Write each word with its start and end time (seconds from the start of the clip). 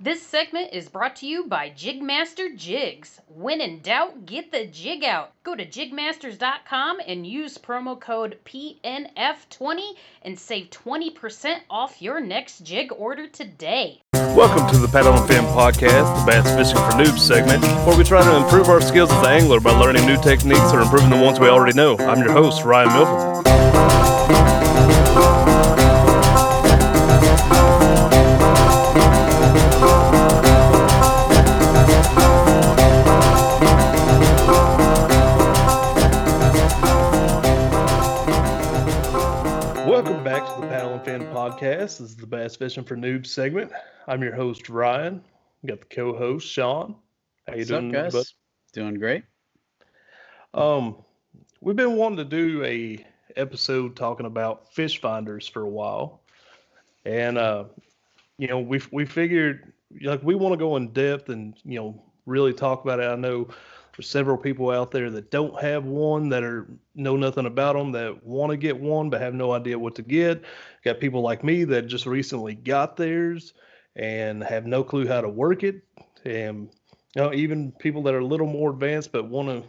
This 0.00 0.22
segment 0.22 0.72
is 0.72 0.88
brought 0.88 1.16
to 1.16 1.26
you 1.26 1.48
by 1.48 1.70
Jigmaster 1.70 2.56
Jigs. 2.56 3.20
When 3.26 3.60
in 3.60 3.80
doubt, 3.80 4.26
get 4.26 4.52
the 4.52 4.64
jig 4.64 5.02
out. 5.02 5.32
Go 5.42 5.56
to 5.56 5.66
jigmasters.com 5.66 6.98
and 7.04 7.26
use 7.26 7.58
promo 7.58 7.98
code 7.98 8.38
PNF20 8.44 9.94
and 10.22 10.38
save 10.38 10.70
20% 10.70 11.62
off 11.68 12.00
your 12.00 12.20
next 12.20 12.60
jig 12.60 12.92
order 12.96 13.26
today. 13.26 14.00
Welcome 14.12 14.70
to 14.72 14.78
the 14.78 14.86
Paddle 14.86 15.14
and 15.14 15.26
Fin 15.26 15.42
Podcast, 15.46 16.20
the 16.20 16.30
Bass 16.30 16.46
Fishing 16.54 16.76
for 16.76 16.92
Noobs 16.92 17.18
segment, 17.18 17.64
where 17.84 17.98
we 17.98 18.04
try 18.04 18.22
to 18.22 18.36
improve 18.36 18.68
our 18.68 18.80
skills 18.80 19.10
as 19.10 19.18
an 19.26 19.32
angler 19.32 19.58
by 19.58 19.72
learning 19.72 20.06
new 20.06 20.22
techniques 20.22 20.72
or 20.72 20.80
improving 20.80 21.10
the 21.10 21.16
ones 21.16 21.40
we 21.40 21.48
already 21.48 21.76
know. 21.76 21.96
I'm 21.98 22.20
your 22.20 22.30
host, 22.30 22.64
Ryan 22.64 22.92
Milford. 22.92 23.48
Back 40.28 40.44
to 40.44 40.60
the 40.60 40.66
Paddle 40.66 40.92
and 40.92 41.02
Fin 41.02 41.22
Podcast. 41.22 41.96
This 41.96 42.00
is 42.00 42.16
the 42.16 42.26
Bass 42.26 42.54
Fishing 42.54 42.84
for 42.84 42.98
Noobs 42.98 43.28
segment. 43.28 43.72
I'm 44.06 44.22
your 44.22 44.34
host, 44.34 44.68
Ryan. 44.68 45.24
We 45.62 45.68
got 45.68 45.80
the 45.80 45.86
co-host, 45.86 46.46
Sean. 46.46 46.96
How 47.46 47.54
you 47.54 47.60
What's 47.60 47.68
doing, 47.70 47.96
up, 47.96 48.02
guys? 48.02 48.12
bud? 48.12 48.26
Doing 48.74 48.94
great. 48.96 49.24
Um, 50.52 50.96
we've 51.62 51.76
been 51.76 51.96
wanting 51.96 52.18
to 52.18 52.26
do 52.26 52.62
a 52.62 53.06
episode 53.36 53.96
talking 53.96 54.26
about 54.26 54.70
fish 54.74 55.00
finders 55.00 55.48
for 55.48 55.62
a 55.62 55.68
while, 55.68 56.20
and 57.06 57.38
uh, 57.38 57.64
you 58.36 58.48
know, 58.48 58.60
we 58.60 58.82
we 58.92 59.06
figured 59.06 59.72
like 60.02 60.22
we 60.22 60.34
want 60.34 60.52
to 60.52 60.58
go 60.58 60.76
in 60.76 60.92
depth 60.92 61.30
and 61.30 61.54
you 61.64 61.78
know 61.78 62.02
really 62.26 62.52
talk 62.52 62.84
about 62.84 63.00
it. 63.00 63.04
I 63.04 63.16
know 63.16 63.48
there's 63.98 64.08
several 64.08 64.36
people 64.38 64.70
out 64.70 64.92
there 64.92 65.10
that 65.10 65.32
don't 65.32 65.60
have 65.60 65.84
one 65.84 66.28
that 66.28 66.44
are 66.44 66.68
know 66.94 67.16
nothing 67.16 67.46
about 67.46 67.74
them 67.74 67.90
that 67.90 68.24
want 68.24 68.52
to 68.52 68.56
get 68.56 68.78
one 68.78 69.10
but 69.10 69.20
have 69.20 69.34
no 69.34 69.50
idea 69.52 69.76
what 69.76 69.96
to 69.96 70.02
get. 70.02 70.44
Got 70.84 71.00
people 71.00 71.20
like 71.20 71.42
me 71.42 71.64
that 71.64 71.88
just 71.88 72.06
recently 72.06 72.54
got 72.54 72.96
theirs 72.96 73.54
and 73.96 74.44
have 74.44 74.66
no 74.66 74.84
clue 74.84 75.08
how 75.08 75.20
to 75.20 75.28
work 75.28 75.64
it, 75.64 75.82
and 76.24 76.70
you 77.16 77.22
know 77.22 77.34
even 77.34 77.72
people 77.72 78.04
that 78.04 78.14
are 78.14 78.20
a 78.20 78.24
little 78.24 78.46
more 78.46 78.70
advanced 78.70 79.10
but 79.10 79.28
want 79.28 79.48
to 79.48 79.68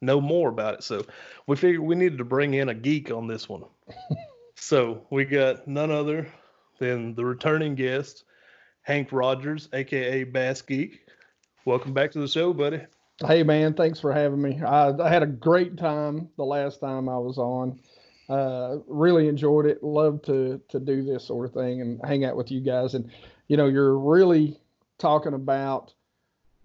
know 0.00 0.18
more 0.18 0.48
about 0.48 0.76
it. 0.76 0.82
So 0.82 1.04
we 1.46 1.56
figured 1.56 1.82
we 1.82 1.94
needed 1.94 2.16
to 2.18 2.24
bring 2.24 2.54
in 2.54 2.70
a 2.70 2.74
geek 2.74 3.10
on 3.10 3.26
this 3.26 3.50
one. 3.50 3.64
so 4.54 5.06
we 5.10 5.26
got 5.26 5.68
none 5.68 5.90
other 5.90 6.26
than 6.78 7.14
the 7.14 7.24
returning 7.26 7.74
guest, 7.74 8.24
Hank 8.80 9.12
Rogers, 9.12 9.68
aka 9.74 10.24
Bass 10.24 10.62
Geek. 10.62 11.06
Welcome 11.66 11.92
back 11.92 12.12
to 12.12 12.18
the 12.18 12.28
show, 12.28 12.54
buddy. 12.54 12.80
Hey 13.24 13.44
man, 13.44 13.74
thanks 13.74 14.00
for 14.00 14.12
having 14.12 14.42
me. 14.42 14.60
I, 14.60 14.90
I 14.90 15.08
had 15.08 15.22
a 15.22 15.26
great 15.26 15.76
time 15.76 16.28
the 16.36 16.44
last 16.44 16.80
time 16.80 17.08
I 17.08 17.18
was 17.18 17.38
on. 17.38 17.78
Uh, 18.28 18.78
really 18.88 19.28
enjoyed 19.28 19.66
it. 19.66 19.82
Love 19.82 20.22
to 20.22 20.60
to 20.70 20.80
do 20.80 21.04
this 21.04 21.24
sort 21.24 21.46
of 21.46 21.52
thing 21.52 21.80
and 21.80 22.00
hang 22.04 22.24
out 22.24 22.36
with 22.36 22.50
you 22.50 22.60
guys. 22.60 22.94
And 22.94 23.10
you 23.46 23.56
know, 23.56 23.66
you're 23.68 23.96
really 23.96 24.58
talking 24.98 25.34
about 25.34 25.92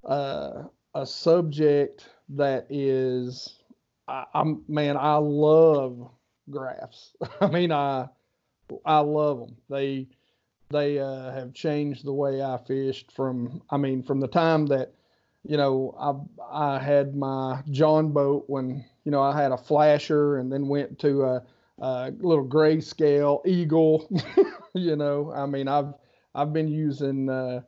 uh, 0.04 0.64
a 0.96 1.06
subject 1.06 2.10
that 2.30 2.66
is, 2.72 3.60
I, 4.08 4.26
I'm 4.34 4.64
man, 4.68 4.98
I 4.98 5.16
love 5.16 6.10
graphs. 6.50 7.16
I 7.42 7.48
mean, 7.48 7.72
I 7.72 8.08
I 8.84 9.00
love 9.00 9.40
them. 9.42 9.58
They 9.70 10.08
they 10.72 10.98
uh, 10.98 11.32
have 11.34 11.54
changed 11.54 12.04
the 12.04 12.14
way 12.14 12.42
I 12.42 12.58
fished 12.68 13.12
from. 13.12 13.62
I 13.70 13.78
mean, 13.78 14.02
from 14.02 14.20
the 14.20 14.28
time 14.28 14.66
that 14.68 14.94
you 15.48 15.56
know, 15.56 15.96
I 15.98 16.76
I 16.76 16.80
had 16.80 17.16
my 17.16 17.64
John 17.72 18.12
boat 18.12 18.44
when 18.48 18.84
you 19.06 19.12
know 19.12 19.22
I 19.22 19.40
had 19.42 19.52
a 19.52 19.58
flasher 19.58 20.38
and 20.38 20.52
then 20.52 20.68
went 20.68 21.00
to 21.00 21.24
a, 21.24 21.44
a 21.80 22.12
little 22.20 22.46
grayscale 22.46 23.46
eagle. 23.46 24.10
you 24.74 24.96
know, 24.96 25.32
I 25.34 25.46
mean 25.46 25.68
I've 25.70 25.94
I've 26.36 26.52
been 26.52 26.68
using 26.68 27.30
uh, 27.30 27.62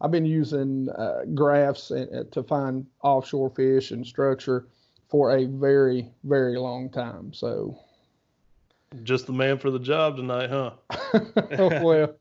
I've 0.00 0.10
been 0.10 0.26
using 0.26 0.90
uh, 0.90 1.22
graphs 1.34 1.88
to 1.88 2.42
find 2.46 2.86
offshore 3.02 3.50
fish 3.50 3.92
and 3.92 4.06
structure 4.06 4.66
for 5.08 5.34
a 5.34 5.46
very 5.46 6.10
very 6.24 6.58
long 6.58 6.90
time. 6.90 7.32
So 7.32 7.78
Just 9.04 9.26
the 9.26 9.32
man 9.32 9.56
for 9.56 9.70
the 9.70 9.78
job 9.78 10.16
tonight, 10.16 10.50
huh? 10.50 10.72
well, 11.82 12.14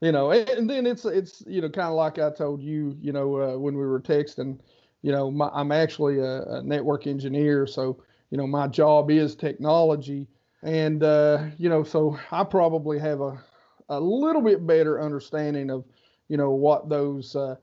you 0.00 0.12
know, 0.12 0.30
and, 0.30 0.68
then 0.68 0.86
it's 0.86 1.04
it's 1.04 1.42
you 1.46 1.60
know 1.60 1.68
kind 1.68 1.88
of 1.88 1.94
like 1.94 2.18
I 2.18 2.30
told 2.30 2.62
you, 2.62 2.96
you 3.00 3.12
know, 3.12 3.40
uh, 3.40 3.58
when 3.58 3.76
we 3.76 3.86
were 3.86 4.00
texting, 4.00 4.58
you 5.02 5.12
know, 5.12 5.30
my, 5.30 5.50
I'm 5.52 5.72
actually 5.72 6.18
a, 6.18 6.42
a 6.42 6.62
network 6.62 7.06
engineer, 7.06 7.66
so 7.66 8.02
you 8.30 8.38
know 8.38 8.46
my 8.46 8.66
job 8.66 9.10
is 9.10 9.34
technology, 9.34 10.26
and 10.62 11.02
uh, 11.02 11.44
you 11.58 11.68
know, 11.68 11.84
so 11.84 12.18
I 12.30 12.44
probably 12.44 12.98
have 12.98 13.20
a 13.20 13.42
a 13.90 14.00
little 14.00 14.42
bit 14.42 14.66
better 14.66 15.02
understanding 15.02 15.70
of 15.70 15.84
you 16.28 16.36
know 16.36 16.50
what 16.50 16.88
those 16.88 17.36
uh, 17.36 17.56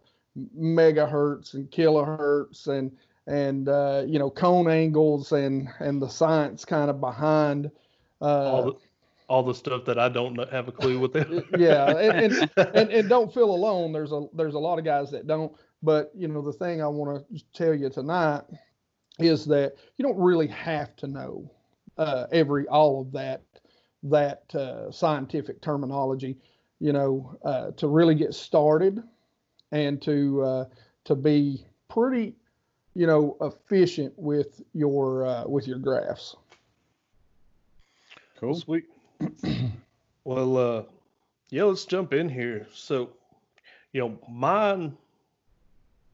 megahertz 0.58 1.54
and 1.56 1.72
kilohertz 1.72 2.68
and 2.68 2.92
and 3.26 3.68
uh, 3.68 4.04
you 4.06 4.20
know 4.20 4.30
cone 4.30 4.70
angles 4.70 5.32
and 5.32 5.70
and 5.80 6.02
the 6.02 6.08
science 6.08 6.66
kind 6.66 6.90
of 6.90 7.02
behind 7.02 7.72
uh, 8.22 8.52
all 8.52 8.64
the 8.66 8.87
all 9.28 9.44
the 9.44 9.54
stuff 9.54 9.86
that 9.86 10.00
I 10.00 10.10
don't 10.10 10.38
have 10.52 10.68
a 10.68 10.72
clue 10.72 11.00
what 11.00 11.14
they. 11.14 11.26
yeah, 11.58 11.90
and, 11.98 12.34
and, 12.34 12.52
and 12.76 12.92
and 12.92 13.10
don't 13.10 13.34
feel 13.34 13.52
alone. 13.52 13.92
There's 13.92 14.12
a 14.12 14.26
there's 14.34 14.56
a 14.56 14.60
lot 14.60 14.80
of 14.80 14.86
guys 14.86 15.12
that 15.12 15.28
don't. 15.28 15.52
But 15.84 16.12
you 16.16 16.28
know, 16.28 16.42
the 16.42 16.54
thing 16.54 16.82
I 16.82 16.88
want 16.88 17.28
to 17.28 17.44
tell 17.54 17.74
you 17.74 17.90
tonight 17.90 18.44
is 19.20 19.46
that 19.46 19.74
you 19.98 20.04
don't 20.04 20.18
really 20.18 20.48
have 20.48 20.96
to 20.98 21.08
know 21.08 21.52
uh, 21.98 22.28
every 22.32 22.68
all 22.68 23.02
of 23.02 23.12
that 23.14 23.42
that 24.04 24.44
uh, 24.56 24.92
scientific 24.92 25.62
terminology. 25.62 26.38
You 26.80 26.94
know, 26.94 27.38
uh, 27.44 27.72
to 27.78 27.88
really 27.88 28.16
get 28.16 28.34
started 28.34 29.02
and 29.72 30.02
to 30.04 30.42
uh, 30.44 30.66
to 31.06 31.16
be 31.16 31.66
pretty, 31.90 32.36
you 32.94 33.08
know, 33.08 33.36
efficient 33.42 34.14
with 34.16 34.62
your 34.74 35.26
uh, 35.26 35.48
with 35.48 35.68
your 35.68 35.80
graphs. 35.80 36.36
Cool. 38.40 38.56
Sweet. 38.56 38.86
well, 40.24 40.58
uh, 40.58 40.84
yeah, 41.50 41.64
let's 41.64 41.86
jump 41.86 42.14
in 42.14 42.30
here. 42.30 42.68
So, 42.74 43.12
you 43.94 44.02
know, 44.02 44.20
mine 44.30 44.98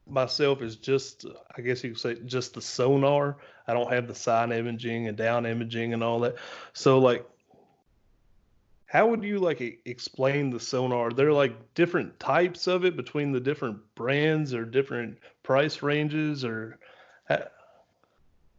myself 0.06 0.62
is 0.62 0.76
just, 0.76 1.26
I 1.56 1.62
guess 1.62 1.82
you 1.82 1.90
could 1.90 2.00
say, 2.00 2.14
just 2.26 2.54
the 2.54 2.60
sonar. 2.60 3.36
I 3.66 3.72
don't 3.72 3.92
have 3.92 4.06
the 4.06 4.14
side 4.14 4.52
imaging 4.52 5.08
and 5.08 5.16
down 5.16 5.46
imaging 5.46 5.94
and 5.94 6.02
all 6.04 6.20
that. 6.20 6.36
So, 6.72 6.98
like, 6.98 7.26
how 8.86 9.08
would 9.08 9.24
you 9.24 9.38
like 9.38 9.80
explain 9.86 10.50
the 10.50 10.60
sonar? 10.60 11.10
There 11.10 11.28
Are 11.28 11.32
like 11.32 11.74
different 11.74 12.20
types 12.20 12.66
of 12.66 12.84
it 12.84 12.96
between 12.96 13.32
the 13.32 13.40
different 13.40 13.78
brands 13.94 14.54
or 14.54 14.64
different 14.64 15.18
price 15.42 15.82
ranges 15.82 16.44
or? 16.44 16.78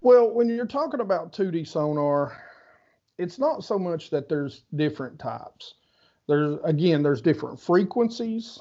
Well, 0.02 0.30
when 0.30 0.50
you're 0.50 0.66
talking 0.66 1.00
about 1.00 1.32
2D 1.32 1.66
sonar, 1.66 2.38
it's 3.18 3.40
not 3.40 3.64
so 3.64 3.80
much 3.80 4.10
that 4.10 4.30
there's 4.30 4.64
different 4.76 5.20
types. 5.20 5.76
There's 6.28 6.58
again, 6.64 7.04
there's 7.04 7.22
different 7.22 7.60
frequencies, 7.60 8.60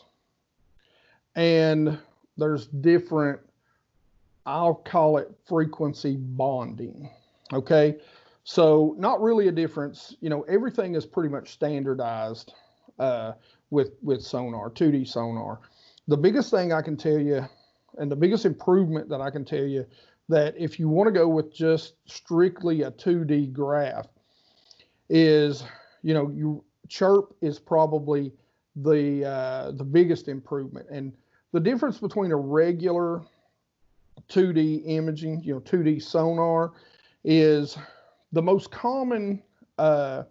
and 1.34 1.98
there's 2.36 2.66
different, 2.66 3.40
I'll 4.46 4.74
call 4.74 5.18
it 5.18 5.32
frequency 5.46 6.16
bonding. 6.16 7.10
Okay. 7.52 7.96
So 8.44 8.94
not 8.98 9.22
really 9.22 9.48
a 9.48 9.52
difference. 9.52 10.14
You 10.20 10.28
know, 10.28 10.42
everything 10.42 10.94
is 10.94 11.06
pretty 11.06 11.30
much 11.30 11.52
standardized 11.52 12.52
uh, 12.98 13.32
with 13.70 13.92
with 14.02 14.22
sonar, 14.22 14.70
2D 14.70 15.08
sonar. 15.08 15.60
The 16.06 16.16
biggest 16.16 16.50
thing 16.50 16.72
I 16.72 16.82
can 16.82 16.96
tell 16.96 17.18
you, 17.18 17.46
and 17.96 18.10
the 18.10 18.16
biggest 18.16 18.44
improvement 18.44 19.08
that 19.08 19.22
I 19.22 19.30
can 19.30 19.44
tell 19.44 19.64
you, 19.64 19.86
that 20.28 20.54
if 20.58 20.78
you 20.78 20.90
want 20.90 21.08
to 21.08 21.12
go 21.12 21.26
with 21.26 21.54
just 21.54 21.94
strictly 22.04 22.82
a 22.82 22.90
2D 22.90 23.52
graph, 23.52 24.08
is 25.08 25.64
you 26.02 26.14
know 26.14 26.30
you 26.30 26.64
chirp 26.88 27.34
is 27.40 27.58
probably 27.58 28.32
the 28.76 29.24
uh, 29.24 29.70
the 29.72 29.84
biggest 29.84 30.28
improvement, 30.28 30.86
and 30.90 31.12
the 31.52 31.60
difference 31.60 31.98
between 31.98 32.32
a 32.32 32.36
regular 32.36 33.22
2D 34.28 34.82
imaging, 34.86 35.42
you 35.42 35.54
know, 35.54 35.60
2D 35.60 36.02
sonar, 36.02 36.72
is 37.24 37.76
the 38.32 38.42
most 38.42 38.70
common 38.70 39.42
uh, 39.78 40.24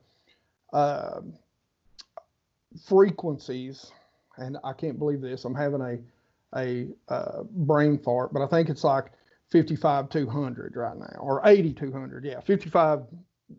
uh, 0.73 1.21
frequencies, 2.85 3.91
and 4.37 4.57
I 4.63 4.73
can't 4.73 4.99
believe 4.99 5.21
this. 5.21 5.45
I'm 5.45 5.55
having 5.55 5.81
a 5.81 5.97
a 6.55 6.87
uh, 7.09 7.43
brain 7.49 7.97
fart, 7.97 8.31
but 8.31 8.41
I 8.41 8.47
think 8.47 8.69
it's 8.69 8.83
like 8.83 9.05
55 9.49 10.09
200 10.09 10.75
right 10.75 10.97
now, 10.97 11.19
or 11.19 11.41
80 11.45 11.73
200. 11.73 12.25
Yeah, 12.25 12.39
55. 12.41 13.01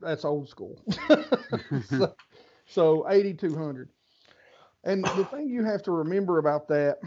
That's 0.01 0.25
old 0.25 0.49
school. 0.49 0.83
so, 1.89 2.15
so 2.67 3.11
80 3.11 3.35
200. 3.35 3.89
And 4.85 5.05
the 5.05 5.25
thing 5.25 5.49
you 5.49 5.65
have 5.65 5.83
to 5.85 5.93
remember 5.93 6.39
about 6.39 6.69
that 6.69 6.99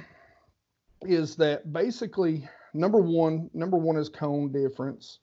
is 1.03 1.35
that 1.35 1.71
basically 1.71 2.47
number 2.73 2.97
one, 2.97 3.49
number 3.53 3.77
one 3.77 3.97
is 3.97 4.09
cone 4.09 4.51
difference. 4.51 5.19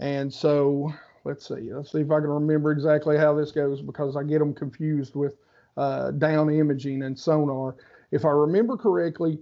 And 0.00 0.32
so 0.32 0.92
let's 1.24 1.46
see, 1.46 1.72
let's 1.72 1.92
see 1.92 2.00
if 2.00 2.10
I 2.10 2.20
can 2.20 2.28
remember 2.28 2.72
exactly 2.72 3.16
how 3.16 3.34
this 3.34 3.52
goes 3.52 3.80
because 3.80 4.16
I 4.16 4.22
get 4.22 4.40
them 4.40 4.54
confused 4.54 5.14
with 5.14 5.36
uh, 5.76 6.10
down 6.12 6.50
imaging 6.50 7.02
and 7.02 7.18
sonar. 7.18 7.76
If 8.10 8.24
I 8.24 8.30
remember 8.30 8.76
correctly, 8.76 9.38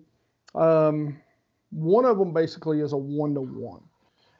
um, 0.54 1.20
one 1.70 2.04
of 2.04 2.18
them 2.18 2.32
basically 2.32 2.80
is 2.80 2.92
a 2.92 2.96
one 2.96 3.34
to 3.34 3.40
one, 3.40 3.80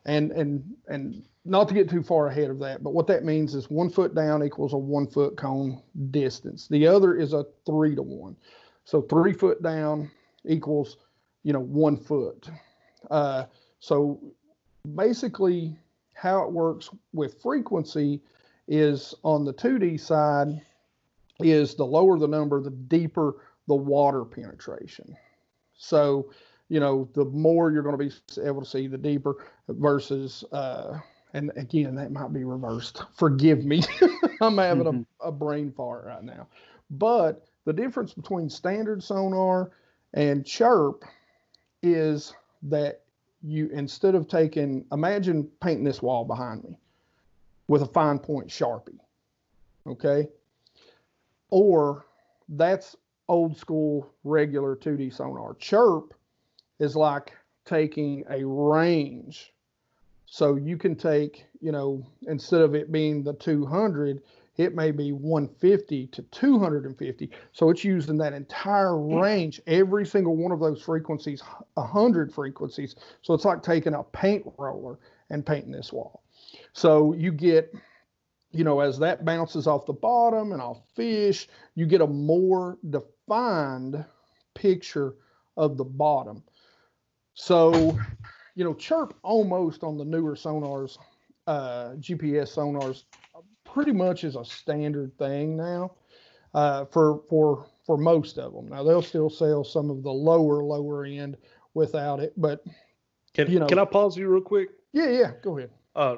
and 0.04 0.30
and 0.32 0.64
and 0.88 1.24
not 1.44 1.68
to 1.68 1.74
get 1.74 1.90
too 1.90 2.02
far 2.02 2.28
ahead 2.28 2.50
of 2.50 2.58
that, 2.60 2.82
but 2.82 2.94
what 2.94 3.06
that 3.08 3.24
means 3.24 3.54
is 3.54 3.70
one 3.70 3.90
foot 3.90 4.14
down 4.14 4.44
equals 4.44 4.72
a 4.72 4.78
one 4.78 5.06
foot 5.06 5.36
cone 5.36 5.82
distance. 6.10 6.68
The 6.68 6.86
other 6.86 7.14
is 7.14 7.32
a 7.32 7.46
three 7.66 7.94
to 7.94 8.02
one, 8.02 8.36
so 8.84 9.02
three 9.02 9.32
foot 9.32 9.62
down 9.62 10.10
equals 10.44 10.98
you 11.42 11.52
know 11.52 11.60
one 11.60 11.96
foot. 11.96 12.48
Uh, 13.10 13.44
so 13.80 14.20
basically, 14.94 15.76
how 16.14 16.44
it 16.44 16.52
works 16.52 16.90
with 17.12 17.42
frequency 17.42 18.20
is 18.68 19.14
on 19.24 19.44
the 19.44 19.52
2D 19.52 19.98
side 19.98 20.60
is 21.40 21.74
the 21.74 21.84
lower 21.84 22.18
the 22.18 22.28
number, 22.28 22.60
the 22.60 22.70
deeper 22.70 23.36
the 23.68 23.74
water 23.74 24.24
penetration. 24.24 25.16
So, 25.76 26.30
you 26.68 26.80
know, 26.80 27.08
the 27.14 27.24
more 27.24 27.70
you're 27.70 27.82
going 27.82 27.98
to 27.98 28.04
be 28.04 28.12
able 28.46 28.62
to 28.62 28.68
see, 28.68 28.86
the 28.86 28.98
deeper 28.98 29.44
versus, 29.68 30.44
uh, 30.52 30.98
and 31.32 31.50
again, 31.56 31.94
that 31.96 32.12
might 32.12 32.32
be 32.32 32.44
reversed. 32.44 33.02
Forgive 33.14 33.64
me. 33.64 33.82
I'm 34.40 34.58
having 34.58 34.84
mm-hmm. 34.84 35.25
a, 35.25 35.29
a 35.29 35.32
brain 35.32 35.73
fart 35.73 36.05
right 36.06 36.23
now. 36.23 36.46
But 36.90 37.46
the 37.64 37.73
difference 37.73 38.12
between 38.12 38.50
standard 38.50 39.02
sonar 39.02 39.70
and 40.14 40.44
chirp 40.44 41.05
is 41.82 42.34
that 42.64 43.02
you, 43.43 43.70
instead 43.73 44.14
of 44.14 44.29
taking, 44.29 44.84
imagine 44.93 45.49
painting 45.61 45.84
this 45.84 46.02
wall 46.02 46.25
behind 46.25 46.64
me 46.64 46.76
with 47.69 47.82
a 47.82 47.87
fine 47.87 48.19
point 48.19 48.49
Sharpie. 48.49 48.99
Okay 49.87 50.29
or 51.52 52.06
that's 52.49 52.96
old 53.29 53.56
school 53.56 54.11
regular 54.25 54.75
2D 54.75 55.14
sonar. 55.14 55.55
Chirp 55.56 56.14
is 56.81 56.96
like 56.96 57.32
taking 57.67 58.25
a 58.31 58.44
range. 58.44 59.52
So 60.32 60.56
you 60.56 60.79
can 60.79 60.96
take, 60.96 61.44
you 61.61 61.73
know, 61.73 62.06
instead 62.23 62.62
of 62.62 62.75
it 62.75 62.90
being 62.90 63.23
the 63.23 63.34
200, 63.34 64.23
it 64.56 64.75
may 64.75 64.90
be 64.90 65.12
150 65.12 66.06
to 66.06 66.23
250. 66.23 67.31
So 67.52 67.69
it's 67.69 67.84
used 67.84 68.08
in 68.08 68.17
that 68.17 68.32
entire 68.32 68.96
hmm. 68.96 69.17
range, 69.17 69.61
every 69.67 70.06
single 70.06 70.34
one 70.34 70.50
of 70.50 70.58
those 70.58 70.81
frequencies, 70.81 71.43
100 71.75 72.32
frequencies. 72.32 72.96
So 73.20 73.34
it's 73.34 73.44
like 73.44 73.62
taking 73.62 73.93
a 73.93 74.02
paint 74.05 74.46
roller 74.56 74.99
and 75.29 75.44
painting 75.44 75.70
this 75.70 75.93
wall. 75.93 76.23
So 76.73 77.12
you 77.12 77.31
get 77.31 77.70
you 78.52 78.64
know, 78.64 78.81
as 78.81 78.99
that 79.00 79.26
bounces 79.26 79.67
off 79.67 79.84
the 79.84 79.93
bottom 79.93 80.52
and 80.52 80.62
off 80.62 80.79
fish, 80.94 81.46
you 81.75 81.84
get 81.84 82.00
a 82.00 82.06
more 82.06 82.79
defined 82.88 84.02
picture 84.55 85.14
of 85.58 85.76
the 85.76 85.84
bottom. 85.84 86.43
So, 87.34 87.99
you 88.54 88.64
know, 88.64 88.75
chirp 88.75 89.14
almost 89.22 89.82
on 89.82 89.96
the 89.96 90.04
newer 90.04 90.34
sonars, 90.34 90.99
uh, 91.46 91.90
GPS 91.99 92.54
sonars, 92.54 93.04
pretty 93.64 93.93
much 93.93 94.25
is 94.25 94.37
a 94.37 94.44
standard 94.44 95.16
thing 95.19 95.56
now 95.56 95.93
uh, 96.54 96.84
for 96.87 97.22
for 97.28 97.66
for 97.84 97.96
most 97.96 98.38
of 98.38 98.52
them. 98.52 98.69
Now 98.69 98.82
they'll 98.82 99.02
still 99.02 99.31
sell 99.31 99.64
some 99.64 99.90
of 99.90 100.02
the 100.02 100.12
lower 100.12 100.62
lower 100.62 101.04
end 101.04 101.37
without 101.75 102.20
it, 102.20 102.32
but 102.37 102.64
can 103.34 103.50
you 103.50 103.58
know, 103.58 103.66
can 103.66 103.78
I 103.78 103.84
pause 103.84 104.16
you 104.16 104.28
real 104.28 104.43
quick? 104.43 104.70
Yeah, 104.93 105.08
yeah, 105.08 105.32
go 105.43 105.56
ahead. 105.58 105.70
Uh, 105.96 106.16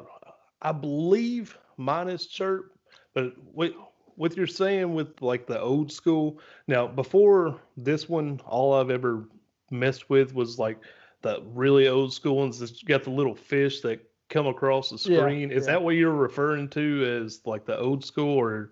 I 0.62 0.72
believe 0.72 1.56
minus 1.76 2.26
chirp, 2.26 2.72
but 3.14 3.32
with 3.52 3.72
what 4.16 4.36
you're 4.36 4.46
saying 4.46 4.94
with 4.94 5.20
like 5.22 5.46
the 5.46 5.60
old 5.60 5.90
school. 5.92 6.40
Now, 6.66 6.86
before 6.86 7.60
this 7.76 8.08
one, 8.08 8.40
all 8.46 8.74
I've 8.74 8.90
ever 8.90 9.28
messed 9.70 10.08
with 10.10 10.34
was 10.34 10.58
like 10.58 10.78
the 11.24 11.42
really 11.52 11.88
old 11.88 12.12
school 12.12 12.36
ones 12.36 12.60
that 12.60 12.84
got 12.84 13.02
the 13.02 13.10
little 13.10 13.34
fish 13.34 13.80
that 13.80 14.00
come 14.28 14.46
across 14.46 14.90
the 14.90 14.98
screen. 14.98 15.50
Yeah, 15.50 15.56
is 15.56 15.66
yeah. 15.66 15.72
that 15.72 15.82
what 15.82 15.96
you're 15.96 16.12
referring 16.12 16.68
to 16.70 17.22
as 17.24 17.40
like 17.44 17.64
the 17.64 17.76
old 17.76 18.04
school, 18.04 18.38
or 18.38 18.70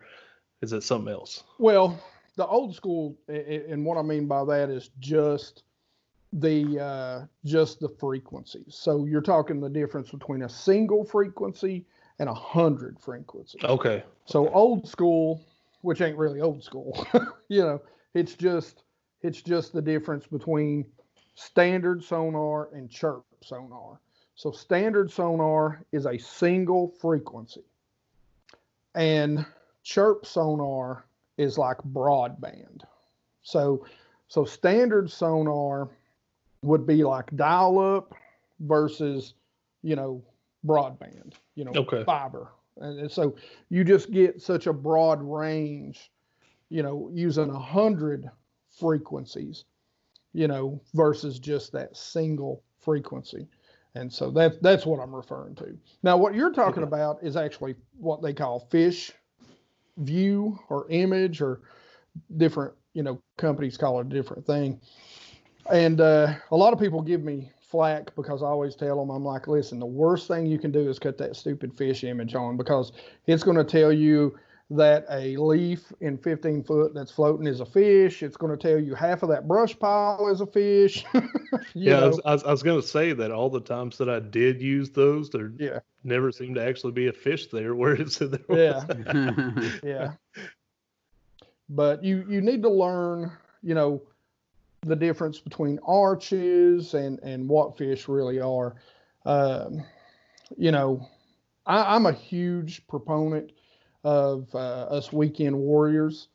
is 0.60 0.72
it 0.72 0.82
something 0.82 1.12
else? 1.12 1.42
Well, 1.58 1.98
the 2.36 2.46
old 2.46 2.76
school, 2.76 3.18
and 3.28 3.84
what 3.84 3.98
I 3.98 4.02
mean 4.02 4.28
by 4.28 4.44
that 4.44 4.70
is 4.70 4.90
just 5.00 5.64
the 6.32 6.80
uh, 6.80 7.26
just 7.44 7.80
the 7.80 7.88
frequencies. 7.88 8.76
So 8.78 9.06
you're 9.06 9.20
talking 9.22 9.60
the 9.60 9.70
difference 9.70 10.10
between 10.10 10.42
a 10.42 10.48
single 10.48 11.04
frequency 11.04 11.86
and 12.18 12.28
a 12.28 12.34
hundred 12.34 13.00
frequencies. 13.00 13.64
Okay. 13.64 14.04
So 14.26 14.48
old 14.50 14.86
school, 14.86 15.44
which 15.80 16.00
ain't 16.00 16.16
really 16.16 16.40
old 16.40 16.62
school, 16.62 17.06
you 17.48 17.62
know, 17.62 17.82
it's 18.14 18.34
just 18.34 18.84
it's 19.22 19.40
just 19.40 19.72
the 19.72 19.82
difference 19.82 20.26
between 20.26 20.84
standard 21.34 22.02
sonar 22.02 22.68
and 22.72 22.90
chirp 22.90 23.24
sonar. 23.42 24.00
So 24.34 24.50
standard 24.50 25.10
sonar 25.10 25.84
is 25.92 26.06
a 26.06 26.18
single 26.18 26.88
frequency. 26.88 27.64
And 28.94 29.44
chirp 29.82 30.26
sonar 30.26 31.04
is 31.38 31.58
like 31.58 31.78
broadband. 31.78 32.82
So 33.42 33.86
so 34.28 34.44
standard 34.44 35.10
sonar 35.10 35.88
would 36.62 36.86
be 36.86 37.04
like 37.04 37.34
dial 37.36 37.78
up 37.78 38.14
versus, 38.60 39.34
you 39.82 39.96
know, 39.96 40.22
broadband, 40.64 41.34
you 41.54 41.64
know, 41.64 41.72
okay. 41.74 42.04
fiber. 42.04 42.48
And 42.78 43.10
so 43.10 43.36
you 43.68 43.84
just 43.84 44.10
get 44.10 44.40
such 44.40 44.66
a 44.66 44.72
broad 44.72 45.20
range, 45.22 46.10
you 46.70 46.82
know, 46.82 47.10
using 47.12 47.50
a 47.50 47.58
hundred 47.58 48.30
frequencies, 48.70 49.64
you 50.32 50.48
know, 50.48 50.80
versus 50.94 51.38
just 51.38 51.72
that 51.72 51.96
single 51.96 52.62
frequency. 52.80 53.48
And 53.94 54.12
so 54.12 54.30
that 54.32 54.62
that's 54.62 54.86
what 54.86 55.00
I'm 55.00 55.14
referring 55.14 55.54
to. 55.56 55.76
Now, 56.02 56.16
what 56.16 56.34
you're 56.34 56.52
talking 56.52 56.82
about 56.82 57.18
is 57.22 57.36
actually 57.36 57.74
what 57.98 58.22
they 58.22 58.32
call 58.32 58.60
fish 58.70 59.12
view 59.98 60.58
or 60.70 60.86
image 60.88 61.42
or 61.42 61.60
different, 62.38 62.72
you 62.94 63.02
know, 63.02 63.20
companies 63.36 63.76
call 63.76 64.00
it 64.00 64.06
a 64.06 64.10
different 64.10 64.46
thing. 64.46 64.80
And 65.70 66.00
uh, 66.00 66.34
a 66.50 66.56
lot 66.56 66.72
of 66.72 66.80
people 66.80 67.02
give 67.02 67.22
me 67.22 67.52
flack 67.60 68.14
because 68.16 68.42
I 68.42 68.46
always 68.46 68.74
tell 68.74 68.98
them, 68.98 69.10
I'm 69.10 69.24
like, 69.24 69.46
listen, 69.46 69.78
the 69.78 69.86
worst 69.86 70.26
thing 70.28 70.46
you 70.46 70.58
can 70.58 70.72
do 70.72 70.88
is 70.88 70.98
cut 70.98 71.18
that 71.18 71.36
stupid 71.36 71.76
fish 71.76 72.04
image 72.04 72.34
on 72.34 72.56
because 72.56 72.92
it's 73.26 73.42
going 73.42 73.56
to 73.56 73.64
tell 73.64 73.92
you 73.92 74.38
that 74.76 75.04
a 75.10 75.36
leaf 75.36 75.92
in 76.00 76.16
15 76.16 76.64
foot 76.64 76.94
that's 76.94 77.10
floating 77.10 77.46
is 77.46 77.60
a 77.60 77.66
fish. 77.66 78.22
It's 78.22 78.36
going 78.36 78.56
to 78.56 78.56
tell 78.56 78.78
you 78.78 78.94
half 78.94 79.22
of 79.22 79.28
that 79.28 79.46
brush 79.46 79.78
pile 79.78 80.28
is 80.28 80.40
a 80.40 80.46
fish. 80.46 81.04
yeah, 81.74 82.00
I 82.00 82.06
was, 82.06 82.20
I 82.24 82.32
was, 82.32 82.44
was, 82.44 82.62
going 82.62 82.80
to 82.80 82.86
say 82.86 83.12
that 83.12 83.30
all 83.30 83.50
the 83.50 83.60
times 83.60 83.98
that 83.98 84.08
I 84.08 84.20
did 84.20 84.62
use 84.62 84.90
those, 84.90 85.30
there 85.30 85.52
yeah. 85.58 85.80
never 86.04 86.32
seemed 86.32 86.54
to 86.56 86.64
actually 86.64 86.92
be 86.92 87.08
a 87.08 87.12
fish 87.12 87.48
there 87.48 87.74
where 87.74 87.94
it 87.94 88.10
said 88.12 88.30
there 88.30 88.44
was. 88.48 88.84
Yeah. 89.06 89.70
yeah. 89.84 90.42
But 91.68 92.02
you, 92.02 92.24
you 92.28 92.40
need 92.40 92.62
to 92.62 92.70
learn, 92.70 93.32
you 93.62 93.74
know, 93.74 94.02
the 94.82 94.96
difference 94.96 95.38
between 95.38 95.78
arches 95.86 96.94
and 96.94 97.20
and 97.20 97.48
what 97.48 97.78
fish 97.78 98.08
really 98.08 98.40
are. 98.40 98.74
Um, 99.24 99.84
you 100.56 100.72
know, 100.72 101.08
I, 101.66 101.82
I, 101.82 101.96
am 101.96 102.06
a 102.06 102.12
huge 102.12 102.84
proponent 102.88 103.52
of 104.04 104.52
uh, 104.54 104.58
us 104.58 105.12
weekend 105.12 105.56
warriors 105.56 106.28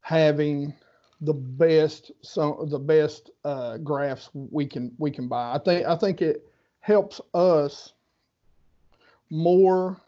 having 0.00 0.74
the 1.20 1.34
best 1.34 2.12
some 2.22 2.68
the 2.70 2.78
best 2.78 3.30
uh, 3.44 3.76
graphs 3.78 4.30
we 4.32 4.66
can 4.66 4.92
we 4.98 5.10
can 5.10 5.28
buy. 5.28 5.54
I 5.54 5.58
think 5.58 5.86
I 5.86 5.96
think 5.96 6.22
it 6.22 6.46
helps 6.80 7.20
us 7.34 7.92
more 9.30 10.00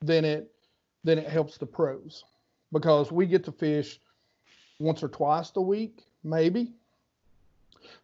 than 0.00 0.24
it 0.24 0.50
than 1.04 1.18
it 1.18 1.28
helps 1.28 1.58
the 1.58 1.66
pros 1.66 2.24
because 2.72 3.12
we 3.12 3.26
get 3.26 3.44
to 3.44 3.52
fish 3.52 4.00
once 4.80 5.02
or 5.02 5.08
twice 5.08 5.52
a 5.56 5.60
week, 5.60 6.02
maybe. 6.24 6.72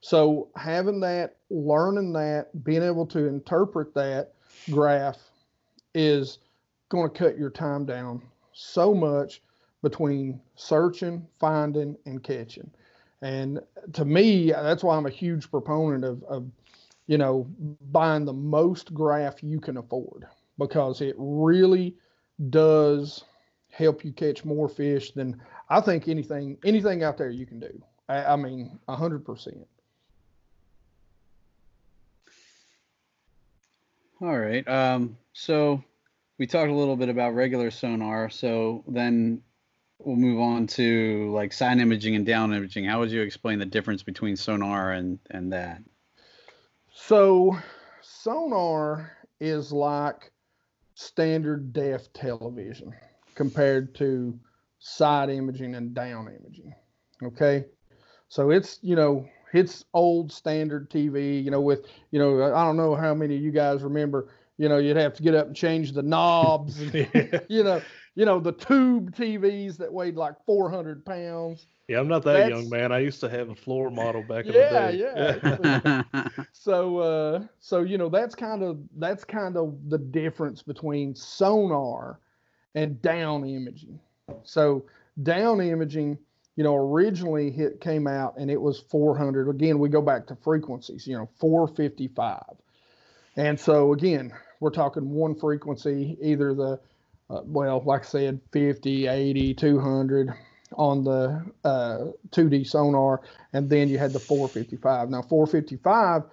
So 0.00 0.48
having 0.56 1.00
that, 1.00 1.36
learning 1.48 2.12
that, 2.12 2.64
being 2.64 2.82
able 2.82 3.06
to 3.06 3.26
interpret 3.26 3.94
that 3.94 4.34
graph 4.70 5.18
is 5.94 6.38
going 6.90 7.10
to 7.10 7.18
cut 7.18 7.38
your 7.38 7.50
time 7.50 7.86
down 7.86 8.22
so 8.60 8.94
much 8.94 9.42
between 9.82 10.40
searching, 10.54 11.26
finding, 11.38 11.96
and 12.04 12.22
catching. 12.22 12.70
And 13.22 13.60
to 13.94 14.04
me, 14.04 14.52
that's 14.52 14.84
why 14.84 14.96
I'm 14.96 15.06
a 15.06 15.10
huge 15.10 15.50
proponent 15.50 16.04
of, 16.04 16.22
of 16.24 16.46
you 17.06 17.18
know, 17.18 17.46
buying 17.90 18.24
the 18.24 18.32
most 18.32 18.92
graph 18.92 19.42
you 19.42 19.60
can 19.60 19.78
afford 19.78 20.26
because 20.58 21.00
it 21.00 21.14
really 21.18 21.96
does 22.50 23.24
help 23.70 24.04
you 24.04 24.12
catch 24.12 24.44
more 24.44 24.68
fish 24.68 25.12
than 25.12 25.40
I 25.68 25.80
think 25.80 26.08
anything 26.08 26.58
anything 26.64 27.02
out 27.02 27.16
there 27.16 27.30
you 27.30 27.46
can 27.46 27.60
do. 27.60 27.82
I, 28.08 28.24
I 28.24 28.36
mean, 28.36 28.78
hundred 28.88 29.24
percent. 29.24 29.66
All 34.20 34.38
right. 34.38 34.66
Um, 34.68 35.16
so 35.32 35.82
we 36.40 36.46
talked 36.46 36.70
a 36.70 36.74
little 36.74 36.96
bit 36.96 37.10
about 37.10 37.34
regular 37.34 37.70
sonar. 37.70 38.30
So 38.30 38.82
then 38.88 39.42
we'll 39.98 40.16
move 40.16 40.40
on 40.40 40.66
to 40.68 41.30
like 41.34 41.52
side 41.52 41.78
imaging 41.78 42.16
and 42.16 42.24
down 42.24 42.54
imaging. 42.54 42.86
How 42.86 42.98
would 43.00 43.10
you 43.10 43.20
explain 43.20 43.58
the 43.58 43.66
difference 43.66 44.02
between 44.02 44.36
sonar 44.36 44.92
and 44.92 45.18
and 45.30 45.52
that? 45.52 45.82
So 46.94 47.58
sonar 48.00 49.12
is 49.38 49.70
like 49.70 50.32
standard 50.94 51.74
def 51.74 52.10
television 52.14 52.94
compared 53.34 53.94
to 53.96 54.40
side 54.78 55.28
imaging 55.28 55.74
and 55.74 55.92
down 55.92 56.26
imaging. 56.26 56.74
Okay. 57.22 57.66
So 58.28 58.50
it's, 58.50 58.78
you 58.80 58.96
know, 58.96 59.28
it's 59.52 59.84
old 59.92 60.32
standard 60.32 60.88
TV, 60.88 61.44
you 61.44 61.50
know, 61.50 61.60
with, 61.60 61.86
you 62.12 62.18
know, 62.18 62.42
I 62.54 62.64
don't 62.64 62.78
know 62.78 62.94
how 62.94 63.12
many 63.12 63.36
of 63.36 63.42
you 63.42 63.50
guys 63.50 63.82
remember, 63.82 64.28
you 64.60 64.68
know, 64.68 64.76
you'd 64.76 64.98
have 64.98 65.14
to 65.14 65.22
get 65.22 65.34
up 65.34 65.46
and 65.46 65.56
change 65.56 65.92
the 65.92 66.02
knobs, 66.02 66.78
and, 66.82 66.92
you 67.48 67.64
know, 67.64 67.80
you 68.14 68.26
know, 68.26 68.38
the 68.38 68.52
tube 68.52 69.16
TVs 69.16 69.78
that 69.78 69.90
weighed 69.90 70.16
like 70.16 70.34
400 70.44 71.02
pounds. 71.02 71.66
Yeah, 71.88 71.98
I'm 71.98 72.08
not 72.08 72.24
that 72.24 72.34
That's, 72.34 72.50
young, 72.50 72.68
man. 72.68 72.92
I 72.92 72.98
used 72.98 73.20
to 73.20 73.30
have 73.30 73.48
a 73.48 73.54
floor 73.54 73.90
model 73.90 74.22
back 74.22 74.44
in 74.44 74.52
yeah, 74.52 74.90
the 74.90 74.92
day. 74.92 75.42
Yeah, 75.42 76.02
yeah. 76.14 76.42
so, 76.52 76.98
uh, 76.98 77.42
so 77.58 77.80
you 77.80 77.96
know, 77.96 78.10
that's 78.10 78.34
kind 78.34 78.62
of 78.62 78.78
that's 78.98 79.24
kind 79.24 79.56
of 79.56 79.78
the 79.88 79.96
difference 79.96 80.62
between 80.62 81.14
sonar 81.14 82.20
and 82.74 83.00
down 83.00 83.48
imaging. 83.48 83.98
So, 84.42 84.84
down 85.22 85.62
imaging, 85.62 86.18
you 86.56 86.64
know, 86.64 86.76
originally 86.76 87.48
it 87.56 87.80
came 87.80 88.06
out 88.06 88.36
and 88.36 88.50
it 88.50 88.60
was 88.60 88.80
400. 88.90 89.48
Again, 89.48 89.78
we 89.78 89.88
go 89.88 90.02
back 90.02 90.26
to 90.26 90.36
frequencies. 90.36 91.06
You 91.06 91.16
know, 91.16 91.30
455. 91.38 92.42
And 93.36 93.58
so 93.58 93.92
again, 93.92 94.32
we're 94.60 94.70
talking 94.70 95.10
one 95.10 95.34
frequency, 95.34 96.16
either 96.20 96.54
the 96.54 96.80
uh, 97.30 97.42
well, 97.44 97.80
like 97.86 98.02
I 98.02 98.06
said, 98.06 98.40
50, 98.50 99.06
80, 99.06 99.54
200 99.54 100.34
on 100.74 101.04
the 101.04 101.44
uh, 101.64 102.06
2D 102.30 102.66
sonar, 102.66 103.20
and 103.52 103.70
then 103.70 103.88
you 103.88 103.98
had 103.98 104.12
the 104.12 104.18
455. 104.18 105.10
Now, 105.10 105.22
455, 105.22 106.24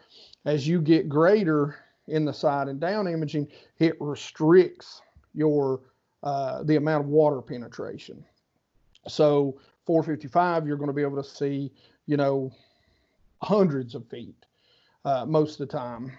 as 0.46 0.68
you 0.68 0.82
get 0.82 1.08
greater 1.08 1.76
in 2.08 2.26
the 2.26 2.34
side 2.34 2.68
and 2.68 2.80
down 2.80 3.08
imaging, 3.08 3.48
it 3.80 3.96
restricts 4.00 5.02
your 5.34 5.82
uh, 6.24 6.64
the 6.64 6.78
amount 6.78 7.04
of 7.04 7.10
water 7.10 7.42
penetration. 7.42 8.24
So 9.08 9.60
455, 9.86 10.68
you're 10.68 10.78
going 10.78 10.88
to 10.88 10.94
be 10.94 11.04
able 11.04 11.22
to 11.22 11.30
see, 11.30 11.72
you 12.08 12.18
know, 12.18 12.52
hundreds 13.42 13.94
of 13.94 14.08
feet 14.10 14.36
uh, 15.06 15.26
most 15.26 15.60
of 15.60 15.68
the 15.68 15.78
time. 15.78 16.12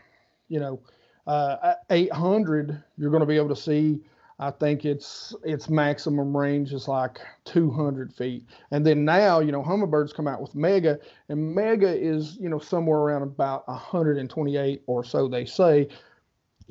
You 0.48 0.60
know, 0.60 0.80
uh, 1.26 1.74
800, 1.90 2.82
you're 2.96 3.10
going 3.10 3.20
to 3.20 3.26
be 3.26 3.36
able 3.36 3.50
to 3.50 3.56
see 3.56 4.00
I 4.40 4.52
think 4.52 4.84
its 4.84 5.34
its 5.42 5.68
maximum 5.68 6.36
range 6.36 6.72
is 6.72 6.86
like 6.86 7.18
200 7.44 8.12
feet. 8.12 8.44
And 8.70 8.86
then 8.86 9.04
now, 9.04 9.40
you 9.40 9.50
know, 9.50 9.62
Humminbirds 9.62 10.14
come 10.14 10.28
out 10.28 10.40
with 10.40 10.54
Mega, 10.54 10.98
and 11.28 11.54
Mega 11.54 11.88
is, 11.88 12.36
you 12.36 12.48
know, 12.48 12.60
somewhere 12.60 12.98
around 13.00 13.22
about 13.22 13.66
128 13.66 14.82
or 14.86 15.02
so 15.02 15.26
they 15.26 15.44
say. 15.44 15.88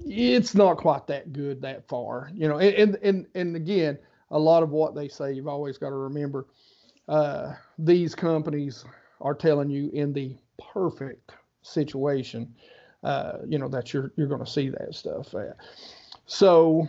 It's 0.05 0.55
not 0.55 0.77
quite 0.77 1.07
that 1.07 1.33
good 1.33 1.61
that 1.61 1.87
far, 1.89 2.31
you 2.33 2.47
know. 2.47 2.59
And 2.59 2.97
and 3.01 3.25
and 3.35 3.55
again, 3.55 3.97
a 4.31 4.39
lot 4.39 4.63
of 4.63 4.69
what 4.69 4.95
they 4.95 5.09
say, 5.09 5.33
you've 5.33 5.47
always 5.47 5.77
got 5.77 5.89
to 5.89 5.95
remember, 5.95 6.45
uh, 7.09 7.53
these 7.77 8.15
companies 8.15 8.85
are 9.19 9.35
telling 9.35 9.69
you 9.69 9.89
in 9.91 10.13
the 10.13 10.37
perfect 10.71 11.31
situation, 11.63 12.53
uh, 13.03 13.39
you 13.47 13.59
know, 13.59 13.67
that 13.69 13.93
you're 13.93 14.11
you're 14.15 14.27
going 14.27 14.43
to 14.43 14.51
see 14.51 14.69
that 14.69 14.93
stuff. 14.93 15.33
So 16.25 16.87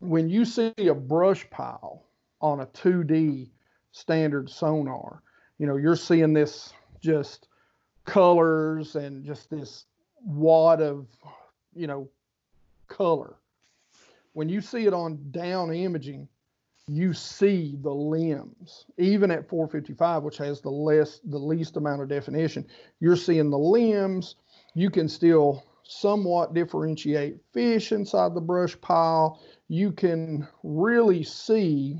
when 0.00 0.28
you 0.28 0.44
see 0.44 0.72
a 0.78 0.94
brush 0.94 1.48
pile 1.50 2.02
on 2.40 2.60
a 2.60 2.66
2D 2.66 3.48
standard 3.92 4.50
sonar, 4.50 5.22
you 5.58 5.66
know, 5.66 5.76
you're 5.76 5.96
seeing 5.96 6.32
this 6.32 6.72
just 7.00 7.48
colors 8.04 8.94
and 8.96 9.24
just 9.24 9.50
this 9.50 9.86
wad 10.24 10.80
of, 10.80 11.06
you 11.74 11.86
know, 11.86 12.08
color. 12.88 13.36
When 14.34 14.48
you 14.48 14.60
see 14.60 14.86
it 14.86 14.92
on 14.92 15.18
down 15.30 15.72
imaging, 15.72 16.28
you 16.88 17.12
see 17.12 17.76
the 17.82 17.92
limbs. 17.92 18.84
Even 18.98 19.30
at 19.30 19.48
455, 19.48 20.22
which 20.22 20.36
has 20.36 20.60
the 20.60 20.70
less 20.70 21.20
the 21.24 21.38
least 21.38 21.76
amount 21.76 22.02
of 22.02 22.08
definition, 22.08 22.66
you're 23.00 23.16
seeing 23.16 23.50
the 23.50 23.58
limbs. 23.58 24.36
You 24.76 24.90
can 24.90 25.08
still 25.08 25.64
somewhat 25.84 26.52
differentiate 26.52 27.38
fish 27.50 27.92
inside 27.92 28.34
the 28.34 28.42
brush 28.42 28.78
pile. 28.82 29.40
You 29.68 29.90
can 29.90 30.46
really 30.62 31.22
see 31.22 31.96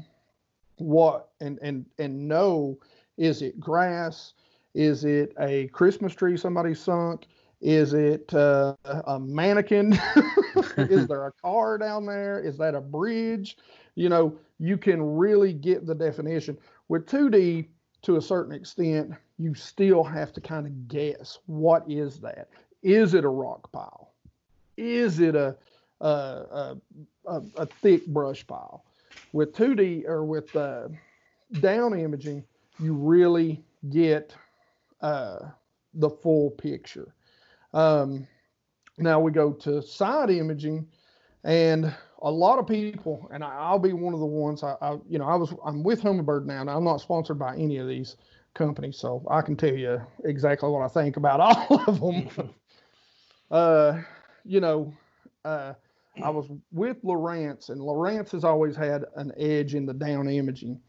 what 0.77 1.31
and 1.41 1.59
and 1.63 1.87
and 1.99 2.29
know 2.29 2.79
is 3.17 3.41
it 3.41 3.59
grass? 3.59 4.35
Is 4.75 5.07
it 5.07 5.33
a 5.41 5.69
christmas 5.69 6.15
tree 6.15 6.37
somebody 6.37 6.75
sunk? 6.75 7.25
Is 7.63 7.95
it 7.95 8.35
uh, 8.35 8.75
a 8.85 9.19
mannequin? 9.19 9.99
Is 10.77 11.07
there 11.07 11.29
a 11.29 11.33
car 11.41 11.79
down 11.79 12.05
there? 12.05 12.41
Is 12.41 12.59
that 12.59 12.75
a 12.75 12.81
bridge? 12.83 13.57
You 13.95 14.11
know 14.11 14.39
you 14.59 14.77
can 14.77 15.01
really 15.03 15.55
get 15.55 15.87
the 15.87 15.95
definition. 15.95 16.59
With 16.89 17.07
2d 17.07 17.69
to 18.03 18.17
a 18.17 18.23
certain 18.23 18.55
extent 18.55 19.13
you 19.39 19.55
still 19.55 20.03
have 20.05 20.33
to 20.33 20.41
kind 20.41 20.67
of 20.67 20.89
guess 20.89 21.39
what 21.47 21.85
is 21.89 22.19
that 22.21 22.49
is 22.87 23.15
it 23.15 23.25
a 23.25 23.29
rock 23.29 23.71
pile 23.73 24.13
is 24.77 25.19
it 25.21 25.35
a 25.35 25.57
a, 26.01 26.77
a, 27.27 27.43
a, 27.57 27.67
thick 27.67 28.07
brush 28.07 28.47
pile. 28.47 28.85
With 29.33 29.55
2D 29.55 30.07
or 30.07 30.25
with 30.25 30.55
uh, 30.57 30.89
down 31.61 31.99
imaging, 31.99 32.45
you 32.79 32.95
really 32.95 33.63
get 33.91 34.35
uh, 35.01 35.39
the 35.95 36.11
full 36.11 36.51
picture. 36.51 37.15
Um, 37.73 38.27
now 38.99 39.21
we 39.21 39.31
go 39.31 39.53
to 39.53 39.83
side 39.83 40.31
imaging, 40.31 40.87
and 41.45 41.95
a 42.23 42.31
lot 42.31 42.59
of 42.59 42.67
people, 42.67 43.29
and 43.33 43.45
I, 43.45 43.73
will 43.73 43.79
be 43.79 43.93
one 43.93 44.15
of 44.15 44.21
the 44.21 44.27
ones. 44.27 44.63
I, 44.63 44.75
I, 44.81 44.97
you 45.09 45.19
know, 45.19 45.27
I 45.27 45.37
was 45.37 45.53
I'm 45.65 45.83
with 45.83 46.03
Humminbird 46.03 46.47
now, 46.47 46.61
and 46.63 46.71
I'm 46.71 46.85
not 46.85 47.01
sponsored 47.01 47.39
by 47.39 47.57
any 47.57 47.77
of 47.77 47.89
these 47.89 48.17
companies, 48.55 48.97
so 48.97 49.23
I 49.31 49.43
can 49.43 49.57
tell 49.57 49.75
you 49.75 50.01
exactly 50.25 50.71
what 50.71 50.83
I 50.83 50.89
think 50.89 51.17
about 51.17 51.41
all 51.41 51.85
of 51.87 52.01
them. 52.01 52.51
uh, 53.51 54.01
you 54.45 54.61
know, 54.61 54.93
uh, 55.45 55.75
I 56.23 56.31
was 56.31 56.51
with 56.73 57.03
Lowrance, 57.03 57.69
and 57.69 57.81
Lowrance 57.81 58.31
has 58.31 58.45
always 58.45 58.77
had 58.77 59.05
an 59.17 59.33
edge 59.37 59.75
in 59.75 59.87
the 59.87 59.95
down 59.95 60.29
imaging. 60.29 60.81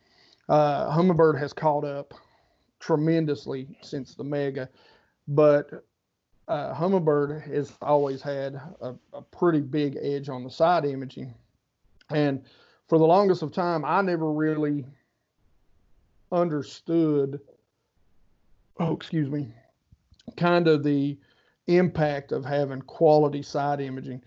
Uh, 0.47 0.89
Humminbird 0.95 1.37
has 1.39 1.53
caught 1.53 1.83
up 1.83 2.13
tremendously 2.79 3.77
since 3.81 4.15
the 4.15 4.23
Mega, 4.23 4.69
but 5.27 5.83
uh, 6.47 6.73
Humminbird 6.73 7.53
has 7.53 7.73
always 7.81 8.21
had 8.21 8.55
a, 8.81 8.95
a, 9.11 9.21
pretty 9.21 9.59
big 9.59 9.97
edge 10.01 10.29
on 10.29 10.45
the 10.45 10.49
side 10.49 10.85
imaging. 10.85 11.33
And 12.09 12.43
for 12.87 12.97
the 12.97 13.05
longest 13.05 13.41
of 13.41 13.51
time, 13.51 13.83
I 13.83 14.01
never 14.01 14.31
really 14.31 14.85
understood 16.31 17.41
oh, 18.79 18.93
excuse 18.93 19.29
me, 19.29 19.47
kind 20.35 20.67
of 20.67 20.83
the 20.83 21.17
impact 21.67 22.31
of 22.31 22.45
having 22.45 22.81
quality 22.81 23.41
side 23.41 23.81
imaging. 23.81 24.21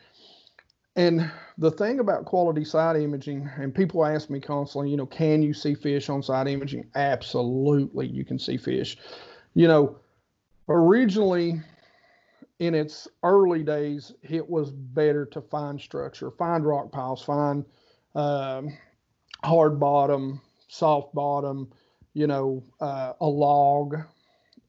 And 0.96 1.30
the 1.56 1.70
thing 1.70 2.00
about 2.00 2.24
quality 2.24 2.64
side 2.64 2.96
imaging, 2.96 3.48
and 3.56 3.74
people 3.74 4.04
ask 4.04 4.28
me 4.28 4.40
constantly, 4.40 4.90
you 4.90 4.96
know, 4.96 5.06
can 5.06 5.42
you 5.42 5.54
see 5.54 5.74
fish 5.74 6.08
on 6.08 6.22
side 6.22 6.48
imaging? 6.48 6.86
Absolutely, 6.94 8.06
you 8.08 8.24
can 8.24 8.38
see 8.38 8.56
fish. 8.56 8.98
You 9.54 9.68
know, 9.68 9.98
originally 10.68 11.60
in 12.58 12.74
its 12.74 13.08
early 13.22 13.62
days, 13.62 14.12
it 14.22 14.48
was 14.48 14.70
better 14.70 15.24
to 15.26 15.40
find 15.40 15.80
structure, 15.80 16.30
find 16.30 16.64
rock 16.66 16.92
piles, 16.92 17.22
find 17.22 17.64
um, 18.14 18.76
hard 19.42 19.80
bottom, 19.80 20.40
soft 20.68 21.14
bottom, 21.14 21.68
you 22.12 22.26
know, 22.26 22.62
uh, 22.80 23.14
a 23.20 23.26
log. 23.26 23.96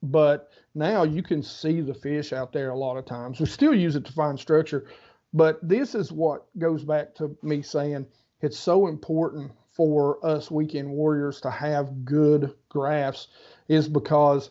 But 0.04 0.50
now 0.74 1.04
you 1.04 1.22
can 1.22 1.44
see 1.44 1.82
the 1.82 1.94
fish 1.94 2.34
out 2.34 2.52
there 2.52 2.72
a 2.72 2.78
lot 2.78 2.98
of 2.98 3.06
times. 3.06 3.40
We 3.40 3.46
still 3.46 3.76
use 3.76 3.96
it 3.96 4.06
to 4.06 4.14
find 4.14 4.40
structure, 4.40 4.88
but 5.34 5.60
this 5.68 5.96
is 5.96 6.12
what 6.12 6.46
goes 6.58 6.84
back 6.84 7.16
to 7.16 7.36
me 7.42 7.62
saying 7.62 8.08
it's 8.42 8.58
so 8.58 8.88
important 8.88 9.52
for 9.72 10.24
us 10.26 10.52
weekend 10.52 10.90
warriors 10.90 11.40
to 11.42 11.50
have 11.50 12.04
good 12.04 12.54
graphs 12.70 13.28
is 13.68 13.88
because 13.88 14.50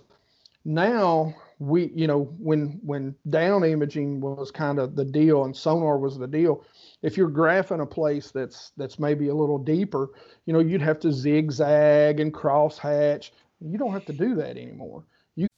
now 0.64 1.34
we 1.58 1.90
you 1.94 2.06
know 2.06 2.24
when 2.38 2.80
when 2.82 3.14
down 3.28 3.62
imaging 3.64 4.20
was 4.20 4.50
kind 4.50 4.78
of 4.78 4.96
the 4.96 5.04
deal 5.04 5.44
and 5.44 5.54
sonar 5.54 5.98
was 5.98 6.18
the 6.18 6.26
deal 6.26 6.64
if 7.02 7.16
you're 7.16 7.30
graphing 7.30 7.82
a 7.82 7.86
place 7.86 8.30
that's 8.30 8.72
that's 8.78 8.98
maybe 8.98 9.28
a 9.28 9.34
little 9.34 9.58
deeper 9.58 10.08
you 10.46 10.52
know 10.54 10.58
you'd 10.58 10.80
have 10.80 10.98
to 10.98 11.12
zigzag 11.12 12.18
and 12.18 12.32
cross 12.32 12.78
hatch 12.78 13.32
you 13.60 13.76
don't 13.76 13.92
have 13.92 14.06
to 14.06 14.12
do 14.12 14.34
that 14.34 14.56
anymore 14.56 15.04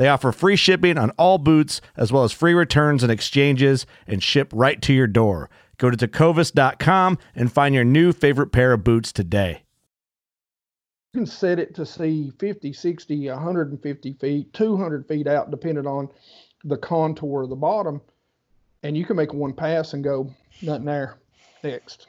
They 0.00 0.08
offer 0.08 0.32
free 0.32 0.56
shipping 0.56 0.96
on 0.96 1.10
all 1.18 1.36
boots, 1.36 1.82
as 1.94 2.10
well 2.10 2.24
as 2.24 2.32
free 2.32 2.54
returns 2.54 3.02
and 3.02 3.12
exchanges, 3.12 3.84
and 4.06 4.22
ship 4.22 4.50
right 4.50 4.80
to 4.80 4.94
your 4.94 5.06
door. 5.06 5.50
Go 5.76 5.90
to 5.90 5.96
tecovas.com 6.08 7.18
and 7.34 7.52
find 7.52 7.74
your 7.74 7.84
new 7.84 8.12
favorite 8.14 8.46
pair 8.46 8.72
of 8.72 8.82
boots 8.82 9.12
today. 9.12 9.64
You 11.12 11.20
can 11.20 11.26
set 11.26 11.58
it 11.58 11.74
to 11.74 11.84
see 11.84 12.32
50, 12.38 12.72
60, 12.72 13.28
150 13.28 14.12
feet, 14.14 14.50
200 14.54 15.06
feet 15.06 15.26
out, 15.26 15.50
depending 15.50 15.86
on 15.86 16.08
the 16.64 16.78
contour 16.78 17.42
of 17.42 17.50
the 17.50 17.56
bottom. 17.56 18.00
And 18.82 18.96
you 18.96 19.04
can 19.04 19.16
make 19.16 19.34
one 19.34 19.52
pass 19.52 19.92
and 19.92 20.02
go, 20.02 20.34
nothing 20.62 20.86
there, 20.86 21.18
next. 21.62 22.06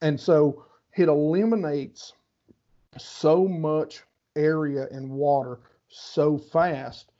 And 0.00 0.18
so 0.18 0.64
it 0.96 1.10
eliminates 1.10 2.14
so 2.96 3.46
much 3.46 4.04
area 4.36 4.88
and 4.90 5.10
water 5.10 5.58
so 5.90 6.38
fast 6.38 7.12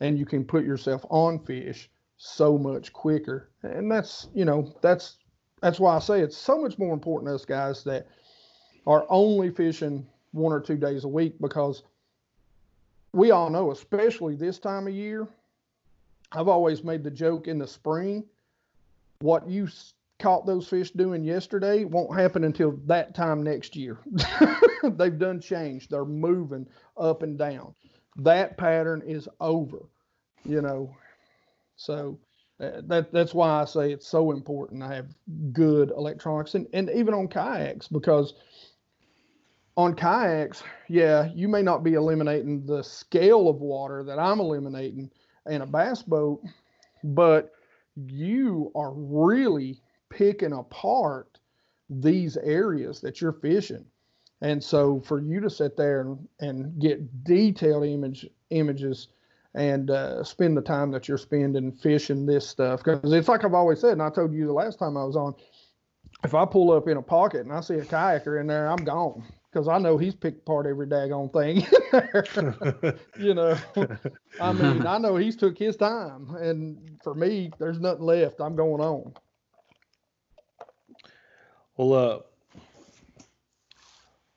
and 0.00 0.18
you 0.18 0.26
can 0.26 0.44
put 0.44 0.64
yourself 0.64 1.04
on 1.10 1.38
fish 1.38 1.90
so 2.16 2.58
much 2.58 2.92
quicker. 2.92 3.50
And 3.62 3.90
that's, 3.90 4.28
you 4.34 4.44
know, 4.44 4.74
that's 4.82 5.18
that's 5.60 5.78
why 5.78 5.94
I 5.94 5.98
say 5.98 6.20
it's 6.20 6.36
so 6.36 6.60
much 6.60 6.78
more 6.78 6.94
important 6.94 7.28
to 7.28 7.34
us 7.34 7.44
guys 7.44 7.84
that 7.84 8.06
are 8.86 9.06
only 9.10 9.50
fishing 9.50 10.06
one 10.32 10.52
or 10.52 10.60
two 10.60 10.76
days 10.76 11.04
a 11.04 11.08
week 11.08 11.34
because 11.40 11.82
we 13.12 13.30
all 13.30 13.50
know, 13.50 13.70
especially 13.70 14.36
this 14.36 14.58
time 14.58 14.86
of 14.86 14.94
year, 14.94 15.28
I've 16.32 16.48
always 16.48 16.82
made 16.82 17.04
the 17.04 17.10
joke 17.10 17.46
in 17.46 17.58
the 17.58 17.66
spring, 17.66 18.24
what 19.18 19.48
you 19.48 19.68
caught 20.18 20.46
those 20.46 20.68
fish 20.68 20.90
doing 20.92 21.24
yesterday 21.24 21.84
won't 21.84 22.14
happen 22.14 22.44
until 22.44 22.78
that 22.86 23.14
time 23.14 23.42
next 23.42 23.74
year. 23.74 23.98
They've 24.82 25.18
done 25.18 25.40
changed. 25.40 25.90
They're 25.90 26.04
moving 26.04 26.66
up 26.96 27.22
and 27.22 27.38
down 27.38 27.74
that 28.16 28.56
pattern 28.56 29.02
is 29.06 29.28
over, 29.40 29.80
you 30.44 30.62
know. 30.62 30.94
So 31.76 32.18
uh, 32.60 32.82
that 32.84 33.12
that's 33.12 33.34
why 33.34 33.62
I 33.62 33.64
say 33.64 33.92
it's 33.92 34.06
so 34.06 34.32
important 34.32 34.82
to 34.82 34.88
have 34.88 35.06
good 35.52 35.90
electronics 35.90 36.54
and, 36.54 36.66
and 36.72 36.90
even 36.90 37.14
on 37.14 37.28
kayaks 37.28 37.88
because 37.88 38.34
on 39.76 39.94
kayaks, 39.94 40.62
yeah, 40.88 41.30
you 41.34 41.48
may 41.48 41.62
not 41.62 41.82
be 41.82 41.94
eliminating 41.94 42.66
the 42.66 42.82
scale 42.82 43.48
of 43.48 43.56
water 43.56 44.02
that 44.04 44.18
I'm 44.18 44.40
eliminating 44.40 45.10
in 45.46 45.62
a 45.62 45.66
bass 45.66 46.02
boat, 46.02 46.42
but 47.02 47.52
you 47.96 48.70
are 48.74 48.92
really 48.92 49.80
picking 50.10 50.52
apart 50.52 51.38
these 51.88 52.36
areas 52.36 53.00
that 53.00 53.20
you're 53.20 53.32
fishing. 53.32 53.84
And 54.42 54.62
so 54.62 55.00
for 55.00 55.20
you 55.20 55.40
to 55.40 55.50
sit 55.50 55.76
there 55.76 56.00
and, 56.00 56.28
and 56.40 56.80
get 56.80 57.24
detailed 57.24 57.84
image 57.84 58.26
images 58.50 59.08
and 59.54 59.90
uh, 59.90 60.22
spend 60.24 60.56
the 60.56 60.62
time 60.62 60.90
that 60.92 61.08
you're 61.08 61.18
spending 61.18 61.72
fishing 61.72 62.24
this 62.24 62.48
stuff, 62.48 62.82
because 62.82 63.12
it's 63.12 63.28
like 63.28 63.44
I've 63.44 63.54
always 63.54 63.80
said, 63.80 63.92
and 63.92 64.02
I 64.02 64.10
told 64.10 64.32
you 64.32 64.46
the 64.46 64.52
last 64.52 64.78
time 64.78 64.96
I 64.96 65.04
was 65.04 65.16
on, 65.16 65.34
if 66.24 66.34
I 66.34 66.44
pull 66.44 66.70
up 66.72 66.88
in 66.88 66.96
a 66.96 67.02
pocket 67.02 67.42
and 67.42 67.52
I 67.52 67.60
see 67.60 67.74
a 67.74 67.84
kayaker 67.84 68.40
in 68.40 68.46
there, 68.46 68.70
I'm 68.70 68.84
gone 68.84 69.24
because 69.50 69.66
I 69.68 69.78
know 69.78 69.98
he's 69.98 70.14
picked 70.14 70.42
apart 70.42 70.66
every 70.66 70.86
daggone 70.86 71.32
thing 71.32 71.66
you 73.18 73.34
know, 73.34 73.58
I 74.40 74.52
mean, 74.52 74.86
I 74.86 74.98
know 74.98 75.16
he's 75.16 75.36
took 75.36 75.58
his 75.58 75.76
time, 75.76 76.34
and 76.36 76.98
for 77.02 77.14
me, 77.14 77.50
there's 77.58 77.80
nothing 77.80 78.04
left. 78.04 78.40
I'm 78.40 78.54
going 78.54 78.80
on. 78.80 79.14
Well, 81.76 81.92
uh, 81.94 82.18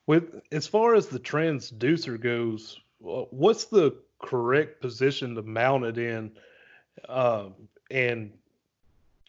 with 0.07 0.41
as 0.51 0.67
far 0.67 0.95
as 0.95 1.07
the 1.07 1.19
transducer 1.19 2.19
goes, 2.19 2.79
what's 2.99 3.65
the 3.65 3.95
correct 4.21 4.81
position 4.81 5.35
to 5.35 5.41
mount 5.41 5.85
it 5.85 5.97
in, 5.97 6.31
um, 7.09 7.53
and 7.91 8.31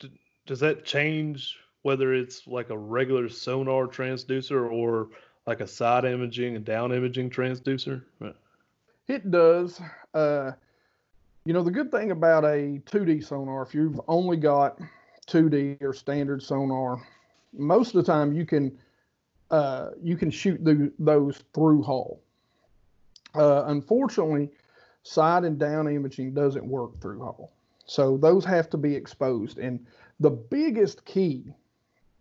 d- 0.01 0.11
does 0.47 0.61
that 0.61 0.85
change 0.85 1.57
whether 1.83 2.15
it's 2.15 2.47
like 2.47 2.71
a 2.71 2.79
regular 2.79 3.29
sonar 3.29 3.87
transducer 3.87 4.71
or 4.71 5.09
like 5.47 5.61
a 5.61 5.67
side 5.67 6.05
imaging 6.05 6.57
and 6.57 6.65
down 6.65 6.93
imaging 6.93 7.31
transducer? 7.31 8.03
It 9.07 9.31
does. 9.31 9.81
Uh, 10.15 10.53
you 11.45 11.53
know, 11.53 11.63
the 11.63 11.71
good 11.71 11.91
thing 11.91 12.11
about 12.11 12.45
a 12.45 12.81
2D 12.87 13.25
sonar, 13.25 13.63
if 13.63 13.75
you've 13.75 14.01
only 14.09 14.39
got 14.39 14.79
2D 15.27 15.83
or 15.83 15.93
standard 15.93 16.43
sonar, 16.43 17.03
most 17.53 17.95
of 17.95 18.05
the 18.05 18.13
time 18.13 18.33
you 18.33 18.47
can 18.47 18.77
uh, 19.51 19.91
you 20.03 20.17
can 20.17 20.31
shoot 20.31 20.65
the, 20.65 20.93
those 20.99 21.43
through 21.53 21.83
hull. 21.83 22.21
Uh, 23.35 23.65
unfortunately, 23.67 24.51
side 25.03 25.45
and 25.45 25.59
down 25.59 25.89
imaging 25.89 26.35
doesn't 26.35 26.67
work 26.67 27.01
through 27.01 27.21
hull. 27.21 27.53
So 27.87 28.17
those 28.17 28.45
have 28.45 28.71
to 28.71 28.77
be 28.77 28.95
exposed. 28.95 29.59
And 29.59 29.87
the 30.21 30.31
biggest 30.31 31.05
key 31.05 31.53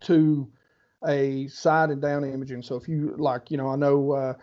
to 0.02 0.48
a 1.06 1.48
side 1.48 1.90
and 1.90 2.02
down 2.02 2.24
imaging. 2.24 2.64
So 2.64 2.76
if 2.76 2.88
you 2.88 3.14
like, 3.18 3.52
you 3.52 3.58
know, 3.58 3.70
I 3.70 3.76
know 3.76 4.12
uh, 4.12 4.34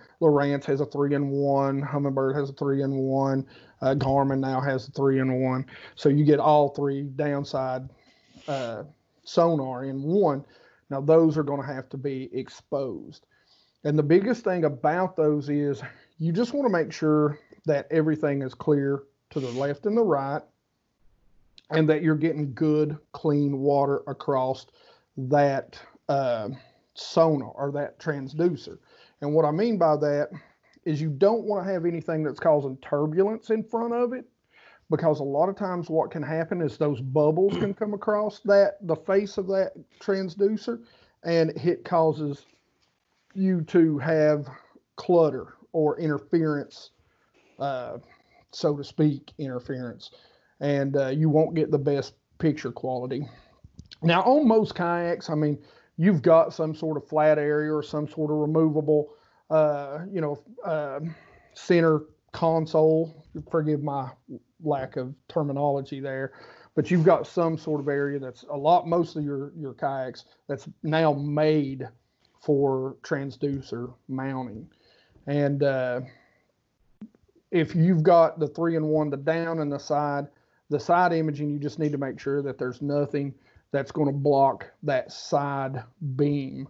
has 0.66 0.80
a 0.80 0.86
three 0.86 1.14
in 1.14 1.30
one, 1.30 1.82
Humminbird 1.82 2.34
has 2.34 2.50
a 2.50 2.52
three 2.52 2.82
in 2.82 2.94
one, 2.94 3.46
uh, 3.80 3.94
Garmin 3.94 4.40
now 4.40 4.60
has 4.60 4.88
a 4.88 4.90
three 4.90 5.20
in 5.20 5.40
one. 5.40 5.66
So 5.94 6.08
you 6.08 6.24
get 6.24 6.38
all 6.38 6.70
three 6.70 7.02
downside 7.02 7.88
uh, 8.46 8.84
sonar 9.24 9.84
in 9.84 10.02
one. 10.02 10.44
Now, 10.90 11.00
those 11.00 11.38
are 11.38 11.44
going 11.44 11.60
to 11.60 11.66
have 11.66 11.88
to 11.90 11.96
be 11.96 12.28
exposed. 12.32 13.26
And 13.84 13.98
the 13.98 14.02
biggest 14.02 14.44
thing 14.44 14.64
about 14.64 15.16
those 15.16 15.48
is 15.48 15.82
you 16.18 16.32
just 16.32 16.52
want 16.52 16.66
to 16.66 16.72
make 16.72 16.92
sure 16.92 17.38
that 17.66 17.86
everything 17.90 18.42
is 18.42 18.52
clear 18.52 19.04
to 19.30 19.40
the 19.40 19.50
left 19.52 19.86
and 19.86 19.96
the 19.96 20.02
right. 20.02 20.42
and 21.70 21.88
that 21.88 22.02
you're 22.02 22.16
getting 22.16 22.52
good, 22.52 22.98
clean 23.12 23.58
water 23.58 24.02
across 24.08 24.66
that 25.16 25.80
uh, 26.08 26.48
sonar 26.94 27.52
or 27.52 27.70
that 27.72 27.98
transducer. 28.00 28.78
And 29.20 29.32
what 29.32 29.44
I 29.44 29.52
mean 29.52 29.78
by 29.78 29.96
that 29.96 30.30
is 30.84 31.00
you 31.00 31.10
don't 31.10 31.44
want 31.44 31.64
to 31.64 31.72
have 31.72 31.84
anything 31.84 32.24
that's 32.24 32.40
causing 32.40 32.76
turbulence 32.78 33.50
in 33.50 33.62
front 33.62 33.94
of 33.94 34.12
it 34.12 34.24
because 34.90 35.20
a 35.20 35.24
lot 35.24 35.48
of 35.48 35.56
times 35.56 35.88
what 35.88 36.10
can 36.10 36.22
happen 36.22 36.60
is 36.60 36.76
those 36.76 37.00
bubbles 37.00 37.56
can 37.56 37.72
come 37.72 37.94
across 37.94 38.40
that 38.40 38.76
the 38.82 38.96
face 38.96 39.38
of 39.38 39.46
that 39.46 39.72
transducer 40.00 40.80
and 41.24 41.50
it 41.50 41.84
causes 41.84 42.46
you 43.34 43.62
to 43.62 43.98
have 43.98 44.48
clutter 44.96 45.54
or 45.72 45.98
interference 46.00 46.90
uh, 47.60 47.98
so 48.52 48.76
to 48.76 48.82
speak 48.82 49.32
interference. 49.38 50.10
And 50.60 50.96
uh, 50.96 51.08
you 51.08 51.28
won't 51.28 51.54
get 51.54 51.70
the 51.70 51.78
best 51.78 52.14
picture 52.38 52.72
quality. 52.72 53.26
Now 54.02 54.22
on 54.22 54.48
most 54.48 54.74
kayaks 54.74 55.28
i 55.30 55.34
mean 55.34 55.58
you've 55.96 56.22
got 56.22 56.54
some 56.54 56.74
sort 56.74 56.96
of 56.96 57.06
flat 57.06 57.38
area 57.38 57.72
or 57.72 57.82
some 57.82 58.08
sort 58.08 58.30
of 58.30 58.38
removable 58.38 59.10
uh, 59.50 60.00
you 60.10 60.20
know 60.20 60.42
uh, 60.64 61.00
center 61.54 62.02
console. 62.32 63.26
Forgive 63.50 63.82
my 63.82 64.10
lack 64.62 64.96
of 64.96 65.14
terminology 65.28 66.00
there, 66.00 66.32
but 66.74 66.90
you've 66.90 67.04
got 67.04 67.26
some 67.26 67.58
sort 67.58 67.80
of 67.80 67.88
area 67.88 68.18
that's 68.18 68.44
a 68.50 68.56
lot, 68.56 68.86
most 68.86 69.16
of 69.16 69.24
your, 69.24 69.52
your 69.56 69.74
kayaks 69.74 70.24
that's 70.48 70.68
now 70.82 71.12
made 71.12 71.88
for 72.40 72.96
transducer 73.02 73.92
mounting. 74.08 74.68
And 75.26 75.62
uh, 75.62 76.00
if 77.50 77.74
you've 77.74 78.02
got 78.02 78.38
the 78.38 78.48
three 78.48 78.76
and 78.76 78.86
one, 78.86 79.10
the 79.10 79.16
down 79.16 79.58
and 79.58 79.70
the 79.70 79.78
side, 79.78 80.26
the 80.70 80.80
side 80.80 81.12
imaging, 81.12 81.50
you 81.50 81.58
just 81.58 81.78
need 81.78 81.92
to 81.92 81.98
make 81.98 82.18
sure 82.18 82.42
that 82.42 82.58
there's 82.58 82.80
nothing 82.80 83.34
that's 83.72 83.92
going 83.92 84.06
to 84.06 84.12
block 84.12 84.66
that 84.82 85.12
side 85.12 85.82
beam 86.16 86.68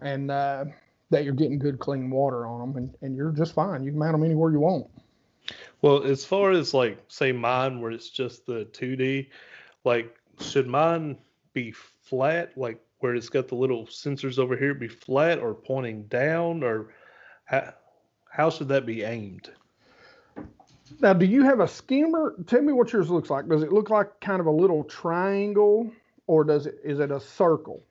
and 0.00 0.30
uh, 0.30 0.64
that 1.10 1.24
you're 1.24 1.34
getting 1.34 1.58
good 1.58 1.78
clean 1.78 2.10
water 2.10 2.46
on 2.46 2.60
them 2.60 2.76
and, 2.76 2.94
and 3.02 3.16
you're 3.16 3.32
just 3.32 3.54
fine. 3.54 3.82
You 3.84 3.90
can 3.90 3.98
mount 3.98 4.12
them 4.12 4.24
anywhere 4.24 4.50
you 4.50 4.60
want. 4.60 4.86
Well, 5.80 6.04
as 6.04 6.24
far 6.24 6.52
as 6.52 6.72
like 6.72 7.02
say 7.08 7.32
mine 7.32 7.80
where 7.80 7.90
it's 7.90 8.10
just 8.10 8.46
the 8.46 8.66
2D, 8.72 9.28
like 9.84 10.16
should 10.40 10.66
mine 10.66 11.18
be 11.52 11.72
flat 11.72 12.56
like 12.56 12.80
where 13.00 13.14
it's 13.14 13.28
got 13.28 13.48
the 13.48 13.54
little 13.54 13.86
sensors 13.86 14.38
over 14.38 14.56
here 14.56 14.74
be 14.74 14.88
flat 14.88 15.38
or 15.38 15.54
pointing 15.54 16.04
down 16.04 16.62
or 16.62 16.94
how, 17.44 17.74
how 18.30 18.48
should 18.48 18.68
that 18.68 18.86
be 18.86 19.02
aimed? 19.02 19.50
Now, 21.00 21.12
do 21.12 21.26
you 21.26 21.42
have 21.42 21.60
a 21.60 21.66
skimmer? 21.66 22.36
Tell 22.46 22.62
me 22.62 22.72
what 22.72 22.92
yours 22.92 23.10
looks 23.10 23.30
like. 23.30 23.48
Does 23.48 23.62
it 23.62 23.72
look 23.72 23.90
like 23.90 24.20
kind 24.20 24.40
of 24.40 24.46
a 24.46 24.50
little 24.50 24.84
triangle 24.84 25.90
or 26.26 26.44
does 26.44 26.66
it 26.66 26.76
is 26.84 27.00
it 27.00 27.10
a 27.10 27.20
circle? 27.20 27.82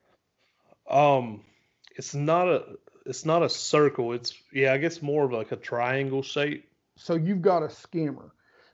Um 0.89 1.41
it's 1.95 2.13
not 2.13 2.47
a 2.47 2.63
it's 3.05 3.25
not 3.25 3.43
a 3.43 3.49
circle. 3.49 4.13
It's 4.13 4.33
yeah, 4.53 4.73
I 4.73 4.77
guess 4.77 5.01
more 5.01 5.25
of 5.25 5.33
like 5.33 5.51
a 5.51 5.57
triangle 5.57 6.23
shape. 6.23 6.70
So 7.01 7.15
you've 7.15 7.41
got 7.41 7.63
a 7.63 7.69
skimmer. 7.69 8.31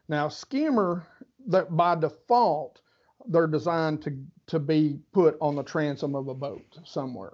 Now, 0.10 0.28
skimmer 0.28 1.08
that 1.48 1.76
by 1.78 1.96
default 1.96 2.82
they're 3.30 3.48
designed 3.48 4.02
to 4.02 4.18
to 4.48 4.60
be 4.60 5.00
put 5.14 5.38
on 5.42 5.56
the 5.56 5.64
transom 5.64 6.14
of 6.16 6.28
a 6.28 6.34
boat 6.34 6.78
somewhere. 6.84 7.34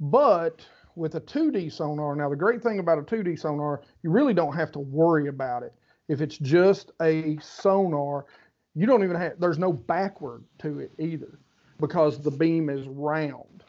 But 0.00 0.66
with 0.96 1.14
a 1.14 1.20
2D 1.20 1.72
sonar, 1.72 2.14
now 2.16 2.28
the 2.28 2.36
great 2.36 2.62
thing 2.62 2.78
about 2.78 2.98
a 2.98 3.02
2D 3.02 3.38
sonar, 3.38 3.82
you 4.02 4.10
really 4.10 4.34
don't 4.34 4.54
have 4.54 4.70
to 4.72 4.78
worry 4.80 5.28
about 5.28 5.62
it. 5.62 5.72
If 6.08 6.20
it's 6.20 6.38
just 6.38 6.92
a 7.00 7.36
sonar, 7.40 8.26
you 8.74 8.86
don't 8.86 9.04
even 9.04 9.16
have 9.16 9.38
there's 9.38 9.58
no 9.58 9.72
backward 9.72 10.44
to 10.58 10.80
it 10.80 10.90
either 10.98 11.38
because 11.78 12.20
the 12.20 12.30
beam 12.30 12.70
is 12.70 12.88
round. 12.88 13.62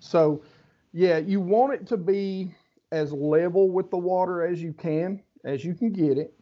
So, 0.00 0.42
yeah, 0.92 1.16
you 1.16 1.40
want 1.40 1.72
it 1.72 1.86
to 1.88 1.96
be 1.96 2.54
as 2.92 3.12
level 3.12 3.70
with 3.70 3.90
the 3.90 3.98
water 3.98 4.46
as 4.46 4.62
you 4.62 4.72
can 4.72 5.22
as 5.44 5.64
you 5.64 5.74
can 5.74 5.92
get 5.92 6.18
it. 6.18 6.32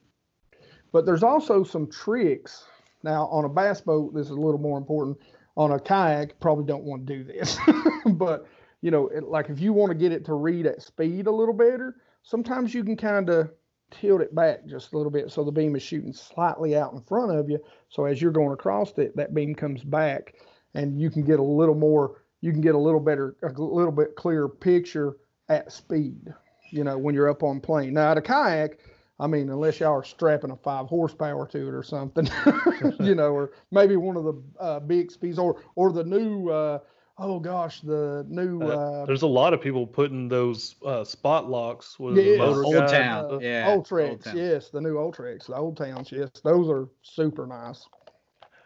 But 0.93 1.07
there's 1.07 1.23
also 1.23 1.63
some 1.63 1.91
tricks. 1.91 2.65
Now, 3.03 3.27
on 3.27 3.45
a 3.45 3.49
bass 3.49 3.81
boat, 3.81 4.15
this 4.15 4.27
is 4.27 4.33
a 4.33 4.41
little 4.41 4.61
more 4.61 4.79
important. 4.79 5.19
On 5.57 5.73
a 5.73 5.81
kayak, 5.81 6.39
probably 6.41 6.65
don't 6.65 6.85
want 6.85 7.07
to 7.07 7.17
do 7.17 7.25
this. 7.25 7.59
but, 8.07 8.47
you 8.83 8.91
know, 8.91 9.09
it, 9.09 9.25
like 9.25 9.49
if 9.49 9.61
you 9.61 9.73
want 9.73 9.91
to 9.91 9.99
get 9.99 10.13
it 10.13 10.25
to 10.27 10.35
read 10.35 10.67
at 10.67 10.83
speed 10.83 11.27
a 11.27 11.31
little 11.31 11.55
better, 11.55 11.97
sometimes 12.23 12.75
you 12.75 12.85
can 12.85 12.97
kind 12.97 13.31
of 13.31 13.51
tilt 13.91 14.21
it 14.21 14.35
back 14.35 14.67
just 14.67 14.93
a 14.93 14.97
little 14.97 15.13
bit 15.13 15.31
so 15.31 15.45
the 15.45 15.53
beam 15.53 15.77
is 15.77 15.83
shooting 15.83 16.13
slightly 16.13 16.77
out 16.77 16.93
in 16.93 17.01
front 17.03 17.33
of 17.33 17.49
you. 17.49 17.59
So 17.89 18.05
as 18.05 18.21
you're 18.21 18.33
going 18.33 18.53
across 18.53 18.97
it, 18.99 19.17
that 19.17 19.35
beam 19.35 19.55
comes 19.55 19.83
back 19.85 20.35
and 20.75 21.01
you 21.01 21.11
can 21.11 21.23
get 21.23 21.39
a 21.39 21.45
little 21.45 21.75
more, 21.75 22.23
you 22.41 22.53
can 22.53 22.61
get 22.61 22.75
a 22.75 22.79
little 22.79 23.01
better, 23.01 23.37
a 23.43 23.49
little 23.49 23.93
bit 23.93 24.17
clearer 24.17 24.49
picture 24.49 25.17
at 25.49 25.73
speed 25.73 26.33
you 26.71 26.85
know, 26.85 26.99
when 26.99 27.15
you're 27.15 27.29
up 27.29 27.43
on 27.43 27.61
plane. 27.61 27.95
Now, 27.95 28.11
at 28.11 28.19
a 28.19 28.23
kayak, 28.23 28.79
I 29.19 29.27
mean, 29.27 29.49
unless 29.49 29.81
y'all 29.81 29.93
are 29.93 30.05
strapping 30.05 30.51
a 30.51 30.57
five 30.57 30.87
horsepower 30.87 31.47
to 31.49 31.69
it 31.69 31.75
or 31.75 31.83
something, 31.83 32.29
you 33.01 33.15
know, 33.15 33.33
or 33.33 33.53
maybe 33.71 33.97
one 33.97 34.17
of 34.17 34.25
the 34.25 34.43
uh, 34.61 34.81
Bixpy's 34.81 35.39
or 35.39 35.63
or 35.75 35.93
the 35.93 36.05
new. 36.05 36.51
Uh, 36.51 36.81
oh 37.19 37.41
gosh, 37.41 37.81
the 37.81 38.27
new. 38.29 38.61
Uh, 38.63 38.67
uh, 38.67 39.07
there's 39.07 39.23
a 39.23 39.27
lot 39.27 39.55
of 39.55 39.61
people 39.61 39.87
putting 39.87 40.29
those 40.29 40.77
uh, 40.85 41.03
spot 41.03 41.49
locks 41.49 41.99
with 41.99 42.17
yeah, 42.17 42.33
the 42.33 42.39
motor 42.39 42.65
old 42.65 42.75
guide. 42.75 42.89
town, 42.89 43.35
uh, 43.35 43.39
yeah, 43.39 43.67
Ultrex, 43.69 44.11
Old 44.11 44.25
Town. 44.25 44.37
yes, 44.37 44.69
the 44.69 44.81
new 44.81 44.97
Ultrex, 44.97 45.47
the 45.47 45.57
old 45.57 45.77
towns, 45.77 46.13
yes, 46.13 46.29
those 46.45 46.69
are 46.69 46.89
super 47.03 47.47
nice. 47.47 47.87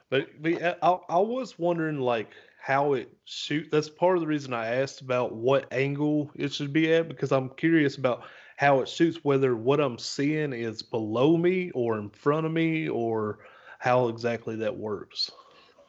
But, 0.09 0.43
but 0.43 0.79
I, 0.83 0.99
I 1.09 1.19
was 1.19 1.57
wondering 1.61 2.01
like 2.01 2.31
how 2.61 2.92
it 2.92 3.11
shoot. 3.25 3.68
That's 3.70 3.88
part 3.88 4.16
of 4.16 4.20
the 4.20 4.27
reason 4.27 4.53
I 4.53 4.66
asked 4.66 5.01
about 5.01 5.35
what 5.35 5.73
angle 5.73 6.31
it 6.35 6.53
should 6.53 6.73
be 6.73 6.92
at 6.92 7.09
because 7.09 7.33
I'm 7.33 7.49
curious 7.51 7.96
about 7.96 8.25
how 8.57 8.81
it 8.81 8.88
shoots. 8.88 9.25
Whether 9.25 9.57
what 9.57 9.81
I'm 9.81 9.99
seeing 9.99 10.53
is 10.53 10.83
below 10.83 11.37
me 11.37 11.70
or 11.70 11.99
in 11.99 12.11
front 12.11 12.46
of 12.46 12.53
me, 12.53 12.88
or 12.88 13.38
how 13.79 14.09
exactly 14.09 14.57
that 14.57 14.77
works. 14.77 15.31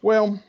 Well, 0.02 0.42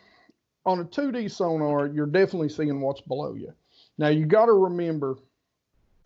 on 0.64 0.78
a 0.80 0.84
2D 0.84 1.30
sonar, 1.30 1.88
you're 1.88 2.06
definitely 2.06 2.48
seeing 2.48 2.80
what's 2.80 3.00
below 3.00 3.34
you. 3.34 3.52
Now, 3.98 4.08
you 4.08 4.24
got 4.24 4.46
to 4.46 4.52
remember, 4.52 5.16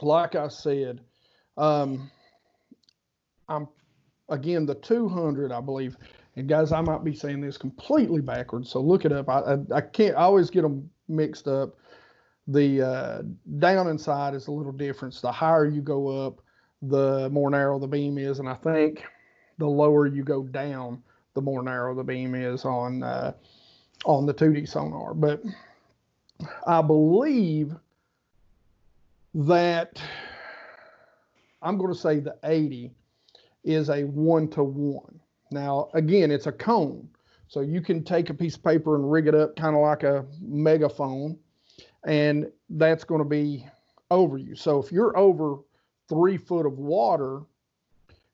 like 0.00 0.34
I 0.34 0.48
said, 0.48 1.00
um, 1.58 2.10
I'm 3.48 3.68
again 4.30 4.64
the 4.66 4.74
200, 4.74 5.52
I 5.52 5.60
believe. 5.60 5.96
And 6.36 6.48
guys, 6.48 6.70
I 6.70 6.82
might 6.82 7.02
be 7.02 7.14
saying 7.14 7.40
this 7.40 7.56
completely 7.56 8.20
backwards, 8.20 8.70
so 8.70 8.80
look 8.80 9.04
it 9.04 9.12
up. 9.12 9.28
I 9.28 9.40
I, 9.40 9.56
I 9.76 9.80
can't. 9.80 10.16
I 10.16 10.22
always 10.22 10.50
get 10.50 10.62
them 10.62 10.88
mixed 11.08 11.48
up. 11.48 11.76
The 12.48 12.82
uh, 12.82 13.22
down 13.58 13.88
inside 13.88 14.34
is 14.34 14.46
a 14.46 14.52
little 14.52 14.72
different. 14.72 15.14
So 15.14 15.28
the 15.28 15.32
higher 15.32 15.66
you 15.66 15.80
go 15.80 16.26
up, 16.26 16.40
the 16.82 17.28
more 17.30 17.50
narrow 17.50 17.78
the 17.78 17.88
beam 17.88 18.18
is, 18.18 18.38
and 18.38 18.48
I 18.48 18.54
think 18.54 19.04
the 19.58 19.66
lower 19.66 20.06
you 20.06 20.22
go 20.22 20.44
down, 20.44 21.02
the 21.34 21.40
more 21.40 21.62
narrow 21.62 21.94
the 21.94 22.04
beam 22.04 22.34
is 22.34 22.64
on 22.64 23.02
uh, 23.02 23.32
on 24.04 24.26
the 24.26 24.34
2D 24.34 24.68
sonar. 24.68 25.14
But 25.14 25.42
I 26.66 26.82
believe 26.82 27.74
that 29.34 30.00
I'm 31.62 31.78
going 31.78 31.92
to 31.92 31.98
say 31.98 32.20
the 32.20 32.36
80 32.44 32.92
is 33.64 33.88
a 33.90 34.04
one 34.04 34.48
to 34.50 34.62
one. 34.62 35.20
Now, 35.50 35.88
again, 35.94 36.30
it's 36.30 36.46
a 36.46 36.52
cone. 36.52 37.08
So 37.48 37.60
you 37.60 37.80
can 37.80 38.02
take 38.02 38.30
a 38.30 38.34
piece 38.34 38.56
of 38.56 38.64
paper 38.64 38.96
and 38.96 39.10
rig 39.10 39.28
it 39.28 39.34
up 39.34 39.56
kind 39.56 39.76
of 39.76 39.82
like 39.82 40.02
a 40.02 40.24
megaphone, 40.40 41.38
and 42.04 42.50
that's 42.70 43.04
going 43.04 43.20
to 43.20 43.28
be 43.28 43.66
over 44.10 44.36
you. 44.36 44.56
So 44.56 44.80
if 44.80 44.90
you're 44.90 45.16
over 45.16 45.58
three 46.08 46.38
foot 46.38 46.66
of 46.66 46.78
water, 46.78 47.42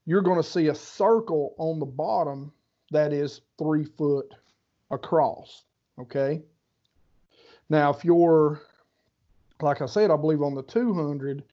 you're 0.06 0.22
going 0.22 0.42
to 0.42 0.48
see 0.48 0.68
a 0.68 0.74
circle 0.74 1.54
on 1.58 1.78
the 1.78 1.86
bottom 1.86 2.52
that 2.90 3.12
is 3.12 3.42
three 3.58 3.84
foot 3.84 4.34
across. 4.90 5.64
Okay. 5.98 6.42
Now, 7.68 7.90
if 7.90 8.04
you're, 8.04 8.62
like 9.60 9.82
I 9.82 9.86
said, 9.86 10.10
I 10.10 10.16
believe 10.16 10.42
on 10.42 10.54
the 10.54 10.62
200, 10.62 11.44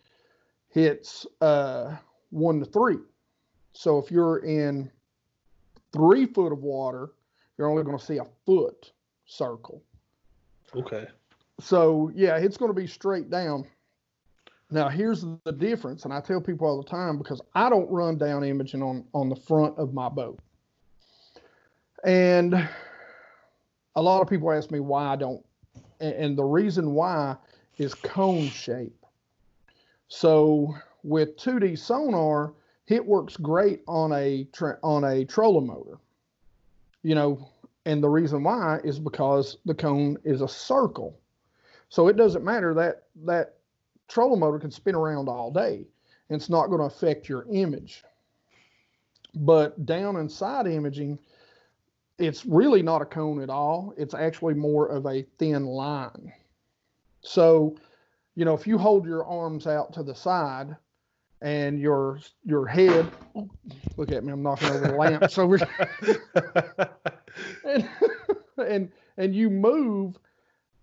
hits 0.69 1.25
uh, 1.41 1.95
one 2.29 2.59
to 2.59 2.65
three. 2.65 2.97
So 3.73 3.97
if 3.97 4.11
you're 4.11 4.39
in 4.39 4.91
three 5.93 6.25
foot 6.25 6.51
of 6.51 6.59
water, 6.59 7.11
you're 7.57 7.69
only 7.69 7.83
going 7.83 7.97
to 7.97 8.03
see 8.03 8.17
a 8.17 8.25
foot 8.45 8.91
circle. 9.25 9.83
Okay. 10.75 11.07
So 11.59 12.11
yeah, 12.15 12.37
it's 12.37 12.57
going 12.57 12.69
to 12.69 12.79
be 12.79 12.87
straight 12.87 13.29
down. 13.29 13.65
Now 14.71 14.87
here's 14.87 15.25
the 15.43 15.51
difference, 15.51 16.05
and 16.05 16.13
I 16.13 16.21
tell 16.21 16.39
people 16.39 16.67
all 16.67 16.81
the 16.81 16.89
time 16.89 17.17
because 17.17 17.41
I 17.55 17.69
don't 17.69 17.89
run 17.89 18.17
down 18.17 18.43
imaging 18.43 18.83
on 18.83 19.03
on 19.13 19.29
the 19.29 19.35
front 19.35 19.77
of 19.77 19.93
my 19.93 20.09
boat, 20.09 20.39
and 22.03 22.53
a 23.95 24.01
lot 24.01 24.21
of 24.21 24.29
people 24.29 24.51
ask 24.51 24.69
me 24.69 24.79
why 24.79 25.13
I 25.13 25.15
don't, 25.15 25.43
and, 25.99 26.13
and 26.13 26.37
the 26.37 26.43
reason 26.43 26.91
why 26.91 27.35
is 27.77 27.95
cone 27.95 28.47
shape. 28.47 28.95
So 30.07 30.75
with 31.03 31.37
2D 31.37 31.77
sonar, 31.77 32.53
it 32.89 33.05
works 33.05 33.37
great 33.37 33.81
on 33.87 34.11
a 34.11 34.47
on 34.83 35.03
a 35.03 35.25
trolling 35.25 35.67
motor, 35.67 35.97
you 37.03 37.15
know, 37.15 37.49
And 37.85 38.03
the 38.03 38.09
reason 38.09 38.43
why 38.43 38.79
is 38.83 38.99
because 38.99 39.57
the 39.65 39.73
cone 39.73 40.17
is 40.23 40.41
a 40.41 40.47
circle. 40.47 41.19
So 41.89 42.07
it 42.07 42.17
doesn't 42.17 42.43
matter 42.43 42.73
that 42.75 43.03
that 43.25 43.55
trolling 44.07 44.39
motor 44.39 44.59
can 44.59 44.71
spin 44.71 44.95
around 44.95 45.27
all 45.27 45.51
day. 45.51 45.87
And 46.29 46.39
it's 46.39 46.49
not 46.49 46.67
going 46.67 46.79
to 46.79 46.85
affect 46.85 47.27
your 47.27 47.47
image. 47.51 48.03
But 49.33 49.85
down 49.87 50.17
and 50.17 50.31
side 50.31 50.67
imaging, 50.67 51.17
it's 52.19 52.45
really 52.45 52.83
not 52.83 53.01
a 53.01 53.05
cone 53.05 53.41
at 53.41 53.49
all. 53.49 53.93
It's 53.97 54.13
actually 54.13 54.53
more 54.53 54.87
of 54.87 55.05
a 55.07 55.25
thin 55.39 55.65
line. 55.65 56.31
So, 57.21 57.75
you 58.35 58.45
know, 58.45 58.53
if 58.53 58.67
you 58.67 58.77
hold 58.77 59.05
your 59.05 59.25
arms 59.25 59.65
out 59.65 59.93
to 59.93 60.03
the 60.03 60.15
side 60.15 60.75
and 61.41 61.79
your 61.79 62.19
your 62.43 62.65
head, 62.65 63.09
look 63.97 64.11
at 64.11 64.23
me, 64.23 64.33
I'm 64.33 64.43
knocking 64.43 64.69
over 64.69 64.87
the 64.87 64.95
lamp. 64.95 65.31
So 65.31 65.45
we're 65.45 65.59
and, 67.63 67.89
and 68.57 68.91
and 69.17 69.35
you 69.35 69.49
move, 69.49 70.17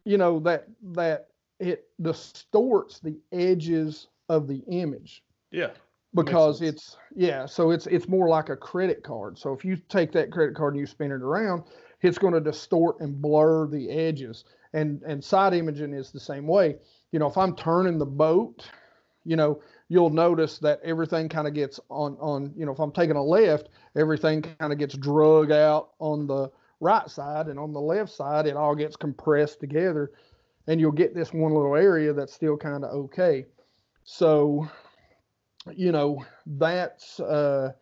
you 0.05 0.19
know 0.19 0.41
that 0.41 0.67
that 0.93 1.29
it 1.59 1.89
distorts 2.01 3.01
the 3.01 3.19
edges 3.33 4.09
of 4.29 4.47
the 4.49 4.63
image. 4.69 5.23
Yeah. 5.51 5.71
Because 6.15 6.63
it's 6.63 6.97
yeah, 7.15 7.45
so 7.45 7.73
it's 7.73 7.87
it's 7.87 8.09
more 8.09 8.29
like 8.29 8.49
a 8.49 8.57
credit 8.57 9.03
card. 9.03 9.39
So 9.39 9.53
if 9.53 9.65
you 9.65 9.77
take 9.77 10.13
that 10.13 10.31
credit 10.31 10.55
card 10.55 10.73
and 10.73 10.81
you 10.81 10.87
spin 10.87 11.11
it 11.11 11.21
around, 11.21 11.65
it's 12.01 12.17
going 12.17 12.33
to 12.33 12.41
distort 12.41 13.01
and 13.01 13.21
blur 13.21 13.67
the 13.67 13.91
edges. 13.91 14.45
And 14.73 15.03
and 15.03 15.23
side 15.23 15.53
imaging 15.53 15.93
is 15.93 16.13
the 16.13 16.21
same 16.21 16.47
way. 16.47 16.77
You 17.13 17.19
know, 17.19 17.27
if 17.27 17.37
I'm 17.37 17.55
turning 17.55 17.99
the 17.99 18.07
boat, 18.07 18.67
you 19.25 19.37
know, 19.37 19.61
you'll 19.89 20.11
notice 20.11 20.59
that 20.59 20.81
everything 20.83 21.29
kind 21.29 21.47
of 21.47 21.55
gets 21.55 21.79
on 21.89 22.17
on 22.21 22.53
you 22.57 22.67
know 22.67 22.73
if 22.73 22.79
i'm 22.79 22.93
taking 22.93 23.17
a 23.17 23.23
left 23.23 23.69
everything 23.97 24.43
kind 24.43 24.73
of 24.73 24.79
gets 24.79 24.97
drug 24.97 25.51
out 25.51 25.91
on 25.99 26.27
the 26.27 26.51
right 26.81 27.09
side 27.09 27.47
and 27.47 27.59
on 27.59 27.73
the 27.73 27.81
left 27.81 28.13
side 28.13 28.47
it 28.47 28.57
all 28.57 28.75
gets 28.75 28.97
compressed 28.97 29.61
together 29.61 30.11
and 30.67 30.81
you'll 30.81 30.93
get 30.93 31.15
this 31.15 31.33
one 31.33 31.55
little 31.55 31.77
area 31.77 32.13
that's 32.13 32.35
still 32.35 32.57
kind 32.57 32.85
of 32.85 32.91
okay 32.91 33.47
so 34.05 34.69
you 35.75 35.93
know 35.93 36.25
that's 36.47 37.19
uh 37.21 37.73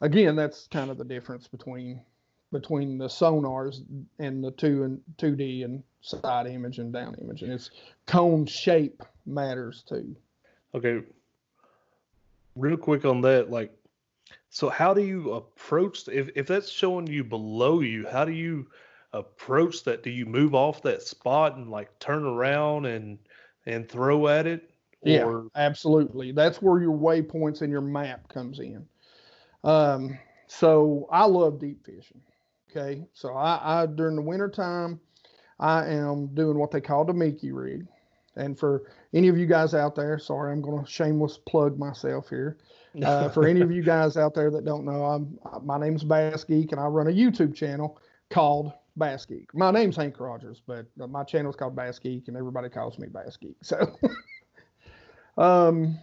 again 0.00 0.34
that's 0.34 0.66
kind 0.68 0.90
of 0.90 0.98
the 0.98 1.04
difference 1.04 1.46
between 1.48 2.00
between 2.50 2.98
the 2.98 3.06
sonars 3.06 3.82
and 4.18 4.44
the 4.44 4.50
two 4.50 4.82
and 4.82 5.00
2d 5.18 5.64
and 5.64 5.82
side 6.00 6.46
image 6.46 6.78
and 6.78 6.92
down 6.92 7.14
image 7.22 7.42
and 7.42 7.52
it's 7.52 7.70
cone 8.06 8.44
shape 8.44 9.02
matters 9.24 9.84
too 9.88 10.16
Okay. 10.74 11.00
Real 12.54 12.76
quick 12.76 13.04
on 13.04 13.20
that, 13.22 13.50
like, 13.50 13.72
so 14.50 14.68
how 14.68 14.92
do 14.92 15.02
you 15.02 15.32
approach 15.32 16.06
if 16.08 16.30
if 16.36 16.46
that's 16.46 16.70
showing 16.70 17.06
you 17.06 17.24
below 17.24 17.80
you? 17.80 18.06
How 18.06 18.24
do 18.24 18.32
you 18.32 18.66
approach 19.12 19.82
that? 19.84 20.02
Do 20.02 20.10
you 20.10 20.26
move 20.26 20.54
off 20.54 20.82
that 20.82 21.02
spot 21.02 21.56
and 21.56 21.70
like 21.70 21.98
turn 21.98 22.24
around 22.24 22.86
and 22.86 23.18
and 23.66 23.88
throw 23.88 24.28
at 24.28 24.46
it? 24.46 24.70
Yeah, 25.04 25.40
absolutely. 25.56 26.32
That's 26.32 26.60
where 26.60 26.80
your 26.80 26.96
waypoints 26.96 27.62
and 27.62 27.72
your 27.72 27.80
map 27.80 28.28
comes 28.28 28.60
in. 28.60 28.86
Um, 29.64 30.18
so 30.46 31.08
I 31.10 31.24
love 31.24 31.58
deep 31.58 31.84
fishing. 31.84 32.20
Okay, 32.70 33.04
so 33.12 33.34
I, 33.34 33.82
I 33.82 33.86
during 33.86 34.16
the 34.16 34.22
winter 34.22 34.48
time, 34.48 35.00
I 35.58 35.86
am 35.86 36.28
doing 36.34 36.58
what 36.58 36.70
they 36.70 36.80
call 36.80 37.04
the 37.04 37.12
Mickey 37.12 37.52
rig. 37.52 37.86
And 38.36 38.58
for 38.58 38.84
any 39.12 39.28
of 39.28 39.36
you 39.36 39.46
guys 39.46 39.74
out 39.74 39.94
there, 39.94 40.18
sorry, 40.18 40.52
I'm 40.52 40.62
going 40.62 40.82
to 40.82 40.90
shameless 40.90 41.38
plug 41.38 41.78
myself 41.78 42.28
here. 42.28 42.58
Uh, 43.02 43.30
for 43.30 43.48
any 43.48 43.62
of 43.62 43.72
you 43.72 43.82
guys 43.82 44.18
out 44.18 44.34
there 44.34 44.50
that 44.50 44.66
don't 44.66 44.84
know, 44.84 45.06
I'm 45.06 45.38
my 45.64 45.78
name's 45.78 46.04
Bass 46.04 46.44
Geek, 46.44 46.72
and 46.72 46.78
I 46.78 46.84
run 46.84 47.06
a 47.06 47.10
YouTube 47.10 47.54
channel 47.54 47.98
called 48.28 48.70
Bass 48.98 49.24
Geek. 49.24 49.54
My 49.54 49.70
name's 49.70 49.96
Hank 49.96 50.20
Rogers, 50.20 50.60
but 50.66 50.84
my 50.98 51.24
channel 51.24 51.50
is 51.50 51.56
called 51.56 51.74
Bass 51.74 51.98
Geek, 51.98 52.28
and 52.28 52.36
everybody 52.36 52.68
calls 52.68 52.98
me 52.98 53.08
Bass 53.08 53.38
Geek. 53.38 53.56
So, 53.62 53.98
um, 55.38 55.98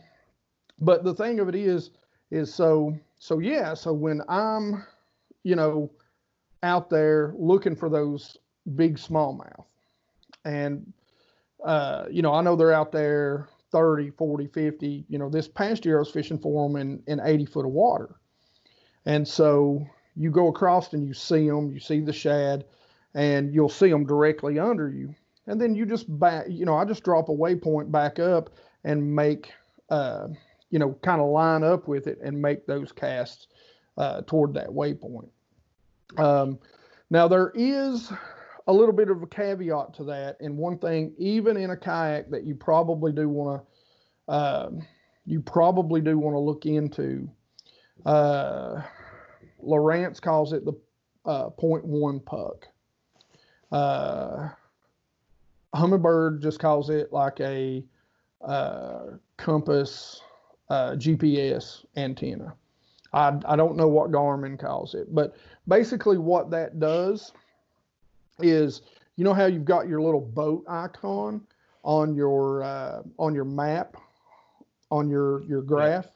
but 0.79 1.03
the 1.03 1.13
thing 1.13 1.39
of 1.39 1.47
it 1.47 1.53
is, 1.53 1.91
is 2.31 2.51
so 2.51 2.97
so 3.19 3.37
yeah. 3.37 3.75
So 3.75 3.93
when 3.93 4.21
I'm, 4.27 4.83
you 5.43 5.55
know, 5.55 5.91
out 6.63 6.89
there 6.89 7.35
looking 7.37 7.75
for 7.75 7.89
those 7.89 8.35
big 8.75 8.97
smallmouth, 8.97 9.65
and 10.43 10.91
uh, 11.63 12.05
you 12.09 12.21
know, 12.21 12.33
I 12.33 12.41
know 12.41 12.55
they're 12.55 12.73
out 12.73 12.91
there 12.91 13.49
30, 13.71 14.11
40, 14.11 14.47
50. 14.47 15.05
You 15.07 15.19
know, 15.19 15.29
this 15.29 15.47
past 15.47 15.85
year 15.85 15.97
I 15.97 15.99
was 15.99 16.11
fishing 16.11 16.39
for 16.39 16.67
them 16.67 16.77
in, 16.77 17.03
in 17.07 17.19
80 17.23 17.45
foot 17.45 17.65
of 17.65 17.71
water. 17.71 18.15
And 19.05 19.27
so 19.27 19.85
you 20.15 20.31
go 20.31 20.47
across 20.47 20.93
and 20.93 21.07
you 21.07 21.13
see 21.13 21.47
them, 21.47 21.71
you 21.71 21.79
see 21.79 22.01
the 22.01 22.13
shad, 22.13 22.65
and 23.13 23.53
you'll 23.53 23.69
see 23.69 23.89
them 23.89 24.05
directly 24.05 24.59
under 24.59 24.89
you. 24.89 25.15
And 25.47 25.59
then 25.59 25.73
you 25.73 25.85
just 25.85 26.05
back, 26.19 26.45
you 26.49 26.65
know, 26.65 26.75
I 26.75 26.85
just 26.85 27.03
drop 27.03 27.29
a 27.29 27.33
waypoint 27.33 27.91
back 27.91 28.19
up 28.19 28.51
and 28.83 29.15
make, 29.15 29.51
uh, 29.89 30.27
you 30.69 30.77
know, 30.77 30.97
kind 31.01 31.21
of 31.21 31.29
line 31.29 31.63
up 31.63 31.87
with 31.87 32.07
it 32.07 32.19
and 32.23 32.39
make 32.39 32.67
those 32.67 32.91
casts 32.91 33.47
uh, 33.97 34.21
toward 34.27 34.53
that 34.53 34.69
waypoint. 34.69 35.29
Um, 36.17 36.59
now 37.09 37.27
there 37.27 37.51
is 37.55 38.11
a 38.69 38.73
little 38.73 38.93
bit 38.93 39.09
of 39.09 39.23
a 39.23 39.27
caveat 39.27 39.95
to 39.95 40.03
that, 40.03 40.39
and 40.39 40.55
one 40.55 40.77
thing, 40.77 41.11
even 41.17 41.57
in 41.57 41.71
a 41.71 41.75
kayak, 41.75 42.29
that 42.29 42.43
you 42.43 42.53
probably 42.53 43.11
do 43.11 43.27
want 43.27 43.63
to, 44.27 44.31
uh, 44.31 44.69
you 45.25 45.41
probably 45.41 46.01
do 46.01 46.19
want 46.19 46.35
to 46.35 46.39
look 46.39 46.67
into. 46.67 47.27
Uh, 48.05 48.83
Lowrance 49.65 50.21
calls 50.21 50.53
it 50.53 50.65
the 50.65 50.73
uh, 51.25 51.49
point 51.49 51.83
one 51.83 52.19
puck. 52.19 52.67
Uh, 53.71 54.49
Humminbird 55.73 56.39
just 56.39 56.59
calls 56.59 56.91
it 56.91 57.11
like 57.11 57.39
a 57.39 57.83
uh, 58.41 59.05
compass 59.37 60.21
uh, 60.69 60.91
GPS 60.91 61.85
antenna. 61.97 62.53
I, 63.13 63.33
I 63.45 63.55
don't 63.55 63.75
know 63.75 63.87
what 63.87 64.11
Garmin 64.11 64.59
calls 64.59 64.93
it, 64.93 65.13
but 65.13 65.35
basically 65.67 66.19
what 66.19 66.51
that 66.51 66.79
does 66.79 67.31
is 68.41 68.81
you 69.15 69.23
know 69.23 69.33
how 69.33 69.45
you've 69.45 69.65
got 69.65 69.87
your 69.87 70.01
little 70.01 70.21
boat 70.21 70.63
icon 70.67 71.41
on 71.83 72.15
your 72.15 72.63
uh, 72.63 73.01
on 73.17 73.33
your 73.33 73.45
map 73.45 73.97
on 74.91 75.09
your 75.09 75.43
your 75.43 75.61
graph 75.61 76.07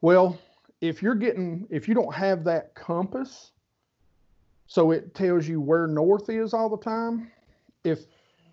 well 0.00 0.38
if 0.80 1.02
you're 1.02 1.14
getting 1.14 1.66
if 1.70 1.88
you 1.88 1.94
don't 1.94 2.14
have 2.14 2.44
that 2.44 2.74
compass 2.74 3.52
so 4.66 4.90
it 4.90 5.14
tells 5.14 5.46
you 5.46 5.60
where 5.60 5.86
north 5.86 6.28
is 6.28 6.52
all 6.52 6.68
the 6.68 6.76
time 6.76 7.30
if 7.84 8.06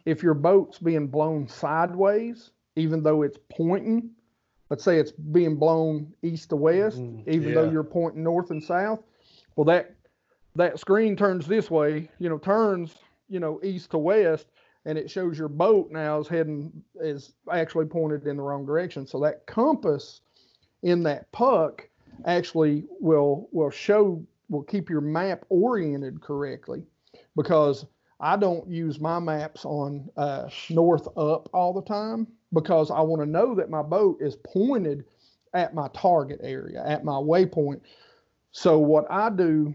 if 0.06 0.22
your 0.22 0.34
boat's 0.34 0.78
being 0.80 1.08
blown 1.08 1.48
sideways 1.48 2.52
even 2.76 3.02
though 3.02 3.24
it's 3.24 3.38
pointing 3.50 4.10
let's 4.70 4.84
say 4.84 4.98
it's 5.00 5.12
being 5.12 5.56
blown 5.56 6.12
east 6.22 6.50
to 6.50 6.56
west 6.56 7.00
mm, 7.00 7.28
even 7.28 7.50
yeah. 7.50 7.56
though 7.56 7.72
you're 7.72 7.84
pointing 7.84 8.24
north 8.24 8.52
and 8.52 8.64
south 8.64 9.02
well 9.56 9.66
that 9.66 9.96
that 10.60 10.78
screen 10.78 11.16
turns 11.16 11.48
this 11.48 11.72
way, 11.72 12.10
you 12.20 12.28
know, 12.28 12.38
turns, 12.38 12.96
you 13.30 13.40
know, 13.40 13.62
east 13.64 13.92
to 13.92 13.98
west, 13.98 14.48
and 14.86 14.98
it 14.98 15.10
shows 15.10 15.38
your 15.38 15.48
boat 15.48 15.90
now 15.90 16.20
is 16.20 16.28
heading 16.28 16.72
is 17.00 17.34
actually 17.52 17.86
pointed 17.86 18.28
in 18.28 18.36
the 18.36 18.44
wrong 18.44 18.66
direction. 18.66 19.08
So 19.08 19.20
that 19.22 19.46
compass 19.46 20.22
in 20.84 21.02
that 21.04 21.32
puck 21.32 21.88
actually 22.26 22.86
will 23.00 23.48
will 23.52 23.70
show 23.70 24.22
will 24.50 24.64
keep 24.64 24.90
your 24.90 25.02
map 25.02 25.46
oriented 25.48 26.22
correctly 26.22 26.84
because 27.38 27.86
I 28.20 28.36
don't 28.36 28.70
use 28.70 29.00
my 29.00 29.18
maps 29.20 29.64
on 29.64 30.10
uh, 30.18 30.50
north 30.70 31.08
up 31.18 31.50
all 31.54 31.74
the 31.74 31.84
time 31.84 32.28
because 32.52 32.92
I 32.92 33.00
want 33.00 33.22
to 33.22 33.26
know 33.26 33.56
that 33.56 33.70
my 33.70 33.82
boat 33.82 34.18
is 34.20 34.36
pointed 34.46 35.06
at 35.54 35.74
my 35.74 35.88
target 35.94 36.42
area, 36.44 36.84
at 36.86 37.06
my 37.06 37.14
waypoint. 37.14 37.80
So 38.52 38.78
what 38.78 39.10
I 39.10 39.30
do 39.30 39.74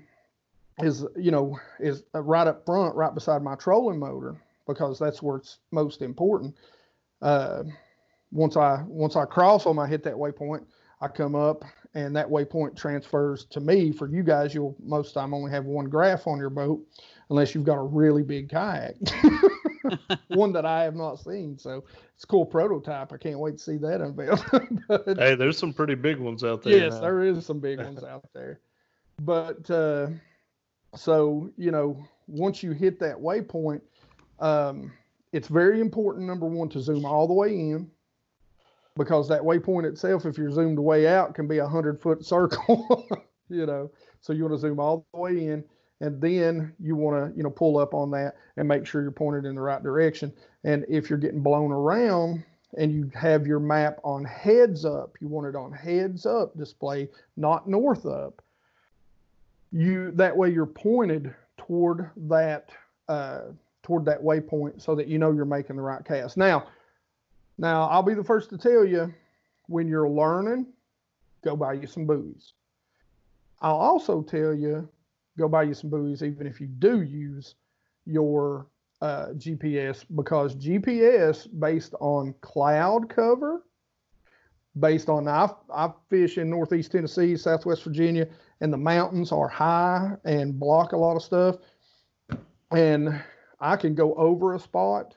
is 0.83 1.05
you 1.17 1.31
know 1.31 1.59
is 1.79 2.03
right 2.15 2.47
up 2.47 2.65
front, 2.65 2.95
right 2.95 3.15
beside 3.15 3.43
my 3.43 3.55
trolling 3.55 3.99
motor 3.99 4.37
because 4.67 4.99
that's 4.99 5.23
where 5.23 5.37
it's 5.37 5.59
most 5.71 6.03
important. 6.03 6.55
Uh, 7.23 7.65
once 8.33 8.57
I 8.57 8.83
once 8.87 9.17
I 9.17 9.25
cross 9.25 9.65
them, 9.65 9.79
I 9.79 9.87
hit 9.87 10.03
that 10.05 10.15
waypoint. 10.15 10.65
I 11.01 11.09
come 11.09 11.35
up, 11.35 11.65
and 11.95 12.17
that 12.17 12.29
waypoint 12.29 12.77
transfers 12.77 13.45
to 13.47 13.61
me. 13.61 13.93
For 13.93 14.09
you 14.09 14.23
guys, 14.23 14.55
you'll 14.55 14.77
most 14.83 15.13
time 15.13 15.35
only 15.35 15.51
have 15.51 15.65
one 15.65 15.87
graph 15.87 16.27
on 16.27 16.39
your 16.39 16.51
boat, 16.51 16.85
unless 17.31 17.55
you've 17.55 17.65
got 17.65 17.77
a 17.77 17.83
really 17.83 18.23
big 18.23 18.49
kayak, 18.49 18.97
one 20.29 20.53
that 20.53 20.65
I 20.65 20.83
have 20.83 20.97
not 20.97 21.17
seen. 21.17 21.59
So 21.59 21.85
it's 22.15 22.25
a 22.25 22.27
cool 22.27 22.47
prototype. 22.47 23.13
I 23.13 23.17
can't 23.17 23.39
wait 23.39 23.59
to 23.59 23.63
see 23.63 23.77
that 23.79 24.01
unveiled. 24.01 24.45
but, 24.89 25.19
hey, 25.19 25.35
there's 25.35 25.59
some 25.59 25.73
pretty 25.73 25.95
big 25.95 26.19
ones 26.19 26.43
out 26.43 26.63
there. 26.63 26.79
Yes, 26.79 26.95
now. 26.95 27.01
there 27.01 27.23
is 27.23 27.45
some 27.45 27.61
big 27.61 27.79
ones 27.79 28.03
out 28.03 28.25
there. 28.33 28.61
But 29.21 29.71
uh, 29.71 30.09
so, 30.97 31.51
you 31.57 31.71
know, 31.71 31.97
once 32.27 32.63
you 32.63 32.73
hit 32.73 32.99
that 33.01 33.17
waypoint, 33.17 33.81
um, 34.41 34.93
it's 35.33 35.49
very 35.49 35.81
important, 35.81 36.27
number 36.27 36.47
one, 36.47 36.69
to 36.71 36.81
zoom 36.81 37.05
all 37.05 37.27
the 37.27 37.35
way 37.35 37.51
in 37.51 37.91
because 38.97 39.29
that 39.29 39.43
waypoint 39.43 39.85
itself, 39.85 40.25
if 40.25 40.39
you're 40.39 40.51
zoomed 40.51 40.79
way 40.79 41.09
out, 41.09 41.35
can 41.35 41.49
be 41.49 41.59
a 41.59 41.67
hundred 41.67 42.01
foot 42.01 42.25
circle, 42.25 43.09
you 43.49 43.67
know. 43.67 43.91
So 44.21 44.33
you 44.33 44.45
want 44.45 44.55
to 44.55 44.61
zoom 44.61 44.79
all 44.79 45.07
the 45.13 45.21
way 45.21 45.47
in 45.47 45.65
and 46.01 46.21
then 46.21 46.75
you 46.79 46.97
want 46.97 47.17
to 47.17 47.37
you 47.37 47.43
know 47.43 47.51
pull 47.51 47.79
up 47.79 47.95
on 47.95 48.11
that 48.11 48.37
and 48.57 48.69
make 48.69 48.87
sure 48.87 49.03
you're 49.03 49.11
pointed 49.11 49.45
in 49.45 49.55
the 49.55 49.61
right 49.61 49.83
direction 49.83 50.33
and 50.65 50.85
if 50.89 51.09
you're 51.09 51.19
getting 51.19 51.43
blown 51.43 51.73
around 51.73 52.45
and 52.77 52.93
you 52.93 53.11
have 53.15 53.47
your 53.47 53.61
map 53.61 53.99
on 54.05 54.25
heads 54.25 54.85
up 54.85 55.17
you 55.21 55.29
want 55.29 55.47
it 55.47 55.57
on 55.57 55.73
heads 55.73 56.27
up 56.27 56.57
display 56.57 57.09
not 57.37 57.69
north 57.69 58.07
up 58.07 58.43
you 59.75 60.13
that 60.13 60.37
way 60.37 60.51
you're 60.51 60.67
pointed 60.67 61.35
toward 61.59 62.11
that 62.17 62.71
uh, 63.09 63.41
toward 63.83 64.05
that 64.05 64.23
waypoint 64.23 64.81
so 64.81 64.95
that 64.95 65.09
you 65.09 65.19
know 65.19 65.33
you're 65.33 65.45
making 65.45 65.77
the 65.77 65.83
right 65.83 66.05
cast. 66.05 66.37
Now 66.37 66.69
now 67.57 67.89
i'll 67.89 68.03
be 68.03 68.15
the 68.15 68.25
first 68.25 68.51
to 68.51 68.59
tell 68.59 68.85
you 68.85 69.13
when 69.67 69.87
you're 69.87 70.09
learning 70.09 70.67
go 71.43 71.55
buy 71.55 71.75
you 71.75 71.87
some 71.87 72.07
buoys. 72.07 72.55
I'll 73.61 73.77
also 73.77 74.23
tell 74.23 74.55
you 74.55 74.89
go 75.39 75.49
buy 75.49 75.65
you 75.65 75.75
some 75.75 75.91
buoys, 75.91 76.23
even 76.23 76.47
if 76.47 76.61
you 76.61 76.67
do 76.67 77.03
use 77.03 77.57
your 78.07 78.67
uh, 79.03 79.27
GPS, 79.37 80.05
because 80.15 80.55
GPS 80.55 81.49
based 81.61 81.95
on 82.01 82.35
cloud 82.41 83.09
cover, 83.09 83.65
based 84.79 85.09
on 85.09 85.29
I, 85.29 85.51
I 85.73 85.91
fish 86.09 86.39
in 86.39 86.49
Northeast 86.49 86.93
Tennessee, 86.93 87.37
Southwest 87.37 87.83
Virginia, 87.83 88.29
and 88.61 88.73
the 88.73 88.79
mountains 88.79 89.33
are 89.33 89.49
high 89.49 90.13
and 90.25 90.59
block 90.59 90.93
a 90.93 90.97
lot 90.97 91.17
of 91.17 91.23
stuff. 91.23 91.57
And 92.71 93.23
I 93.61 93.77
can 93.77 93.95
go 93.95 94.15
over 94.15 94.55
a 94.55 94.59
spot, 94.59 95.17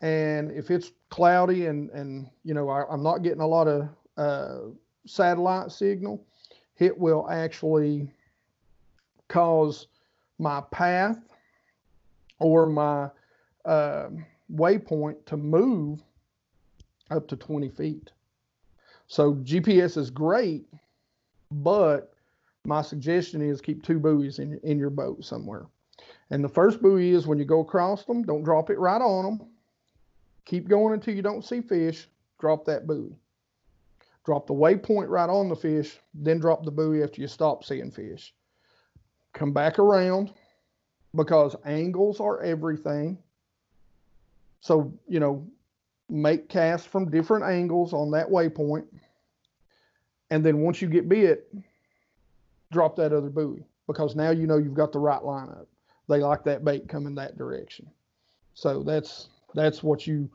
and 0.00 0.50
if 0.50 0.70
it's 0.70 0.92
cloudy 1.08 1.66
and 1.66 1.90
and 1.90 2.28
you 2.44 2.54
know 2.54 2.68
I, 2.68 2.92
am 2.92 3.02
not 3.02 3.22
getting 3.22 3.40
a 3.40 3.46
lot 3.46 3.68
of 3.68 3.88
uh, 4.16 4.58
satellite 5.06 5.72
signal, 5.72 6.26
it 6.78 6.96
will 6.96 7.28
actually 7.30 8.10
cause 9.28 9.86
my 10.38 10.60
path 10.70 11.18
or 12.38 12.66
my 12.66 13.08
uh, 13.64 14.08
waypoint 14.52 15.24
to 15.26 15.36
move 15.36 16.02
up 17.10 17.28
to 17.28 17.36
20 17.36 17.68
feet. 17.70 18.10
So 19.06 19.34
GPS 19.36 19.96
is 19.96 20.10
great, 20.10 20.66
but 21.50 22.13
my 22.66 22.82
suggestion 22.82 23.42
is 23.42 23.60
keep 23.60 23.82
two 23.82 23.98
buoys 23.98 24.38
in, 24.38 24.58
in 24.62 24.78
your 24.78 24.90
boat 24.90 25.24
somewhere. 25.24 25.66
And 26.30 26.42
the 26.42 26.48
first 26.48 26.80
buoy 26.80 27.10
is 27.10 27.26
when 27.26 27.38
you 27.38 27.44
go 27.44 27.60
across 27.60 28.04
them, 28.04 28.22
don't 28.22 28.44
drop 28.44 28.70
it 28.70 28.78
right 28.78 29.00
on 29.00 29.24
them. 29.24 29.48
Keep 30.44 30.68
going 30.68 30.94
until 30.94 31.14
you 31.14 31.22
don't 31.22 31.44
see 31.44 31.60
fish. 31.60 32.08
Drop 32.40 32.64
that 32.64 32.86
buoy. 32.86 33.14
Drop 34.24 34.46
the 34.46 34.54
waypoint 34.54 35.08
right 35.08 35.28
on 35.28 35.48
the 35.48 35.56
fish, 35.56 35.98
then 36.14 36.38
drop 36.38 36.64
the 36.64 36.70
buoy 36.70 37.02
after 37.02 37.20
you 37.20 37.28
stop 37.28 37.62
seeing 37.62 37.90
fish 37.90 38.34
come 39.34 39.52
back 39.52 39.78
around 39.78 40.32
because 41.14 41.54
angles 41.66 42.20
are 42.20 42.40
everything. 42.40 43.18
So, 44.60 44.98
you 45.06 45.20
know, 45.20 45.46
make 46.08 46.48
casts 46.48 46.86
from 46.86 47.10
different 47.10 47.44
angles 47.44 47.92
on 47.92 48.10
that 48.12 48.28
waypoint. 48.28 48.86
And 50.30 50.44
then 50.44 50.60
once 50.60 50.80
you 50.80 50.88
get 50.88 51.08
bit, 51.08 51.52
drop 52.74 52.96
that 52.96 53.12
other 53.12 53.30
buoy 53.30 53.64
because 53.86 54.14
now 54.14 54.30
you 54.30 54.46
know 54.46 54.58
you've 54.58 54.74
got 54.74 54.92
the 54.92 54.98
right 54.98 55.22
lineup. 55.22 55.66
They 56.08 56.18
like 56.18 56.44
that 56.44 56.64
bait 56.64 56.88
coming 56.88 57.14
that 57.14 57.38
direction. 57.38 57.86
So 58.54 58.82
that's 58.82 59.28
that's 59.54 59.82
what 59.82 60.06
you 60.06 60.30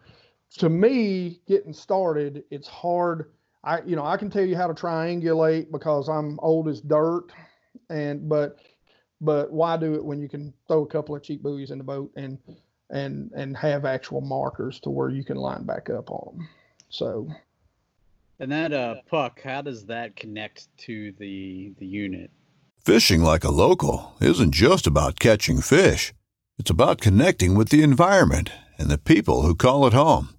to 0.57 0.69
me 0.69 1.41
getting 1.47 1.73
started, 1.73 2.43
it's 2.49 2.67
hard. 2.67 3.31
I 3.63 3.81
you 3.81 3.95
know, 3.95 4.05
I 4.05 4.17
can 4.17 4.29
tell 4.29 4.45
you 4.45 4.55
how 4.55 4.67
to 4.67 4.73
triangulate 4.73 5.71
because 5.71 6.09
I'm 6.09 6.39
old 6.41 6.67
as 6.67 6.81
dirt 6.81 7.27
and 7.89 8.27
but 8.27 8.57
but 9.21 9.51
why 9.51 9.77
do 9.77 9.93
it 9.95 10.03
when 10.03 10.19
you 10.19 10.29
can 10.29 10.53
throw 10.67 10.83
a 10.83 10.87
couple 10.87 11.15
of 11.15 11.21
cheap 11.21 11.43
buoys 11.43 11.71
in 11.71 11.77
the 11.77 11.83
boat 11.83 12.11
and 12.15 12.39
and 12.89 13.31
and 13.35 13.55
have 13.57 13.85
actual 13.85 14.21
markers 14.21 14.79
to 14.81 14.89
where 14.89 15.09
you 15.09 15.23
can 15.23 15.37
line 15.37 15.65
back 15.65 15.89
up 15.89 16.09
on 16.09 16.37
them? 16.37 16.49
So. 16.89 17.27
And 18.39 18.51
that 18.51 18.71
uh, 18.71 18.95
puck, 19.09 19.41
how 19.43 19.61
does 19.61 19.85
that 19.87 20.15
connect 20.15 20.69
to 20.85 21.11
the 21.19 21.73
the 21.77 21.85
unit? 21.85 22.31
Fishing 22.83 23.21
like 23.21 23.43
a 23.43 23.51
local 23.51 24.15
isn't 24.21 24.53
just 24.53 24.87
about 24.87 25.19
catching 25.19 25.61
fish. 25.61 26.13
It's 26.57 26.69
about 26.69 27.01
connecting 27.01 27.55
with 27.55 27.69
the 27.69 27.83
environment 27.83 28.51
and 28.77 28.89
the 28.89 28.97
people 28.97 29.41
who 29.41 29.55
call 29.55 29.85
it 29.85 29.93
home. 29.93 30.29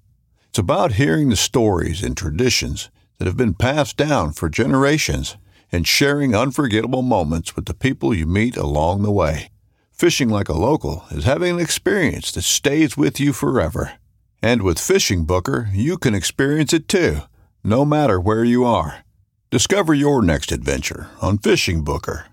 It's 0.48 0.58
about 0.58 0.92
hearing 0.92 1.28
the 1.28 1.36
stories 1.36 2.02
and 2.02 2.16
traditions 2.16 2.90
that 3.18 3.26
have 3.26 3.36
been 3.36 3.54
passed 3.54 3.96
down 3.96 4.32
for 4.32 4.48
generations 4.48 5.36
and 5.70 5.86
sharing 5.86 6.34
unforgettable 6.34 7.02
moments 7.02 7.54
with 7.54 7.66
the 7.66 7.74
people 7.74 8.14
you 8.14 8.26
meet 8.26 8.56
along 8.56 9.02
the 9.02 9.12
way. 9.12 9.50
Fishing 9.92 10.30
like 10.30 10.48
a 10.48 10.54
local 10.54 11.04
is 11.10 11.24
having 11.24 11.56
an 11.56 11.60
experience 11.60 12.32
that 12.32 12.42
stays 12.42 12.96
with 12.96 13.20
you 13.20 13.34
forever. 13.34 13.92
And 14.42 14.62
with 14.62 14.78
Fishing 14.78 15.26
Booker, 15.26 15.68
you 15.74 15.98
can 15.98 16.14
experience 16.14 16.72
it 16.72 16.88
too, 16.88 17.20
no 17.62 17.84
matter 17.84 18.20
where 18.20 18.44
you 18.44 18.64
are. 18.64 19.04
Discover 19.50 19.94
your 19.94 20.22
next 20.22 20.52
adventure 20.52 21.08
on 21.20 21.38
Fishing 21.38 21.82
Booker. 21.82 22.26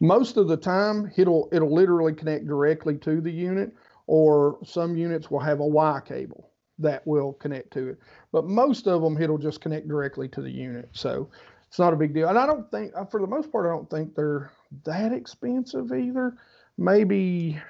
Most 0.00 0.36
of 0.36 0.48
the 0.48 0.56
time, 0.56 1.10
it'll 1.16 1.48
it'll 1.52 1.74
literally 1.74 2.14
connect 2.14 2.46
directly 2.46 2.96
to 2.98 3.20
the 3.20 3.30
unit, 3.30 3.72
or 4.06 4.58
some 4.64 4.96
units 4.96 5.30
will 5.30 5.40
have 5.40 5.60
a 5.60 5.66
Y 5.66 6.00
cable 6.06 6.50
that 6.78 7.06
will 7.06 7.34
connect 7.34 7.72
to 7.72 7.88
it. 7.88 7.98
But 8.32 8.46
most 8.46 8.86
of 8.86 9.02
them, 9.02 9.20
it'll 9.20 9.36
just 9.36 9.60
connect 9.60 9.88
directly 9.88 10.28
to 10.28 10.40
the 10.40 10.50
unit. 10.50 10.88
So 10.92 11.28
it's 11.68 11.78
not 11.78 11.92
a 11.92 11.96
big 11.96 12.14
deal. 12.14 12.28
And 12.28 12.38
I 12.38 12.46
don't 12.46 12.70
think, 12.70 12.92
uh, 12.96 13.04
for 13.04 13.20
the 13.20 13.26
most 13.26 13.52
part, 13.52 13.66
I 13.66 13.70
don't 13.70 13.90
think 13.90 14.14
they're 14.14 14.50
that 14.84 15.12
expensive 15.12 15.92
either. 15.92 16.36
Maybe 16.78 17.60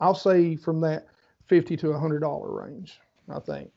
I'll 0.00 0.14
say 0.14 0.56
from 0.56 0.80
that 0.82 1.06
fifty 1.46 1.76
to 1.78 1.90
a 1.90 1.98
hundred 1.98 2.20
dollar 2.20 2.52
range. 2.52 3.00
I 3.28 3.40
think. 3.40 3.70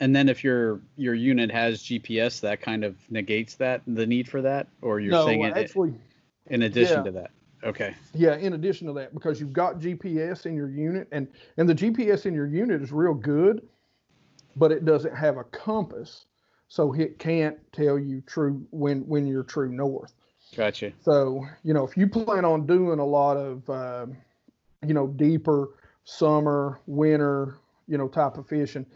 And 0.00 0.16
then 0.16 0.28
if 0.28 0.42
your 0.42 0.80
your 0.96 1.14
unit 1.14 1.50
has 1.50 1.82
GPS, 1.82 2.40
that 2.40 2.60
kind 2.60 2.84
of 2.84 2.96
negates 3.10 3.54
that 3.56 3.82
the 3.86 4.06
need 4.06 4.28
for 4.28 4.42
that, 4.42 4.68
or 4.82 4.98
you're 4.98 5.12
no, 5.12 5.26
saying 5.26 5.44
it 5.44 5.56
actually 5.56 5.94
in 6.46 6.62
addition 6.62 6.98
yeah. 6.98 7.02
to 7.04 7.10
that. 7.12 7.30
Okay. 7.62 7.94
Yeah, 8.14 8.36
in 8.36 8.54
addition 8.54 8.86
to 8.86 8.94
that, 8.94 9.12
because 9.12 9.38
you've 9.38 9.52
got 9.52 9.78
GPS 9.78 10.46
in 10.46 10.54
your 10.54 10.70
unit, 10.70 11.06
and 11.12 11.28
and 11.58 11.68
the 11.68 11.74
GPS 11.74 12.24
in 12.24 12.34
your 12.34 12.46
unit 12.46 12.80
is 12.80 12.90
real 12.90 13.14
good, 13.14 13.68
but 14.56 14.72
it 14.72 14.86
doesn't 14.86 15.14
have 15.14 15.36
a 15.36 15.44
compass 15.44 16.24
so 16.70 16.92
it 16.92 17.18
can't 17.18 17.58
tell 17.72 17.98
you 17.98 18.22
true 18.22 18.64
when 18.70 19.00
when 19.00 19.26
you're 19.26 19.42
true 19.42 19.70
north. 19.70 20.14
Gotcha. 20.56 20.92
So 21.02 21.44
you 21.64 21.74
know 21.74 21.84
if 21.84 21.96
you 21.96 22.08
plan 22.08 22.44
on 22.44 22.64
doing 22.64 23.00
a 23.00 23.04
lot 23.04 23.36
of 23.36 23.68
uh, 23.68 24.06
you 24.86 24.94
know 24.94 25.08
deeper 25.08 25.70
summer, 26.04 26.80
winter, 26.86 27.58
you 27.88 27.98
know 27.98 28.08
type 28.08 28.38
of 28.38 28.46
fishing, 28.46 28.86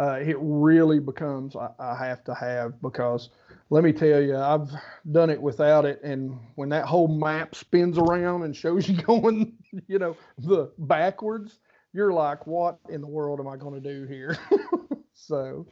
uh, 0.00 0.18
it 0.20 0.36
really 0.40 0.98
becomes 0.98 1.54
I, 1.54 1.70
I 1.78 2.06
have 2.06 2.24
to 2.24 2.34
have 2.34 2.80
because 2.80 3.28
let 3.68 3.84
me 3.84 3.92
tell 3.92 4.20
you, 4.20 4.36
I've 4.36 4.68
done 5.12 5.30
it 5.30 5.40
without 5.40 5.84
it, 5.84 6.02
and 6.02 6.36
when 6.56 6.68
that 6.70 6.86
whole 6.86 7.06
map 7.06 7.54
spins 7.54 7.98
around 7.98 8.42
and 8.42 8.54
shows 8.54 8.88
you 8.88 9.00
going, 9.02 9.52
you 9.86 9.98
know, 9.98 10.16
the 10.38 10.72
backwards, 10.78 11.60
you're 11.92 12.12
like, 12.12 12.46
what 12.46 12.78
in 12.88 13.00
the 13.00 13.06
world 13.06 13.38
am 13.38 13.46
I 13.46 13.56
going 13.56 13.80
to 13.80 13.80
do 13.80 14.06
here? 14.06 14.36
so, 15.14 15.66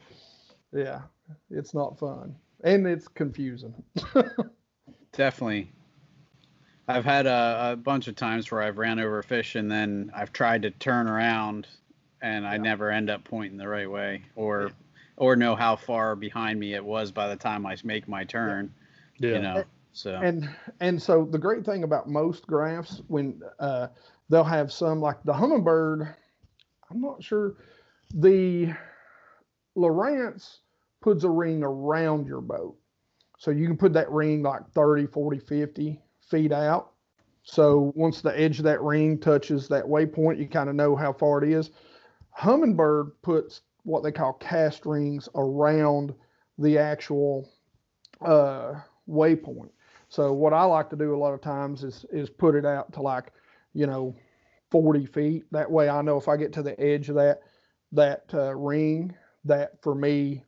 yeah, 0.71 1.01
it's 1.49 1.73
not 1.73 1.99
fun 1.99 2.35
and 2.63 2.87
it's 2.87 3.07
confusing. 3.07 3.73
Definitely. 5.11 5.71
I've 6.87 7.05
had 7.05 7.27
a, 7.27 7.71
a, 7.73 7.75
bunch 7.75 8.07
of 8.07 8.15
times 8.15 8.51
where 8.51 8.61
I've 8.61 8.77
ran 8.77 8.99
over 8.99 9.21
fish 9.21 9.55
and 9.55 9.71
then 9.71 10.11
I've 10.15 10.33
tried 10.33 10.63
to 10.63 10.71
turn 10.71 11.07
around 11.07 11.67
and 12.21 12.45
I 12.45 12.57
never 12.57 12.91
end 12.91 13.09
up 13.09 13.23
pointing 13.23 13.57
the 13.57 13.67
right 13.67 13.89
way 13.89 14.23
or 14.35 14.63
yeah. 14.63 14.69
or 15.17 15.35
know 15.35 15.55
how 15.55 15.75
far 15.75 16.15
behind 16.15 16.59
me 16.59 16.73
it 16.73 16.83
was 16.83 17.11
by 17.11 17.27
the 17.27 17.35
time 17.35 17.65
I 17.65 17.77
make 17.83 18.07
my 18.07 18.23
turn. 18.23 18.73
Yeah. 19.17 19.31
You 19.31 19.41
know. 19.41 19.63
So 19.93 20.15
and 20.15 20.49
and 20.79 21.01
so 21.01 21.25
the 21.25 21.37
great 21.37 21.65
thing 21.65 21.83
about 21.83 22.09
most 22.09 22.47
graphs 22.47 23.01
when 23.07 23.41
uh, 23.59 23.87
they'll 24.29 24.43
have 24.43 24.71
some 24.71 25.01
like 25.01 25.21
the 25.23 25.33
Humminbird, 25.33 26.13
I'm 26.89 27.01
not 27.01 27.23
sure 27.23 27.55
the 28.13 28.73
Lowrance 29.77 30.57
puts 31.01 31.23
a 31.23 31.29
ring 31.29 31.63
around 31.63 32.27
your 32.27 32.41
boat. 32.41 32.77
So 33.37 33.51
you 33.51 33.67
can 33.67 33.77
put 33.77 33.93
that 33.93 34.11
ring 34.11 34.43
like 34.43 34.69
30, 34.71 35.07
40, 35.07 35.39
50 35.39 36.01
feet 36.29 36.51
out. 36.51 36.91
So 37.43 37.93
once 37.95 38.21
the 38.21 38.37
edge 38.37 38.59
of 38.59 38.65
that 38.65 38.81
ring 38.81 39.17
touches 39.17 39.67
that 39.69 39.85
waypoint, 39.85 40.37
you 40.37 40.47
kind 40.47 40.69
of 40.69 40.75
know 40.75 40.95
how 40.95 41.13
far 41.13 41.43
it 41.43 41.49
is. 41.49 41.71
Humminbird 42.37 43.11
puts 43.21 43.61
what 43.83 44.03
they 44.03 44.11
call 44.11 44.33
cast 44.33 44.85
rings 44.85 45.29
around 45.35 46.13
the 46.57 46.77
actual 46.77 47.49
uh, 48.21 48.75
waypoint. 49.07 49.69
So 50.09 50.33
what 50.33 50.53
I 50.53 50.63
like 50.63 50.89
to 50.89 50.95
do 50.95 51.15
a 51.15 51.17
lot 51.17 51.33
of 51.33 51.41
times 51.41 51.83
is 51.83 52.05
is 52.11 52.29
put 52.29 52.55
it 52.55 52.65
out 52.65 52.91
to 52.93 53.01
like, 53.01 53.31
you 53.73 53.85
know, 53.85 54.15
40 54.71 55.05
feet. 55.05 55.43
That 55.51 55.69
way 55.69 55.89
I 55.89 56.01
know 56.01 56.17
if 56.17 56.27
I 56.27 56.37
get 56.37 56.53
to 56.53 56.63
the 56.63 56.79
edge 56.79 57.09
of 57.09 57.15
that 57.15 57.41
that 57.91 58.25
uh, 58.33 58.55
ring, 58.55 59.15
that 59.45 59.81
for 59.81 59.95
me 59.95 60.43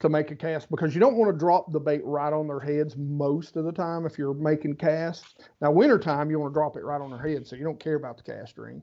to 0.00 0.08
make 0.08 0.32
a 0.32 0.36
cast 0.36 0.68
because 0.68 0.94
you 0.94 1.00
don't 1.00 1.16
want 1.16 1.32
to 1.32 1.38
drop 1.38 1.72
the 1.72 1.78
bait 1.78 2.04
right 2.04 2.32
on 2.32 2.48
their 2.48 2.58
heads 2.58 2.96
most 2.96 3.56
of 3.56 3.64
the 3.64 3.70
time 3.70 4.04
if 4.04 4.18
you're 4.18 4.34
making 4.34 4.74
casts. 4.74 5.34
Now, 5.60 5.70
wintertime, 5.70 6.28
you 6.28 6.40
want 6.40 6.52
to 6.52 6.58
drop 6.58 6.76
it 6.76 6.84
right 6.84 7.00
on 7.00 7.10
their 7.10 7.22
head, 7.22 7.46
so 7.46 7.54
you 7.54 7.62
don't 7.62 7.78
care 7.78 7.94
about 7.94 8.16
the 8.16 8.24
cast 8.24 8.58
ring. 8.58 8.82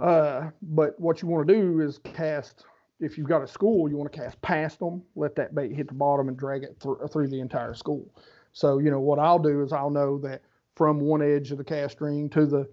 Uh, 0.00 0.50
but 0.62 0.98
what 1.00 1.22
you 1.22 1.28
want 1.28 1.46
to 1.46 1.54
do 1.54 1.80
is 1.80 1.98
cast. 1.98 2.64
If 3.00 3.16
you've 3.16 3.28
got 3.28 3.42
a 3.42 3.46
school, 3.46 3.88
you 3.88 3.96
want 3.96 4.12
to 4.12 4.18
cast 4.18 4.40
past 4.42 4.80
them, 4.80 5.02
let 5.14 5.36
that 5.36 5.54
bait 5.54 5.72
hit 5.72 5.86
the 5.86 5.94
bottom, 5.94 6.28
and 6.28 6.36
drag 6.36 6.64
it 6.64 6.76
through, 6.80 6.98
through 7.12 7.28
the 7.28 7.40
entire 7.40 7.74
school. 7.74 8.04
So 8.52 8.78
you 8.78 8.90
know 8.90 9.00
what 9.00 9.18
I'll 9.18 9.38
do 9.38 9.62
is 9.62 9.72
I'll 9.72 9.90
know 9.90 10.18
that 10.18 10.42
from 10.74 11.00
one 11.00 11.22
edge 11.22 11.52
of 11.52 11.58
the 11.58 11.64
cast 11.64 12.00
ring 12.00 12.28
to 12.30 12.46
the 12.46 12.68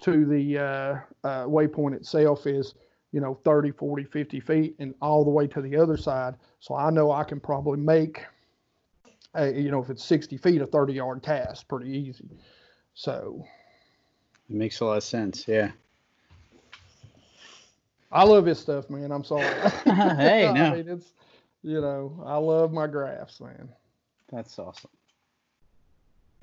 to 0.00 0.24
the 0.26 0.58
uh, 0.58 0.96
uh, 1.26 1.44
waypoint 1.46 1.94
itself 1.94 2.46
is 2.46 2.74
you 3.12 3.20
know 3.20 3.38
30 3.44 3.70
40 3.70 4.04
50 4.04 4.40
feet 4.40 4.74
and 4.80 4.94
all 5.00 5.24
the 5.24 5.30
way 5.30 5.46
to 5.46 5.62
the 5.62 5.76
other 5.76 5.96
side 5.96 6.34
so 6.58 6.74
i 6.74 6.90
know 6.90 7.12
i 7.12 7.22
can 7.22 7.38
probably 7.38 7.78
make 7.78 8.24
a, 9.34 9.52
you 9.52 9.70
know 9.70 9.80
if 9.80 9.88
it's 9.88 10.04
60 10.04 10.36
feet 10.36 10.60
a 10.60 10.66
30 10.66 10.94
yard 10.94 11.22
cast 11.22 11.68
pretty 11.68 11.90
easy 11.90 12.28
so 12.94 13.46
it 14.50 14.56
makes 14.56 14.80
a 14.80 14.84
lot 14.84 14.96
of 14.96 15.04
sense 15.04 15.46
yeah 15.46 15.70
i 18.12 18.24
love 18.24 18.46
his 18.46 18.58
stuff 18.58 18.88
man 18.90 19.10
i'm 19.10 19.24
sorry 19.24 19.44
hey 19.84 20.50
no 20.54 20.64
I 20.64 20.76
mean, 20.76 20.88
it's 20.88 21.12
you 21.62 21.80
know 21.80 22.22
i 22.26 22.36
love 22.36 22.72
my 22.72 22.86
graphs 22.86 23.40
man 23.40 23.68
that's 24.30 24.58
awesome 24.58 24.90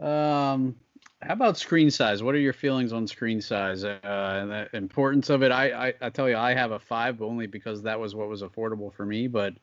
um 0.06 0.76
how 1.22 1.34
about 1.34 1.58
screen 1.58 1.92
size? 1.92 2.24
What 2.24 2.34
are 2.34 2.40
your 2.40 2.54
feelings 2.54 2.94
on 2.94 3.08
screen 3.08 3.42
size 3.42 3.84
uh, 3.84 4.00
and 4.04 4.52
the 4.52 4.76
importance 4.76 5.30
of 5.30 5.44
it? 5.44 5.52
I, 5.52 5.90
I, 5.90 5.94
I 6.02 6.10
tell 6.10 6.28
you, 6.28 6.36
I 6.36 6.54
have 6.54 6.72
a 6.72 6.80
five 6.80 7.22
only 7.22 7.46
because 7.46 7.84
that 7.84 8.00
was 8.00 8.16
what 8.16 8.28
was 8.28 8.42
affordable 8.42 8.92
for 8.92 9.06
me. 9.06 9.28
But 9.28 9.54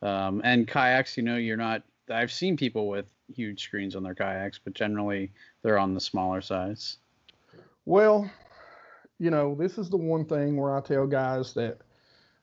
um, 0.00 0.40
and 0.44 0.66
kayaks, 0.66 1.16
you 1.16 1.22
know, 1.22 1.36
you're 1.36 1.56
not. 1.56 1.82
I've 2.10 2.32
seen 2.32 2.56
people 2.56 2.88
with 2.88 3.06
huge 3.32 3.62
screens 3.62 3.94
on 3.94 4.02
their 4.02 4.14
kayaks, 4.14 4.58
but 4.62 4.74
generally 4.74 5.30
they're 5.62 5.78
on 5.78 5.94
the 5.94 6.00
smaller 6.00 6.40
size. 6.40 6.96
Well, 7.84 8.30
you 9.22 9.30
know, 9.30 9.54
this 9.54 9.78
is 9.78 9.88
the 9.88 9.96
one 9.96 10.24
thing 10.24 10.56
where 10.56 10.76
I 10.76 10.80
tell 10.80 11.06
guys 11.06 11.54
that 11.54 11.78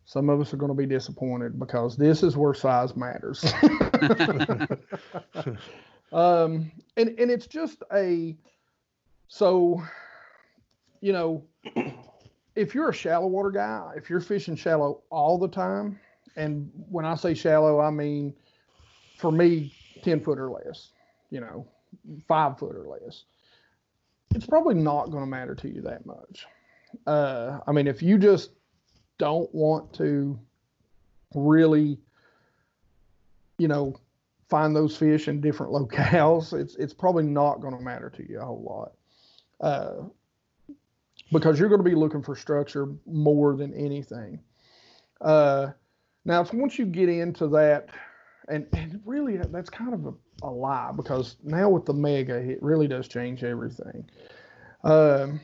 some 0.05 0.29
of 0.29 0.39
us 0.39 0.53
are 0.53 0.57
going 0.57 0.71
to 0.71 0.77
be 0.77 0.85
disappointed 0.85 1.59
because 1.59 1.97
this 1.97 2.23
is 2.23 2.37
where 2.37 2.53
size 2.53 2.95
matters. 2.95 3.43
um, 6.13 6.71
and 6.95 7.19
and 7.19 7.29
it's 7.29 7.47
just 7.47 7.83
a 7.93 8.33
so, 9.27 9.83
you 11.01 11.11
know, 11.11 11.43
if 12.55 12.73
you're 12.73 12.91
a 12.91 12.93
shallow 12.93 13.27
water 13.27 13.51
guy, 13.51 13.91
if 13.97 14.09
you're 14.09 14.21
fishing 14.21 14.55
shallow 14.55 15.01
all 15.09 15.37
the 15.37 15.49
time, 15.49 15.99
and 16.37 16.71
when 16.89 17.03
I 17.03 17.15
say 17.15 17.33
shallow, 17.33 17.81
I 17.81 17.89
mean 17.89 18.33
for 19.17 19.33
me, 19.33 19.73
10 20.03 20.21
foot 20.21 20.39
or 20.39 20.49
less, 20.49 20.91
you 21.29 21.41
know, 21.41 21.67
five 22.25 22.57
foot 22.57 22.77
or 22.77 22.87
less, 22.87 23.25
it's 24.33 24.45
probably 24.45 24.75
not 24.75 25.11
going 25.11 25.23
to 25.25 25.29
matter 25.29 25.55
to 25.55 25.67
you 25.67 25.81
that 25.81 26.05
much. 26.05 26.47
Uh, 27.05 27.59
I 27.67 27.71
mean, 27.71 27.87
if 27.87 28.01
you 28.01 28.17
just 28.17 28.51
don't 29.17 29.53
want 29.53 29.93
to 29.93 30.39
really, 31.35 31.99
you 33.57 33.67
know, 33.67 33.95
find 34.49 34.75
those 34.75 34.97
fish 34.97 35.27
in 35.27 35.41
different 35.41 35.71
locales, 35.73 36.59
it's 36.59 36.75
it's 36.75 36.93
probably 36.93 37.23
not 37.23 37.61
going 37.61 37.77
to 37.77 37.83
matter 37.83 38.09
to 38.09 38.29
you 38.29 38.39
a 38.39 38.45
whole 38.45 38.63
lot 38.63 38.93
uh, 39.61 40.03
because 41.31 41.59
you're 41.59 41.69
going 41.69 41.83
to 41.83 41.89
be 41.89 41.95
looking 41.95 42.23
for 42.23 42.35
structure 42.35 42.87
more 43.05 43.55
than 43.55 43.73
anything. 43.73 44.39
Uh, 45.21 45.67
now, 46.25 46.45
once 46.53 46.79
you 46.79 46.85
get 46.85 47.09
into 47.09 47.47
that, 47.49 47.89
and, 48.47 48.67
and 48.73 49.01
really 49.05 49.37
that's 49.37 49.69
kind 49.69 49.93
of 49.93 50.05
a, 50.07 50.13
a, 50.47 50.49
lie 50.49 50.91
because 50.95 51.35
now 51.43 51.69
with 51.69 51.85
the 51.85 51.93
mega, 51.93 52.35
it 52.35 52.61
really 52.61 52.87
does 52.87 53.07
change 53.07 53.43
everything. 53.43 54.09
Um, 54.83 55.39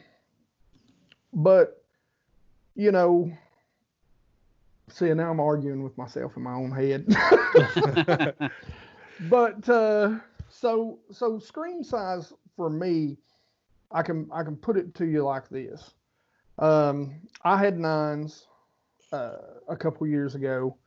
but 1.36 1.84
you 2.76 2.92
know, 2.92 3.32
see 4.90 5.14
now 5.14 5.30
I'm 5.30 5.40
arguing 5.40 5.84
with 5.84 5.98
myself 5.98 6.36
in 6.36 6.44
my 6.44 6.54
own 6.54 6.72
head. 6.72 7.06
but 9.30 9.70
uh, 9.70 10.16
so 10.50 11.00
so 11.12 11.38
screen 11.38 11.84
size 11.84 12.34
for 12.56 12.70
me 12.70 13.18
I 13.92 14.02
can 14.02 14.30
I 14.32 14.44
can 14.44 14.56
put 14.58 14.78
it 14.78 14.94
to 14.96 15.06
you 15.06 15.24
like 15.24 15.50
this. 15.50 15.94
Um, 16.60 17.22
I 17.44 17.58
had 17.58 17.78
nines 17.78 18.48
uh, 19.12 19.38
a 19.70 19.76
couple 19.76 20.08
years 20.08 20.36
ago, 20.36 20.78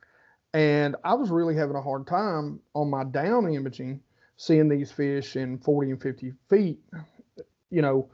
and 0.53 0.95
I 1.03 1.13
was 1.13 1.29
really 1.29 1.55
having 1.55 1.75
a 1.75 1.81
hard 1.81 2.07
time 2.07 2.59
on 2.75 2.89
my 2.89 3.03
down 3.03 3.51
imaging 3.51 4.01
seeing 4.37 4.69
these 4.69 4.91
fish 4.91 5.35
in 5.35 5.57
40 5.57 5.91
and 5.91 6.01
50 6.01 6.33
feet. 6.49 6.79
You 7.71 7.81
know, 7.81 8.09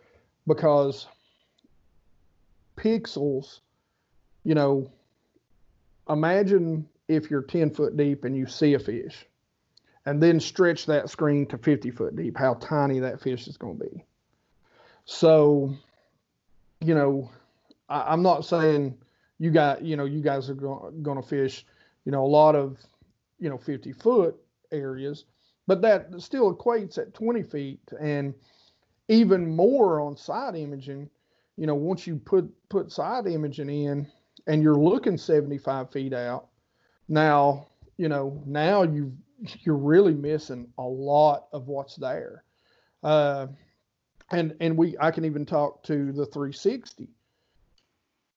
because 0.47 1.07
pixels. 2.85 3.59
You 4.43 4.55
know, 4.55 4.91
imagine 6.09 6.87
if 7.07 7.31
you're 7.31 7.41
10 7.41 7.71
foot 7.71 7.97
deep 7.97 8.25
and 8.25 8.35
you 8.35 8.45
see 8.45 8.73
a 8.73 8.79
fish, 8.79 9.25
and 10.05 10.21
then 10.21 10.39
stretch 10.39 10.85
that 10.85 11.09
screen 11.09 11.47
to 11.47 11.57
50 11.57 11.91
foot 11.91 12.15
deep. 12.15 12.37
How 12.37 12.55
tiny 12.55 12.99
that 12.99 13.21
fish 13.21 13.47
is 13.47 13.57
going 13.57 13.79
to 13.79 13.85
be 13.85 14.05
so, 15.05 15.73
you 16.81 16.95
know, 16.95 17.29
I, 17.87 18.11
am 18.13 18.23
not 18.23 18.43
saying 18.43 18.97
you 19.37 19.51
got, 19.51 19.83
you 19.83 19.95
know, 19.95 20.05
you 20.05 20.21
guys 20.21 20.49
are 20.49 20.55
going 20.55 21.21
to 21.21 21.27
fish, 21.27 21.65
you 22.05 22.11
know, 22.11 22.25
a 22.25 22.27
lot 22.27 22.55
of, 22.55 22.77
you 23.39 23.49
know, 23.49 23.57
50 23.57 23.93
foot 23.93 24.35
areas, 24.71 25.25
but 25.67 25.81
that 25.83 26.09
still 26.19 26.53
equates 26.53 26.97
at 26.97 27.13
20 27.13 27.43
feet 27.43 27.79
and 27.99 28.33
even 29.07 29.55
more 29.55 30.01
on 30.01 30.17
side 30.17 30.55
imaging. 30.55 31.09
You 31.57 31.67
know, 31.67 31.75
once 31.75 32.05
you 32.05 32.17
put 32.17 32.51
put 32.69 32.91
side 32.91 33.27
imaging 33.27 33.69
in 33.69 34.07
and 34.47 34.61
you're 34.61 34.75
looking 34.75 35.17
75 35.17 35.91
feet 35.91 36.13
out, 36.13 36.47
now, 37.07 37.67
you 37.97 38.09
know, 38.09 38.41
now 38.45 38.83
you 38.83 39.15
you're 39.61 39.77
really 39.77 40.13
missing 40.13 40.67
a 40.77 40.83
lot 40.83 41.47
of 41.51 41.67
what's 41.67 41.95
there. 41.95 42.43
Uh, 43.03 43.47
and 44.31 44.55
and 44.59 44.77
we 44.77 44.95
I 44.99 45.11
can 45.11 45.25
even 45.25 45.45
talk 45.45 45.83
to 45.83 46.11
the 46.11 46.25
360. 46.25 47.07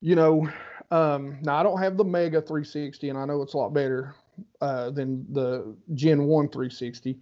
You 0.01 0.15
know, 0.15 0.49
um, 0.91 1.39
now 1.43 1.57
I 1.57 1.63
don't 1.63 1.81
have 1.81 1.97
the 1.97 2.05
Mega 2.05 2.41
360, 2.41 3.09
and 3.09 3.19
I 3.19 3.25
know 3.25 3.43
it's 3.43 3.55
a 3.55 3.59
lot 3.59 3.75
better 3.75 4.15
uh, 4.61 4.91
than 4.91 5.27
the 5.33 5.75
Gen 5.95 6.25
1 6.25 6.49
360. 6.49 7.19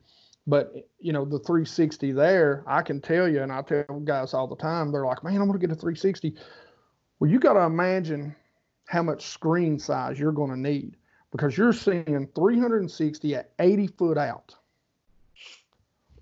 But 0.47 0.73
you 1.01 1.13
know, 1.13 1.25
the 1.25 1.39
360 1.41 2.13
there, 2.13 2.63
I 2.67 2.83
can 2.83 3.01
tell 3.01 3.29
you, 3.29 3.43
and 3.43 3.53
I 3.53 3.63
tell 3.63 4.01
guys 4.05 4.33
all 4.33 4.47
the 4.47 4.57
time, 4.57 4.93
they're 4.93 5.07
like, 5.07 5.25
"Man, 5.25 5.41
I'm 5.41 5.51
to 5.53 5.59
get 5.59 5.71
a 5.71 5.75
360." 5.75 6.35
Well, 7.19 7.31
you 7.31 7.39
got 7.39 7.55
to 7.55 7.63
imagine 7.63 8.37
how 8.87 9.03
much 9.03 9.27
screen 9.27 9.79
size 9.79 10.19
you're 10.19 10.33
going 10.33 10.51
to 10.51 10.57
need 10.57 10.97
because 11.33 11.57
you're 11.57 11.73
seeing 11.73 12.29
360 12.35 13.35
at 13.35 13.51
80 13.59 13.87
foot 13.89 14.19
out 14.19 14.55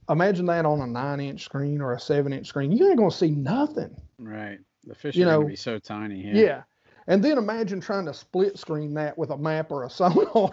imagine 0.09 0.47
that 0.47 0.67
on 0.67 0.81
a 0.81 0.87
nine 0.87 1.21
inch 1.21 1.45
screen 1.45 1.81
or 1.81 1.93
a 1.93 2.01
seven 2.01 2.33
inch 2.33 2.49
screen. 2.49 2.73
You 2.73 2.89
ain't 2.89 2.99
gonna 2.99 3.11
see 3.11 3.31
nothing. 3.31 3.95
Right. 4.19 4.59
The 4.85 4.95
fish 4.95 5.17
you 5.17 5.25
are 5.25 5.33
know, 5.33 5.39
gonna 5.39 5.49
be 5.49 5.57
so 5.57 5.79
tiny. 5.79 6.23
Yeah. 6.23 6.33
yeah. 6.35 6.63
And 7.07 7.23
then 7.23 7.39
imagine 7.39 7.81
trying 7.81 8.07
to 8.07 8.15
split 8.15 8.59
screen 8.59 8.95
that 8.95 9.17
with 9.17 9.31
a 9.31 9.37
map 9.37 9.71
or 9.71 9.85
a 9.85 9.91
sonar. 9.91 10.51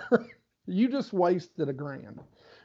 you 0.65 0.89
just 0.89 1.13
wasted 1.13 1.69
a 1.69 1.74
grand. 1.74 2.22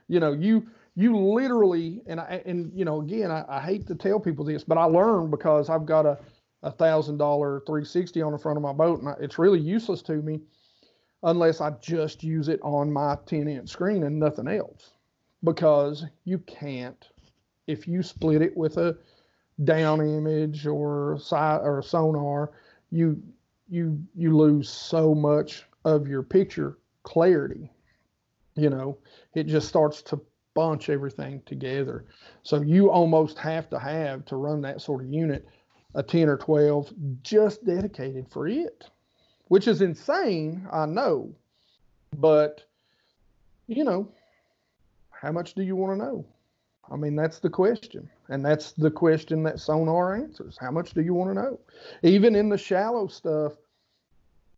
You 0.09 0.21
know, 0.21 0.33
you 0.33 0.67
you 0.97 1.17
literally 1.17 2.03
and 2.07 2.19
I 2.19 2.43
and 2.47 2.73
you 2.75 2.85
know 2.85 3.03
again 3.03 3.31
I, 3.31 3.45
I 3.49 3.61
hate 3.61 3.87
to 3.87 3.95
tell 3.95 4.19
people 4.19 4.45
this, 4.45 4.65
but 4.65 4.79
I 4.79 4.85
learned 4.85 5.31
because 5.31 5.69
I've 5.69 5.87
got 5.87 6.07
a 6.07 6.19
a 6.63 6.71
thousand 6.73 7.19
dollar 7.19 7.61
360 7.61 8.23
on 8.23 8.33
the 8.33 8.39
front 8.39 8.57
of 8.57 8.63
my 8.63 8.73
boat, 8.73 9.01
and 9.01 9.09
I, 9.09 9.15
it's 9.21 9.39
really 9.39 9.61
useless 9.61 10.03
to 10.03 10.15
me 10.15 10.41
unless 11.23 11.61
I 11.61 11.71
just 11.81 12.25
use 12.25 12.49
it 12.49 12.61
on 12.63 12.93
my 12.93 13.17
10 13.27 13.47
inch 13.47 13.69
screen 13.69 14.03
and 14.05 14.19
nothing 14.19 14.49
else. 14.49 14.93
Because 15.45 16.05
you 16.25 16.39
can't 16.39 17.09
if 17.67 17.87
you 17.87 18.03
split 18.03 18.43
it 18.43 18.57
with 18.57 18.79
a 18.79 18.97
down 19.65 20.01
image 20.01 20.67
or 20.67 21.19
side 21.21 21.61
or 21.63 21.83
sonar 21.83 22.53
you 22.91 23.23
you 23.69 24.01
you 24.15 24.37
lose 24.37 24.69
so 24.69 25.15
much 25.15 25.65
of 25.85 26.09
your 26.09 26.23
picture 26.23 26.79
clarity. 27.03 27.71
You 28.55 28.71
know 28.71 28.99
it 29.35 29.45
just 29.45 29.69
starts 29.69 30.01
to 30.03 30.21
bunch 30.57 30.89
everything 30.89 31.41
together 31.47 32.05
so 32.43 32.61
you 32.61 32.91
almost 32.91 33.39
have 33.39 33.71
to 33.71 33.79
have 33.79 34.25
to 34.25 34.37
run 34.37 34.61
that 34.61 34.81
sort 34.81 35.03
of 35.03 35.13
unit 35.13 35.47
a 35.95 36.03
10 36.03 36.29
or 36.29 36.37
12 36.37 36.93
just 37.23 37.65
dedicated 37.65 38.27
for 38.29 38.49
it 38.49 38.85
which 39.49 39.69
is 39.69 39.83
insane 39.83 40.67
i 40.73 40.85
know 40.85 41.33
but 42.19 42.65
you 43.69 43.85
know 43.85 44.09
how 45.21 45.33
much 45.33 45.55
do 45.55 45.63
you 45.63 45.77
want 45.77 45.99
to 45.99 46.05
know? 46.05 46.27
I 46.91 46.97
mean, 46.97 47.17
that's 47.17 47.41
the 47.41 47.51
question. 47.51 48.09
And 48.29 48.45
that's 48.45 48.73
the 48.73 48.91
question 48.91 49.43
that 49.45 49.59
sonar 49.59 50.15
answers. 50.15 50.57
How 50.61 50.71
much 50.71 50.93
do 50.93 51.03
you 51.03 51.15
want 51.15 51.31
to 51.31 51.43
know? 51.43 51.59
Even 52.03 52.37
in 52.37 52.49
the 52.49 52.59
shallow 52.59 53.07
stuff, 53.09 53.55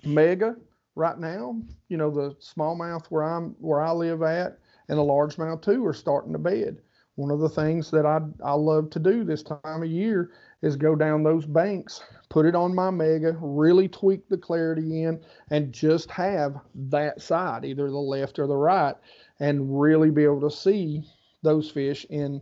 Mega, 0.04 0.56
right 0.94 1.18
now, 1.18 1.60
you 1.88 1.96
know, 1.96 2.10
the 2.10 2.34
smallmouth 2.34 3.06
where 3.06 3.22
I'm 3.22 3.50
where 3.60 3.80
I 3.80 3.92
live 3.92 4.22
at 4.22 4.58
and 4.88 4.98
the 4.98 5.02
largemouth 5.02 5.62
too 5.62 5.84
are 5.86 5.94
starting 5.94 6.32
to 6.32 6.38
bed. 6.38 6.80
One 7.16 7.30
of 7.30 7.40
the 7.40 7.48
things 7.48 7.90
that 7.90 8.06
I 8.06 8.20
I 8.44 8.52
love 8.52 8.90
to 8.90 8.98
do 8.98 9.24
this 9.24 9.42
time 9.42 9.82
of 9.82 9.86
year 9.86 10.30
is 10.62 10.76
go 10.76 10.94
down 10.94 11.22
those 11.22 11.46
banks, 11.46 12.00
put 12.28 12.46
it 12.46 12.54
on 12.54 12.74
my 12.74 12.90
mega, 12.90 13.36
really 13.40 13.88
tweak 13.88 14.28
the 14.28 14.38
clarity 14.38 15.02
in, 15.02 15.20
and 15.50 15.72
just 15.72 16.10
have 16.10 16.56
that 16.74 17.20
side, 17.20 17.64
either 17.64 17.90
the 17.90 17.96
left 17.96 18.38
or 18.38 18.46
the 18.46 18.56
right, 18.56 18.94
and 19.40 19.80
really 19.80 20.10
be 20.10 20.24
able 20.24 20.40
to 20.40 20.50
see 20.50 21.04
those 21.42 21.70
fish 21.70 22.06
in 22.10 22.40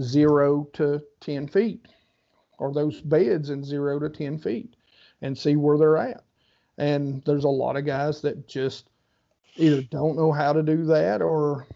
zero 0.00 0.68
to 0.72 1.02
10 1.20 1.48
feet 1.48 1.86
or 2.58 2.72
those 2.72 3.00
beds 3.00 3.50
in 3.50 3.62
zero 3.64 3.98
to 3.98 4.08
10 4.08 4.38
feet 4.38 4.74
and 5.22 5.36
see 5.36 5.56
where 5.56 5.78
they're 5.78 5.98
at. 5.98 6.24
And 6.78 7.22
there's 7.24 7.44
a 7.44 7.48
lot 7.48 7.76
of 7.76 7.86
guys 7.86 8.20
that 8.22 8.48
just 8.48 8.88
either 9.56 9.82
don't 9.82 10.16
know 10.16 10.32
how 10.32 10.52
to 10.52 10.62
do 10.62 10.84
that 10.86 11.22
or, 11.22 11.66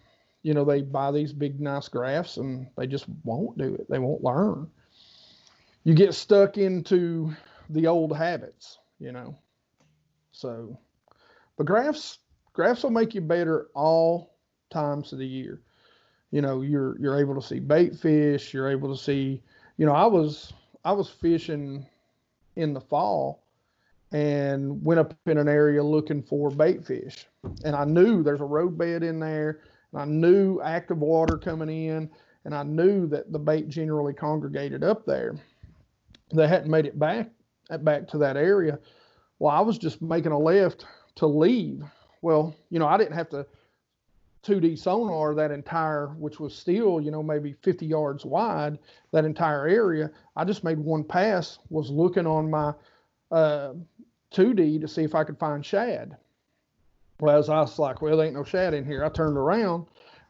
you 0.42 0.54
know, 0.54 0.64
they 0.64 0.82
buy 0.82 1.10
these 1.10 1.32
big, 1.32 1.60
nice 1.60 1.88
graphs 1.88 2.36
and 2.36 2.68
they 2.76 2.86
just 2.86 3.06
won't 3.24 3.58
do 3.58 3.74
it. 3.74 3.88
They 3.88 3.98
won't 3.98 4.22
learn. 4.24 4.68
You 5.84 5.94
get 5.94 6.14
stuck 6.14 6.58
into 6.58 7.32
the 7.70 7.86
old 7.86 8.16
habits, 8.16 8.78
you 8.98 9.12
know. 9.12 9.36
So, 10.32 10.78
but 11.56 11.66
graphs, 11.66 12.18
graphs 12.52 12.82
will 12.82 12.90
make 12.90 13.14
you 13.14 13.20
better 13.20 13.68
all 13.74 14.36
times 14.70 15.12
of 15.12 15.18
the 15.18 15.26
year. 15.26 15.60
You 16.30 16.42
know, 16.42 16.60
you're 16.60 16.98
you're 17.00 17.18
able 17.18 17.34
to 17.34 17.46
see 17.46 17.58
bait 17.58 17.96
fish. 17.96 18.52
You're 18.52 18.68
able 18.68 18.94
to 18.94 19.02
see. 19.02 19.42
You 19.78 19.86
know, 19.86 19.92
I 19.92 20.06
was 20.06 20.52
I 20.84 20.92
was 20.92 21.08
fishing 21.08 21.86
in 22.56 22.74
the 22.74 22.80
fall 22.80 23.44
and 24.12 24.82
went 24.84 25.00
up 25.00 25.14
in 25.26 25.38
an 25.38 25.48
area 25.48 25.82
looking 25.82 26.22
for 26.22 26.50
bait 26.50 26.84
fish. 26.84 27.26
And 27.64 27.74
I 27.74 27.84
knew 27.84 28.22
there's 28.22 28.40
a 28.40 28.44
road 28.44 28.76
bed 28.78 29.02
in 29.02 29.20
there, 29.20 29.60
and 29.92 30.00
I 30.00 30.04
knew 30.04 30.60
active 30.60 30.98
water 30.98 31.38
coming 31.38 31.68
in, 31.68 32.10
and 32.44 32.54
I 32.54 32.62
knew 32.62 33.06
that 33.08 33.32
the 33.32 33.38
bait 33.38 33.68
generally 33.68 34.12
congregated 34.12 34.84
up 34.84 35.06
there. 35.06 35.36
They 36.32 36.46
hadn't 36.46 36.70
made 36.70 36.86
it 36.86 36.98
back 36.98 37.30
back 37.76 38.08
to 38.08 38.18
that 38.18 38.36
area. 38.36 38.78
Well, 39.38 39.54
I 39.54 39.60
was 39.60 39.78
just 39.78 40.00
making 40.00 40.32
a 40.32 40.38
left 40.38 40.86
to 41.16 41.26
leave. 41.26 41.84
Well, 42.22 42.54
you 42.70 42.78
know, 42.78 42.86
I 42.86 42.96
didn't 42.96 43.14
have 43.14 43.28
to 43.30 43.46
2D 44.44 44.78
sonar 44.78 45.34
that 45.34 45.50
entire, 45.50 46.08
which 46.18 46.40
was 46.40 46.54
still, 46.54 47.00
you 47.00 47.10
know, 47.10 47.22
maybe 47.22 47.52
50 47.62 47.86
yards 47.86 48.24
wide, 48.24 48.78
that 49.12 49.24
entire 49.24 49.66
area. 49.66 50.10
I 50.36 50.44
just 50.44 50.64
made 50.64 50.78
one 50.78 51.04
pass, 51.04 51.58
was 51.70 51.90
looking 51.90 52.26
on 52.26 52.50
my 52.50 52.72
uh, 53.30 53.74
2D 54.32 54.80
to 54.80 54.88
see 54.88 55.02
if 55.02 55.14
I 55.14 55.24
could 55.24 55.38
find 55.38 55.64
shad. 55.64 56.16
Well, 57.20 57.36
as 57.36 57.48
I 57.48 57.60
was 57.60 57.78
like, 57.78 58.00
well, 58.00 58.16
there 58.16 58.26
ain't 58.26 58.36
no 58.36 58.44
shad 58.44 58.74
in 58.74 58.84
here. 58.84 59.04
I 59.04 59.08
turned 59.08 59.36
around, 59.36 59.86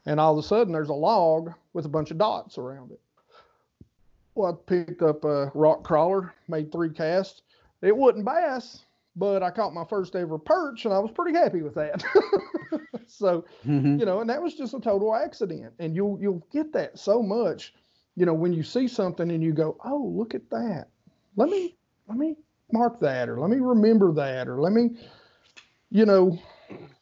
and 0.07 0.19
all 0.19 0.39
of 0.39 0.45
a 0.45 0.47
sudden 0.47 0.73
there's 0.73 0.89
a 0.89 0.95
log 0.95 1.53
with 1.75 1.85
a 1.85 1.89
bunch 1.89 2.11
of 2.11 2.19
dots 2.19 2.57
around 2.57 2.93
it. 2.93 3.01
Well, 4.35 4.53
I 4.53 4.71
picked 4.71 5.03
up 5.03 5.25
a 5.25 5.51
rock 5.55 5.85
crawler, 5.85 6.33
made 6.49 6.73
three 6.73 6.91
casts. 6.91 7.43
It 7.83 7.95
wasn't 7.95 8.25
bass, 8.25 8.85
but 9.17 9.43
I 9.43 9.51
caught 9.51 9.75
my 9.75 9.85
first 9.85 10.17
ever 10.17 10.39
perch, 10.39 10.85
and 10.85 10.95
I 10.95 10.99
was 10.99 11.11
pretty 11.11 11.37
happy 11.37 11.63
with 11.63 11.75
that. 11.75 12.03
so, 13.07 13.45
mm-hmm. 13.67 13.99
you 13.99 14.07
know, 14.07 14.21
and 14.21 14.31
that 14.31 14.43
was 14.43 14.55
just 14.55 14.75
a 14.75 14.81
total 14.81 15.15
accident. 15.15 15.75
And 15.79 15.95
you'll 15.95 16.19
you'll 16.21 16.47
get 16.53 16.73
that 16.73 16.99
so 16.99 17.23
much, 17.23 17.75
you 18.17 18.25
know, 18.27 18.35
when 18.35 18.53
you 18.53 18.63
see 18.63 18.89
something 18.89 19.31
and 19.31 19.43
you 19.43 19.53
go, 19.53 19.77
oh, 19.85 20.13
look 20.15 20.35
at 20.35 20.49
that. 20.51 20.87
Let 21.37 21.49
me 21.49 21.77
let 22.09 22.17
me 22.17 22.37
mark 22.73 23.01
that, 23.01 23.29
or 23.29 23.41
let 23.41 23.51
me 23.51 23.59
remember 23.59 24.13
that, 24.13 24.49
or 24.49 24.61
let 24.61 24.73
me, 24.73 24.91
you 25.91 26.07
know, 26.07 26.39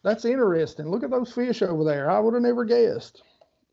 that's 0.03 0.25
interesting. 0.25 0.91
Look 0.91 1.03
at 1.03 1.11
those 1.11 1.33
fish 1.33 1.62
over 1.62 1.85
there. 1.85 2.11
I 2.11 2.19
would 2.19 2.35
have 2.35 2.43
never 2.43 2.64
guessed. 2.64 3.23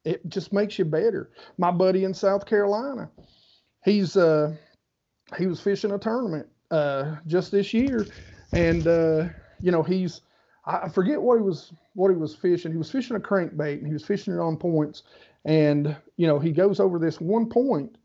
It 0.06 0.28
just 0.28 0.52
makes 0.52 0.78
you 0.80 0.86
better. 0.86 1.32
My 1.58 1.72
buddy 1.72 2.04
in 2.04 2.14
South 2.14 2.46
Carolina, 2.46 3.10
he's 3.86 4.18
uh 4.18 4.56
he 5.38 5.48
was 5.48 5.62
fishing 5.62 5.91
a 5.91 5.98
tournament 5.98 6.48
uh 6.72 7.16
just 7.26 7.52
this 7.52 7.74
year 7.74 8.10
and 8.52 8.88
uh 8.88 9.26
you 9.62 9.72
know 9.72 9.84
he's 9.84 10.22
I 10.66 10.89
forget 10.89 11.22
what 11.22 11.38
he 11.38 11.44
was 11.44 11.74
what 11.94 12.10
he 12.10 12.18
was 12.18 12.36
fishing. 12.36 12.72
He 12.72 12.78
was 12.78 12.91
fishing 12.91 13.18
a 13.18 13.20
crankbait 13.20 13.80
and 13.80 13.88
he 13.88 13.94
was 13.94 14.06
fishing 14.06 14.34
it 14.34 14.39
on 14.39 14.58
points. 14.58 15.04
And 15.46 15.96
you 16.18 16.28
know 16.28 16.39
he 16.39 16.52
goes 16.52 16.80
over 16.80 17.00
this 17.00 17.20
one 17.20 17.48
point, 17.50 17.98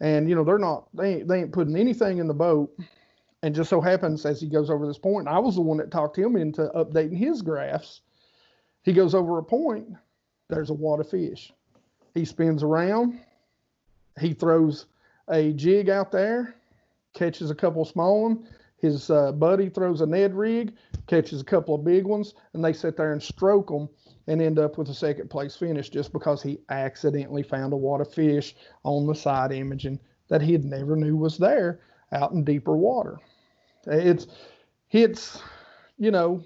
and 0.00 0.28
you 0.28 0.34
know 0.34 0.44
they're 0.44 0.58
not 0.58 0.88
they 0.94 1.16
ain't, 1.16 1.28
they 1.28 1.40
ain't 1.40 1.52
putting 1.52 1.76
anything 1.76 2.18
in 2.18 2.28
the 2.28 2.34
boat. 2.34 2.74
And 3.42 3.54
just 3.54 3.70
so 3.70 3.80
happens 3.80 4.24
as 4.24 4.40
he 4.40 4.48
goes 4.48 4.70
over 4.70 4.86
this 4.86 4.98
point, 4.98 5.26
I 5.26 5.38
was 5.38 5.56
the 5.56 5.62
one 5.62 5.78
that 5.78 5.90
talked 5.90 6.16
him 6.16 6.36
into 6.36 6.70
updating 6.76 7.16
his 7.16 7.42
graphs. 7.42 8.02
He 8.84 8.92
goes 8.92 9.14
over 9.14 9.38
a 9.38 9.42
point, 9.42 9.88
there's 10.48 10.70
a 10.70 10.74
wad 10.74 11.00
of 11.00 11.10
fish. 11.10 11.52
He 12.14 12.24
spins 12.24 12.62
around, 12.62 13.18
he 14.20 14.32
throws 14.32 14.86
a 15.28 15.52
jig 15.52 15.88
out 15.88 16.12
there, 16.12 16.54
catches 17.14 17.50
a 17.50 17.54
couple 17.54 17.84
small 17.84 18.22
ones. 18.22 18.46
His 18.76 19.10
uh, 19.10 19.30
buddy 19.32 19.68
throws 19.68 20.00
a 20.00 20.06
Ned 20.06 20.34
rig, 20.34 20.74
catches 21.06 21.40
a 21.40 21.44
couple 21.44 21.74
of 21.74 21.84
big 21.84 22.04
ones, 22.04 22.34
and 22.52 22.64
they 22.64 22.72
sit 22.72 22.96
there 22.96 23.12
and 23.12 23.22
stroke 23.22 23.68
them 23.68 23.88
and 24.26 24.42
end 24.42 24.58
up 24.58 24.76
with 24.76 24.88
a 24.88 24.94
second 24.94 25.30
place 25.30 25.56
finish 25.56 25.88
just 25.88 26.12
because 26.12 26.42
he 26.42 26.58
accidentally 26.68 27.42
found 27.42 27.72
a 27.72 27.76
wad 27.76 28.00
of 28.00 28.12
fish 28.12 28.56
on 28.84 29.06
the 29.06 29.14
side 29.14 29.52
imaging 29.52 29.98
that 30.28 30.42
he 30.42 30.52
had 30.52 30.64
never 30.64 30.96
knew 30.96 31.16
was 31.16 31.38
there 31.38 31.80
out 32.12 32.32
in 32.32 32.44
deeper 32.44 32.76
water. 32.76 33.18
It's, 33.86 34.26
it's, 34.90 35.42
you 35.98 36.10
know, 36.10 36.42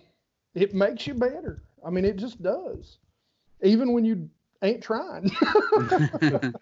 it 0.54 0.74
makes 0.74 1.06
you 1.06 1.14
better. 1.14 1.62
I 1.84 1.90
mean, 1.90 2.04
it 2.04 2.16
just 2.16 2.42
does, 2.42 2.98
even 3.62 3.92
when 3.92 4.04
you 4.04 4.28
ain't 4.62 4.82
trying. 4.82 5.30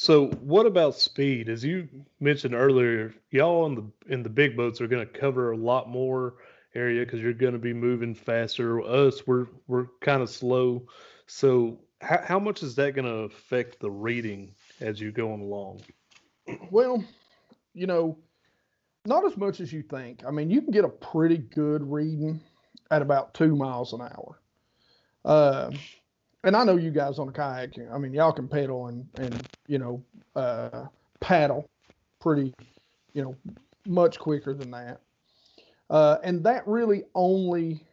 So, 0.00 0.28
what 0.42 0.64
about 0.64 0.94
speed? 0.94 1.48
As 1.48 1.64
you 1.64 1.88
mentioned 2.20 2.54
earlier, 2.54 3.12
y'all 3.32 3.66
in 3.66 3.74
the 3.74 4.14
in 4.14 4.22
the 4.22 4.28
big 4.28 4.56
boats 4.56 4.80
are 4.80 4.86
going 4.86 5.04
to 5.04 5.12
cover 5.12 5.50
a 5.50 5.56
lot 5.56 5.88
more 5.88 6.34
area 6.76 7.04
because 7.04 7.20
you're 7.20 7.32
going 7.32 7.54
to 7.54 7.58
be 7.58 7.72
moving 7.72 8.14
faster. 8.14 8.80
Us, 8.80 9.26
we're 9.26 9.48
we're 9.66 9.86
kind 10.00 10.22
of 10.22 10.30
slow. 10.30 10.86
So, 11.26 11.80
how 12.00 12.22
how 12.22 12.38
much 12.38 12.62
is 12.62 12.76
that 12.76 12.94
going 12.94 13.06
to 13.06 13.22
affect 13.24 13.80
the 13.80 13.90
reading 13.90 14.54
as 14.80 15.00
you 15.00 15.10
go 15.10 15.34
along? 15.34 15.80
Well, 16.70 17.02
you 17.74 17.88
know, 17.88 18.16
not 19.08 19.24
as 19.24 19.36
much 19.36 19.60
as 19.60 19.72
you 19.72 19.82
think. 19.82 20.22
I 20.26 20.30
mean, 20.30 20.50
you 20.50 20.62
can 20.62 20.70
get 20.70 20.84
a 20.84 20.88
pretty 20.88 21.38
good 21.38 21.82
reading 21.90 22.40
at 22.90 23.02
about 23.02 23.34
two 23.34 23.56
miles 23.56 23.92
an 23.92 24.02
hour. 24.02 24.40
Uh, 25.24 25.70
and 26.44 26.56
I 26.56 26.64
know 26.64 26.76
you 26.76 26.90
guys 26.90 27.18
on 27.18 27.28
a 27.28 27.32
kayak. 27.32 27.74
I 27.92 27.98
mean, 27.98 28.14
y'all 28.14 28.32
can 28.32 28.48
pedal 28.48 28.86
and 28.86 29.06
and 29.18 29.48
you 29.66 29.78
know 29.78 30.02
uh, 30.36 30.86
paddle 31.20 31.68
pretty, 32.20 32.54
you 33.12 33.22
know, 33.22 33.34
much 33.86 34.18
quicker 34.18 34.54
than 34.54 34.70
that. 34.70 35.00
Uh, 35.90 36.18
and 36.22 36.44
that 36.44 36.66
really 36.66 37.04
only 37.14 37.84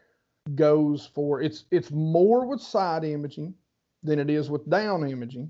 goes 0.53 1.09
for 1.13 1.41
it's 1.41 1.66
it's 1.72 1.89
more 1.91 2.45
with 2.45 2.61
side 2.61 3.03
imaging 3.03 3.53
than 4.03 4.20
it 4.20 4.30
is 4.30 4.49
with 4.49 4.70
down 4.70 5.09
imaging, 5.09 5.49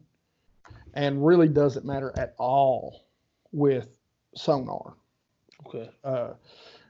and 0.94 1.26
really 1.26 1.50
doesn't 1.50 1.86
matter 1.86 2.14
at 2.18 2.34
all 2.38 3.04
with 3.52 3.90
sonar. 4.36 4.96
Okay. 5.66 5.90
Uh, 6.04 6.34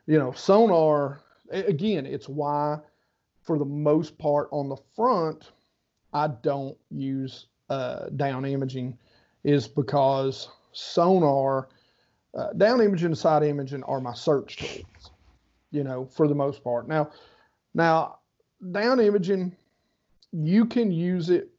you 0.07 0.19
know, 0.19 0.31
sonar 0.31 1.21
again. 1.51 2.05
It's 2.05 2.29
why, 2.29 2.79
for 3.43 3.57
the 3.57 3.65
most 3.65 4.17
part, 4.17 4.49
on 4.51 4.69
the 4.69 4.77
front 4.95 5.51
I 6.15 6.27
don't 6.27 6.77
use 6.89 7.47
uh, 7.69 8.07
down 8.15 8.45
imaging 8.45 8.97
is 9.43 9.67
because 9.67 10.47
sonar, 10.71 11.67
uh, 12.33 12.53
down 12.53 12.79
imaging 12.79 13.07
and 13.07 13.17
side 13.17 13.43
imaging 13.43 13.83
are 13.83 13.99
my 13.99 14.13
search 14.13 14.55
tools, 14.55 15.11
you 15.71 15.83
know, 15.83 16.05
for 16.05 16.29
the 16.29 16.33
most 16.33 16.63
part. 16.63 16.87
Now, 16.87 17.11
now 17.73 18.19
down 18.71 19.01
imaging, 19.01 19.57
you 20.31 20.65
can 20.65 20.89
use 20.89 21.29
it, 21.29 21.49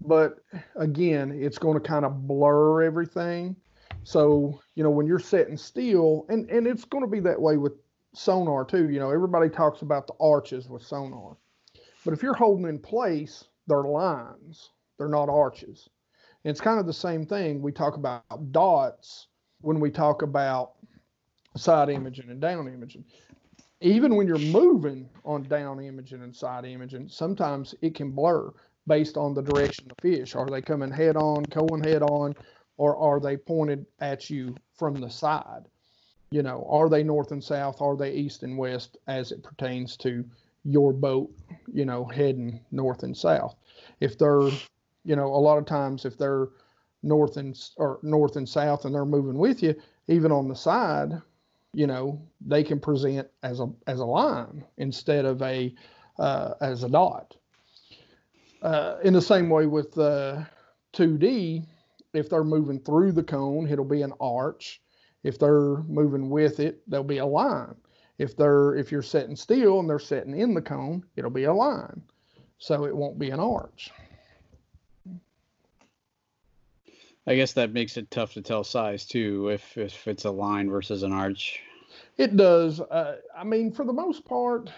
but 0.00 0.42
again, 0.76 1.30
it's 1.30 1.58
going 1.58 1.78
to 1.78 1.86
kind 1.86 2.06
of 2.06 2.26
blur 2.26 2.82
everything. 2.82 3.54
So, 4.02 4.60
you 4.80 4.84
know, 4.84 4.88
when 4.90 5.06
you're 5.06 5.18
setting 5.18 5.58
still, 5.58 6.24
and, 6.30 6.48
and 6.48 6.66
it's 6.66 6.86
going 6.86 7.04
to 7.04 7.10
be 7.10 7.20
that 7.20 7.38
way 7.38 7.58
with 7.58 7.74
sonar 8.14 8.64
too. 8.64 8.88
You 8.88 8.98
know, 8.98 9.10
everybody 9.10 9.50
talks 9.50 9.82
about 9.82 10.06
the 10.06 10.14
arches 10.18 10.70
with 10.70 10.82
sonar. 10.82 11.36
But 12.02 12.14
if 12.14 12.22
you're 12.22 12.32
holding 12.32 12.66
in 12.66 12.78
place, 12.78 13.44
they're 13.66 13.82
lines, 13.82 14.70
they're 14.96 15.06
not 15.06 15.28
arches. 15.28 15.90
And 16.44 16.50
it's 16.50 16.62
kind 16.62 16.80
of 16.80 16.86
the 16.86 16.94
same 16.94 17.26
thing. 17.26 17.60
We 17.60 17.72
talk 17.72 17.96
about 17.96 18.24
dots 18.52 19.26
when 19.60 19.80
we 19.80 19.90
talk 19.90 20.22
about 20.22 20.76
side 21.58 21.90
imaging 21.90 22.30
and 22.30 22.40
down 22.40 22.66
imaging. 22.66 23.04
Even 23.82 24.16
when 24.16 24.26
you're 24.26 24.38
moving 24.38 25.10
on 25.26 25.42
down 25.42 25.78
imaging 25.78 26.22
and 26.22 26.34
side 26.34 26.64
imaging, 26.64 27.10
sometimes 27.10 27.74
it 27.82 27.94
can 27.94 28.12
blur 28.12 28.50
based 28.86 29.18
on 29.18 29.34
the 29.34 29.42
direction 29.42 29.88
of 29.90 29.96
fish. 30.00 30.34
Are 30.34 30.48
they 30.48 30.62
coming 30.62 30.90
head 30.90 31.16
on, 31.16 31.42
going 31.42 31.84
head 31.84 32.00
on, 32.00 32.34
or 32.78 32.96
are 32.96 33.20
they 33.20 33.36
pointed 33.36 33.84
at 34.00 34.30
you 34.30 34.54
from 34.80 34.94
the 34.94 35.10
side? 35.10 35.66
You 36.30 36.42
know, 36.42 36.66
are 36.68 36.88
they 36.88 37.02
north 37.02 37.30
and 37.32 37.44
south? 37.44 37.82
Are 37.82 37.96
they 37.96 38.12
east 38.12 38.42
and 38.42 38.56
west 38.56 38.96
as 39.06 39.30
it 39.30 39.42
pertains 39.42 39.96
to 39.98 40.24
your 40.64 40.92
boat, 40.92 41.30
you 41.72 41.84
know, 41.84 42.04
heading 42.06 42.60
north 42.72 43.02
and 43.02 43.16
south? 43.16 43.54
If 44.00 44.18
they're, 44.18 44.48
you 45.04 45.16
know, 45.16 45.26
a 45.26 45.44
lot 45.48 45.58
of 45.58 45.66
times 45.66 46.04
if 46.04 46.16
they're 46.16 46.48
north 47.02 47.36
and 47.36 47.56
or 47.76 47.98
north 48.02 48.36
and 48.36 48.48
south 48.48 48.84
and 48.86 48.94
they're 48.94 49.04
moving 49.04 49.38
with 49.38 49.62
you, 49.62 49.74
even 50.08 50.32
on 50.32 50.48
the 50.48 50.56
side, 50.56 51.12
you 51.74 51.86
know, 51.86 52.20
they 52.40 52.64
can 52.64 52.80
present 52.80 53.28
as 53.42 53.60
a 53.60 53.68
as 53.86 54.00
a 54.00 54.04
line 54.04 54.64
instead 54.78 55.26
of 55.26 55.42
a 55.42 55.74
uh, 56.18 56.54
as 56.62 56.84
a 56.84 56.88
dot. 56.88 57.36
Uh, 58.62 58.96
in 59.04 59.12
the 59.12 59.22
same 59.22 59.48
way 59.48 59.66
with 59.66 59.96
uh, 59.98 60.42
2D, 60.92 61.66
if 62.12 62.28
they're 62.28 62.44
moving 62.44 62.80
through 62.80 63.12
the 63.12 63.22
cone, 63.22 63.68
it'll 63.68 63.84
be 63.84 64.02
an 64.02 64.12
arch. 64.20 64.80
If 65.22 65.38
they're 65.38 65.82
moving 65.82 66.30
with 66.30 66.60
it, 66.60 66.82
there'll 66.88 67.04
be 67.04 67.18
a 67.18 67.26
line. 67.26 67.74
If 68.18 68.36
they're 68.36 68.74
if 68.74 68.92
you're 68.92 69.02
setting 69.02 69.36
still 69.36 69.80
and 69.80 69.88
they're 69.88 69.98
setting 69.98 70.38
in 70.38 70.54
the 70.54 70.62
cone, 70.62 71.04
it'll 71.16 71.30
be 71.30 71.44
a 71.44 71.52
line. 71.52 72.02
So 72.58 72.84
it 72.84 72.94
won't 72.94 73.18
be 73.18 73.30
an 73.30 73.40
arch. 73.40 73.90
I 77.26 77.34
guess 77.34 77.52
that 77.54 77.72
makes 77.72 77.96
it 77.96 78.10
tough 78.10 78.34
to 78.34 78.42
tell 78.42 78.64
size 78.64 79.06
too, 79.06 79.48
if 79.48 79.76
if 79.78 80.08
it's 80.08 80.24
a 80.24 80.30
line 80.30 80.70
versus 80.70 81.02
an 81.02 81.12
arch. 81.12 81.60
It 82.18 82.36
does. 82.36 82.80
Uh, 82.80 83.16
I 83.36 83.44
mean, 83.44 83.72
for 83.72 83.84
the 83.84 83.92
most 83.92 84.24
part, 84.24 84.70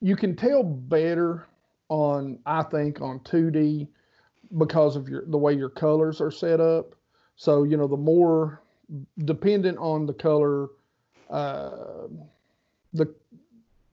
you 0.00 0.16
can 0.16 0.36
tell 0.36 0.62
better 0.62 1.46
on 1.88 2.38
I 2.46 2.62
think 2.62 3.00
on 3.00 3.20
2D 3.20 3.88
because 4.58 4.96
of 4.96 5.08
your 5.08 5.24
the 5.26 5.38
way 5.38 5.52
your 5.52 5.70
colors 5.70 6.20
are 6.20 6.30
set 6.30 6.60
up. 6.60 6.94
So 7.36 7.62
you 7.64 7.76
know 7.76 7.86
the 7.86 7.96
more 7.96 8.62
dependent 9.24 9.78
on 9.78 10.06
the 10.06 10.14
color, 10.14 10.68
uh, 11.30 12.08
the 12.92 13.14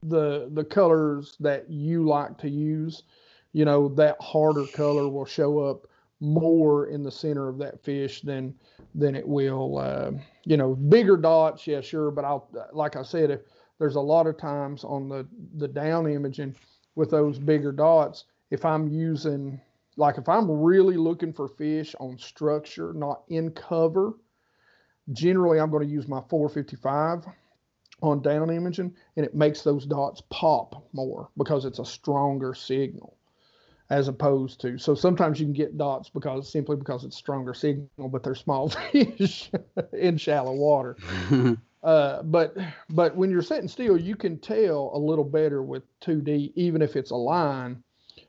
the 0.02 0.48
the 0.52 0.64
colors 0.64 1.36
that 1.40 1.70
you 1.70 2.04
like 2.04 2.38
to 2.38 2.48
use, 2.48 3.04
you 3.52 3.64
know 3.64 3.88
that 3.90 4.16
harder 4.20 4.66
color 4.74 5.08
will 5.08 5.26
show 5.26 5.58
up 5.58 5.86
more 6.20 6.86
in 6.86 7.02
the 7.02 7.10
center 7.10 7.48
of 7.48 7.58
that 7.58 7.82
fish 7.82 8.20
than 8.22 8.54
than 8.94 9.14
it 9.14 9.26
will. 9.26 9.78
Uh, 9.78 10.10
you 10.44 10.56
know, 10.56 10.74
bigger 10.74 11.16
dots, 11.16 11.66
yeah, 11.66 11.80
sure, 11.80 12.10
but 12.10 12.24
I'll 12.24 12.48
like 12.72 12.96
I 12.96 13.02
said, 13.02 13.30
if 13.30 13.40
there's 13.78 13.96
a 13.96 14.00
lot 14.00 14.26
of 14.26 14.36
times 14.36 14.84
on 14.84 15.08
the 15.08 15.26
the 15.56 15.68
down 15.68 16.10
imaging 16.10 16.56
with 16.94 17.10
those 17.10 17.38
bigger 17.38 17.72
dots, 17.72 18.24
if 18.50 18.64
I'm 18.64 18.88
using 18.88 19.60
like 19.98 20.16
if 20.16 20.28
I'm 20.28 20.50
really 20.50 20.96
looking 20.96 21.32
for 21.32 21.48
fish 21.48 21.94
on 21.98 22.16
structure, 22.18 22.92
not 22.94 23.24
in 23.28 23.50
cover, 23.50 24.12
generally 25.12 25.58
I'm 25.58 25.70
going 25.70 25.86
to 25.86 25.92
use 25.92 26.08
my 26.08 26.22
455 26.30 27.24
on 28.00 28.22
down 28.22 28.48
imaging 28.50 28.94
and 29.16 29.26
it 29.26 29.34
makes 29.34 29.62
those 29.62 29.84
dots 29.84 30.22
pop 30.30 30.86
more 30.92 31.30
because 31.36 31.64
it's 31.64 31.80
a 31.80 31.84
stronger 31.84 32.54
signal 32.54 33.16
as 33.90 34.06
opposed 34.06 34.60
to 34.60 34.78
so 34.78 34.94
sometimes 34.94 35.40
you 35.40 35.46
can 35.46 35.52
get 35.52 35.76
dots 35.76 36.08
because 36.08 36.52
simply 36.52 36.76
because 36.76 37.02
it's 37.02 37.16
stronger 37.16 37.52
signal 37.52 38.08
but 38.08 38.22
they're 38.22 38.36
small 38.36 38.68
fish 38.92 39.50
in 39.92 40.16
shallow 40.16 40.52
water. 40.54 40.96
Uh, 41.80 42.24
but 42.24 42.56
but 42.90 43.14
when 43.14 43.30
you're 43.30 43.40
sitting 43.40 43.68
still 43.68 43.96
you 43.96 44.16
can 44.16 44.36
tell 44.36 44.90
a 44.94 44.98
little 44.98 45.24
better 45.24 45.62
with 45.62 45.84
2d 46.00 46.52
even 46.56 46.82
if 46.82 46.96
it's 46.96 47.12
a 47.12 47.16
line 47.16 47.80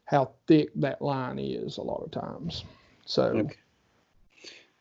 how 0.09 0.31
thick 0.47 0.69
that 0.75 1.01
line 1.01 1.39
is 1.39 1.77
a 1.77 1.81
lot 1.81 2.03
of 2.03 2.11
times 2.11 2.63
so 3.05 3.23
okay. 3.23 3.55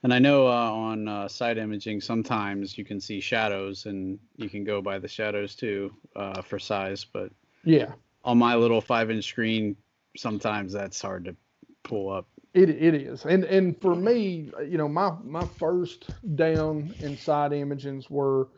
and 0.03 0.13
i 0.13 0.19
know 0.19 0.47
uh, 0.47 0.73
on 0.73 1.09
uh, 1.09 1.29
side 1.29 1.59
imaging 1.59 2.01
sometimes 2.01 2.79
you 2.79 2.85
can 2.85 3.01
see 3.01 3.21
shadows 3.21 3.87
and 3.87 4.19
you 4.37 4.49
can 4.49 4.65
go 4.65 4.81
by 4.81 4.99
the 4.99 5.09
shadows 5.09 5.55
too 5.55 5.93
uh, 6.17 6.41
for 6.43 6.59
size 6.59 7.05
but 7.05 7.31
yeah 7.65 7.93
on 8.25 8.39
my 8.39 8.55
little 8.55 8.81
five 8.81 9.11
inch 9.11 9.25
screen 9.25 9.77
sometimes 10.17 10.73
that's 10.73 11.01
hard 11.01 11.25
to 11.25 11.37
pull 11.83 12.11
up. 12.11 12.27
It 12.55 12.71
it 12.71 12.95
is, 12.95 13.25
and 13.25 13.45
and 13.45 13.81
for 13.81 13.95
me, 13.95 14.51
you 14.67 14.79
know, 14.79 14.89
my 14.89 15.13
my 15.23 15.47
first 15.59 16.11
down 16.35 16.95
and 17.01 17.19
side 17.19 17.53
imagings 17.53 18.11
were 18.11 18.49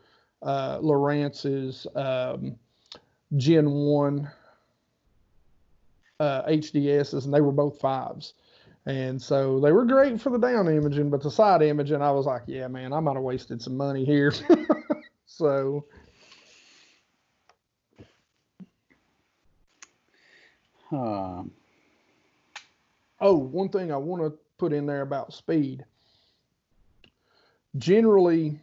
uh, 0.42 0.78
Lowrance's 0.80 1.86
um, 1.94 2.56
Gen 3.36 3.70
One 3.70 4.30
uh, 6.20 6.42
HDSs, 6.46 7.24
and 7.24 7.34
they 7.34 7.40
were 7.40 7.50
both 7.52 7.80
fives. 7.80 8.34
And 8.86 9.20
so 9.20 9.58
they 9.60 9.72
were 9.72 9.84
great 9.84 10.20
for 10.20 10.30
the 10.30 10.38
down 10.38 10.68
imaging, 10.68 11.10
but 11.10 11.22
the 11.22 11.30
side 11.30 11.62
imaging, 11.62 12.00
I 12.00 12.12
was 12.12 12.26
like, 12.26 12.42
yeah, 12.46 12.68
man, 12.68 12.92
I 12.92 13.00
might 13.00 13.14
have 13.14 13.22
wasted 13.24 13.60
some 13.60 13.76
money 13.76 14.04
here. 14.04 14.32
so 15.26 15.84
Um, 20.92 21.52
oh, 23.20 23.36
one 23.36 23.68
thing 23.68 23.92
I 23.92 23.96
want 23.96 24.22
to 24.22 24.38
put 24.58 24.72
in 24.72 24.86
there 24.86 25.02
about 25.02 25.32
speed. 25.32 25.84
Generally, 27.78 28.58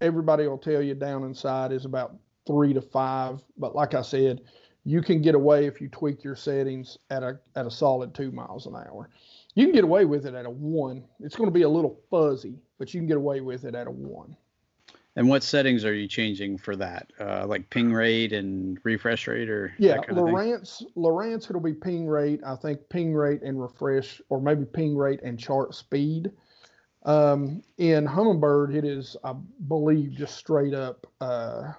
everybody 0.00 0.46
will 0.46 0.58
tell 0.58 0.80
you 0.80 0.94
down 0.94 1.24
inside 1.24 1.72
is 1.72 1.84
about 1.84 2.14
three 2.46 2.72
to 2.72 2.80
five, 2.80 3.42
but 3.56 3.74
like 3.74 3.94
I 3.94 4.02
said, 4.02 4.42
you 4.88 5.02
can 5.02 5.20
get 5.20 5.34
away 5.34 5.66
if 5.66 5.82
you 5.82 5.88
tweak 5.88 6.24
your 6.24 6.34
settings 6.34 6.96
at 7.10 7.22
a 7.22 7.38
at 7.56 7.66
a 7.66 7.70
solid 7.70 8.14
two 8.14 8.32
miles 8.32 8.64
an 8.64 8.74
hour. 8.74 9.10
You 9.54 9.66
can 9.66 9.74
get 9.74 9.84
away 9.84 10.06
with 10.06 10.24
it 10.24 10.34
at 10.34 10.46
a 10.46 10.50
one. 10.50 11.04
It's 11.20 11.36
going 11.36 11.48
to 11.48 11.52
be 11.52 11.62
a 11.62 11.68
little 11.68 12.00
fuzzy, 12.10 12.58
but 12.78 12.94
you 12.94 13.00
can 13.00 13.06
get 13.06 13.18
away 13.18 13.42
with 13.42 13.66
it 13.66 13.74
at 13.74 13.86
a 13.86 13.90
one. 13.90 14.34
And 15.14 15.28
what 15.28 15.42
settings 15.42 15.84
are 15.84 15.92
you 15.92 16.08
changing 16.08 16.56
for 16.56 16.74
that? 16.76 17.12
Uh, 17.20 17.44
like 17.46 17.68
ping 17.68 17.92
rate 17.92 18.32
and 18.32 18.78
refresh 18.82 19.26
rate, 19.26 19.50
or 19.50 19.74
yeah, 19.78 19.98
Lowrance, 20.08 20.82
Lowrance, 20.96 21.50
it'll 21.50 21.60
be 21.60 21.74
ping 21.74 22.06
rate. 22.06 22.40
I 22.46 22.56
think 22.56 22.80
ping 22.88 23.12
rate 23.12 23.42
and 23.42 23.60
refresh, 23.60 24.22
or 24.30 24.40
maybe 24.40 24.64
ping 24.64 24.96
rate 24.96 25.20
and 25.22 25.38
chart 25.38 25.74
speed. 25.74 26.30
Um, 27.02 27.62
in 27.76 28.06
Humminbird, 28.06 28.74
it 28.74 28.86
is, 28.86 29.18
I 29.22 29.34
believe, 29.66 30.12
just 30.12 30.36
straight 30.36 30.72
up 30.72 31.06
uh, 31.20 31.72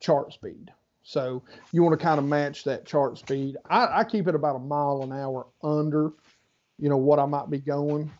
chart 0.00 0.32
speed. 0.32 0.72
So 1.08 1.44
you 1.70 1.84
want 1.84 1.96
to 1.96 2.04
kind 2.04 2.18
of 2.18 2.24
match 2.24 2.64
that 2.64 2.84
chart 2.84 3.16
speed. 3.16 3.56
I, 3.70 4.00
I 4.00 4.04
keep 4.04 4.26
it 4.26 4.34
about 4.34 4.56
a 4.56 4.58
mile 4.58 5.02
an 5.04 5.12
hour 5.12 5.46
under, 5.62 6.10
you 6.80 6.88
know, 6.88 6.96
what 6.96 7.20
I 7.20 7.26
might 7.26 7.48
be 7.48 7.60
going. 7.60 8.10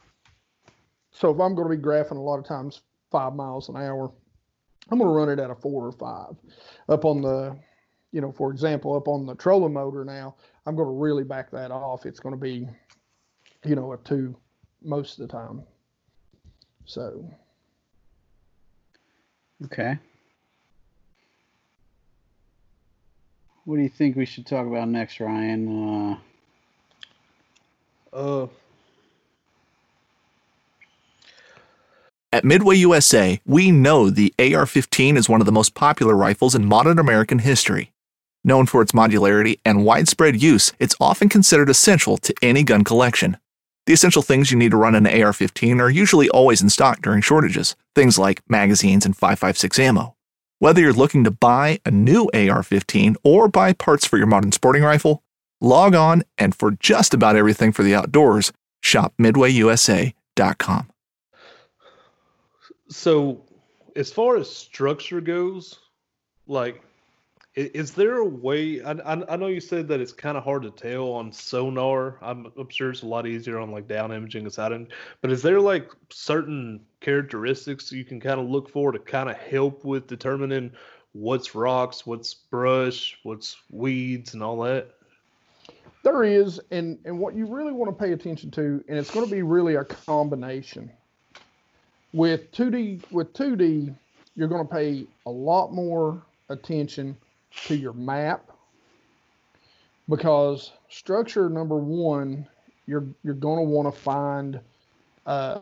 So 1.10 1.34
if 1.34 1.40
I'm 1.40 1.56
going 1.56 1.68
to 1.68 1.76
be 1.76 1.82
graphing 1.82 2.12
a 2.12 2.20
lot 2.20 2.38
of 2.38 2.44
times 2.44 2.82
five 3.10 3.34
miles 3.34 3.68
an 3.68 3.76
hour, 3.76 4.12
I'm 4.88 4.98
going 4.98 5.10
to 5.10 5.14
run 5.16 5.28
it 5.28 5.40
at 5.42 5.50
a 5.50 5.54
four 5.56 5.84
or 5.84 5.90
five. 5.90 6.36
Up 6.88 7.04
on 7.04 7.22
the, 7.22 7.58
you 8.12 8.20
know, 8.20 8.30
for 8.30 8.52
example, 8.52 8.94
up 8.94 9.08
on 9.08 9.26
the 9.26 9.34
trolling 9.34 9.72
motor 9.72 10.04
now, 10.04 10.36
I'm 10.64 10.76
going 10.76 10.86
to 10.86 10.94
really 10.94 11.24
back 11.24 11.50
that 11.50 11.72
off. 11.72 12.06
It's 12.06 12.20
going 12.20 12.36
to 12.36 12.40
be, 12.40 12.68
you 13.64 13.74
know, 13.74 13.94
a 13.94 13.96
two 13.96 14.36
most 14.80 15.18
of 15.18 15.26
the 15.26 15.32
time. 15.32 15.64
So. 16.84 17.28
Okay. 19.64 19.98
What 23.66 23.76
do 23.76 23.82
you 23.82 23.88
think 23.88 24.14
we 24.14 24.26
should 24.26 24.46
talk 24.46 24.64
about 24.64 24.88
next, 24.88 25.18
Ryan? 25.18 26.18
Uh, 28.12 28.16
uh 28.16 28.46
At 32.32 32.44
Midway 32.44 32.76
USA, 32.76 33.40
we 33.44 33.72
know 33.72 34.08
the 34.08 34.32
AR 34.38 34.66
15 34.66 35.16
is 35.16 35.28
one 35.28 35.40
of 35.40 35.46
the 35.46 35.52
most 35.52 35.74
popular 35.74 36.14
rifles 36.14 36.54
in 36.54 36.66
modern 36.66 36.98
American 36.98 37.40
history. 37.40 37.92
Known 38.44 38.66
for 38.66 38.82
its 38.82 38.92
modularity 38.92 39.58
and 39.64 39.84
widespread 39.84 40.40
use, 40.40 40.72
it's 40.78 40.94
often 41.00 41.28
considered 41.28 41.68
essential 41.68 42.18
to 42.18 42.34
any 42.42 42.62
gun 42.62 42.84
collection. 42.84 43.36
The 43.86 43.94
essential 43.94 44.22
things 44.22 44.52
you 44.52 44.58
need 44.58 44.72
to 44.72 44.76
run 44.76 44.94
an 44.94 45.06
AR 45.06 45.32
15 45.32 45.80
are 45.80 45.90
usually 45.90 46.28
always 46.28 46.62
in 46.62 46.68
stock 46.68 47.02
during 47.02 47.20
shortages, 47.20 47.74
things 47.96 48.16
like 48.16 48.42
magazines 48.48 49.06
and 49.06 49.16
5.56 49.16 49.78
ammo. 49.80 50.15
Whether 50.58 50.80
you're 50.80 50.92
looking 50.92 51.24
to 51.24 51.30
buy 51.30 51.80
a 51.84 51.90
new 51.90 52.30
AR 52.32 52.62
15 52.62 53.16
or 53.22 53.48
buy 53.48 53.72
parts 53.72 54.06
for 54.06 54.16
your 54.16 54.26
modern 54.26 54.52
sporting 54.52 54.82
rifle, 54.82 55.22
log 55.60 55.94
on 55.94 56.22
and 56.38 56.54
for 56.54 56.72
just 56.72 57.14
about 57.14 57.36
everything 57.36 57.72
for 57.72 57.82
the 57.82 57.94
outdoors, 57.94 58.52
shop 58.82 59.14
midwayusa.com 59.18 60.90
so 62.88 63.42
as 63.94 64.12
far 64.12 64.36
as 64.36 64.50
structure 64.50 65.20
goes, 65.20 65.78
like, 66.46 66.82
is 67.56 67.92
there 67.92 68.18
a 68.18 68.24
way? 68.24 68.82
I, 68.82 68.92
I, 68.92 69.36
know 69.36 69.46
you 69.46 69.60
said 69.60 69.88
that 69.88 69.98
it's 69.98 70.12
kind 70.12 70.36
of 70.36 70.44
hard 70.44 70.62
to 70.64 70.70
tell 70.70 71.12
on 71.12 71.32
sonar. 71.32 72.18
I'm, 72.20 72.52
I'm 72.58 72.68
sure 72.68 72.90
it's 72.90 73.02
a 73.02 73.06
lot 73.06 73.26
easier 73.26 73.58
on 73.58 73.70
like 73.70 73.88
down 73.88 74.12
imaging 74.12 74.44
and 74.44 74.52
side, 74.52 74.86
but 75.22 75.32
is 75.32 75.40
there 75.40 75.58
like 75.58 75.90
certain 76.10 76.80
characteristics 77.00 77.90
you 77.90 78.04
can 78.04 78.20
kind 78.20 78.38
of 78.38 78.46
look 78.46 78.68
for 78.68 78.92
to 78.92 78.98
kind 78.98 79.30
of 79.30 79.38
help 79.38 79.86
with 79.86 80.06
determining 80.06 80.70
what's 81.12 81.54
rocks, 81.54 82.04
what's 82.04 82.34
brush, 82.34 83.18
what's 83.22 83.56
weeds, 83.70 84.34
and 84.34 84.42
all 84.42 84.60
that? 84.60 84.90
There 86.02 86.24
is, 86.24 86.60
and 86.70 86.98
and 87.06 87.18
what 87.18 87.34
you 87.34 87.46
really 87.46 87.72
want 87.72 87.96
to 87.96 88.04
pay 88.04 88.12
attention 88.12 88.50
to, 88.52 88.84
and 88.86 88.98
it's 88.98 89.10
going 89.10 89.24
to 89.24 89.32
be 89.32 89.42
really 89.42 89.76
a 89.76 89.84
combination 89.84 90.90
with 92.12 92.52
2D 92.52 93.10
with 93.10 93.32
2D 93.32 93.94
you're 94.34 94.48
going 94.48 94.66
to 94.66 94.72
pay 94.72 95.06
a 95.24 95.30
lot 95.30 95.72
more 95.72 96.22
attention 96.50 97.16
to 97.64 97.76
your 97.76 97.92
map 97.92 98.50
because 100.08 100.72
structure 100.88 101.48
number 101.48 101.76
one, 101.76 102.46
you're 102.86 103.06
you're 103.24 103.34
going 103.34 103.58
to 103.58 103.70
want 103.70 103.92
to 103.92 104.00
find, 104.00 104.60
uh, 105.26 105.60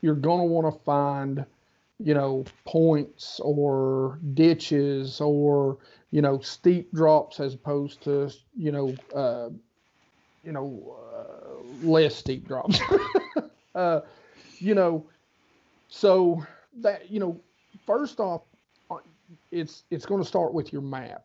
you're 0.00 0.14
going 0.14 0.40
to 0.40 0.46
want 0.46 0.72
to 0.72 0.80
find, 0.82 1.44
you 1.98 2.14
know, 2.14 2.44
points 2.64 3.40
or 3.40 4.18
ditches 4.34 5.20
or 5.20 5.78
you 6.10 6.22
know 6.22 6.38
steep 6.40 6.92
drops 6.92 7.40
as 7.40 7.54
opposed 7.54 8.02
to 8.04 8.30
you 8.56 8.72
know 8.72 8.94
uh, 9.14 9.50
you 10.42 10.52
know 10.52 10.96
uh, 11.14 11.86
less 11.86 12.16
steep 12.16 12.46
drops. 12.46 12.80
uh, 13.74 14.00
you 14.58 14.74
know, 14.74 15.06
so 15.88 16.44
that 16.80 17.10
you 17.10 17.20
know, 17.20 17.40
first 17.86 18.20
off, 18.20 18.42
it's 19.50 19.84
it's 19.90 20.06
going 20.06 20.22
to 20.22 20.26
start 20.26 20.52
with 20.52 20.72
your 20.72 20.82
map, 20.82 21.24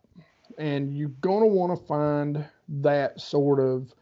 and 0.58 0.96
you're 0.96 1.10
going 1.22 1.42
to 1.42 1.48
want 1.48 1.78
to 1.78 1.86
find 1.86 2.46
that 2.70 3.20
sort 3.20 3.60
of 3.60 3.94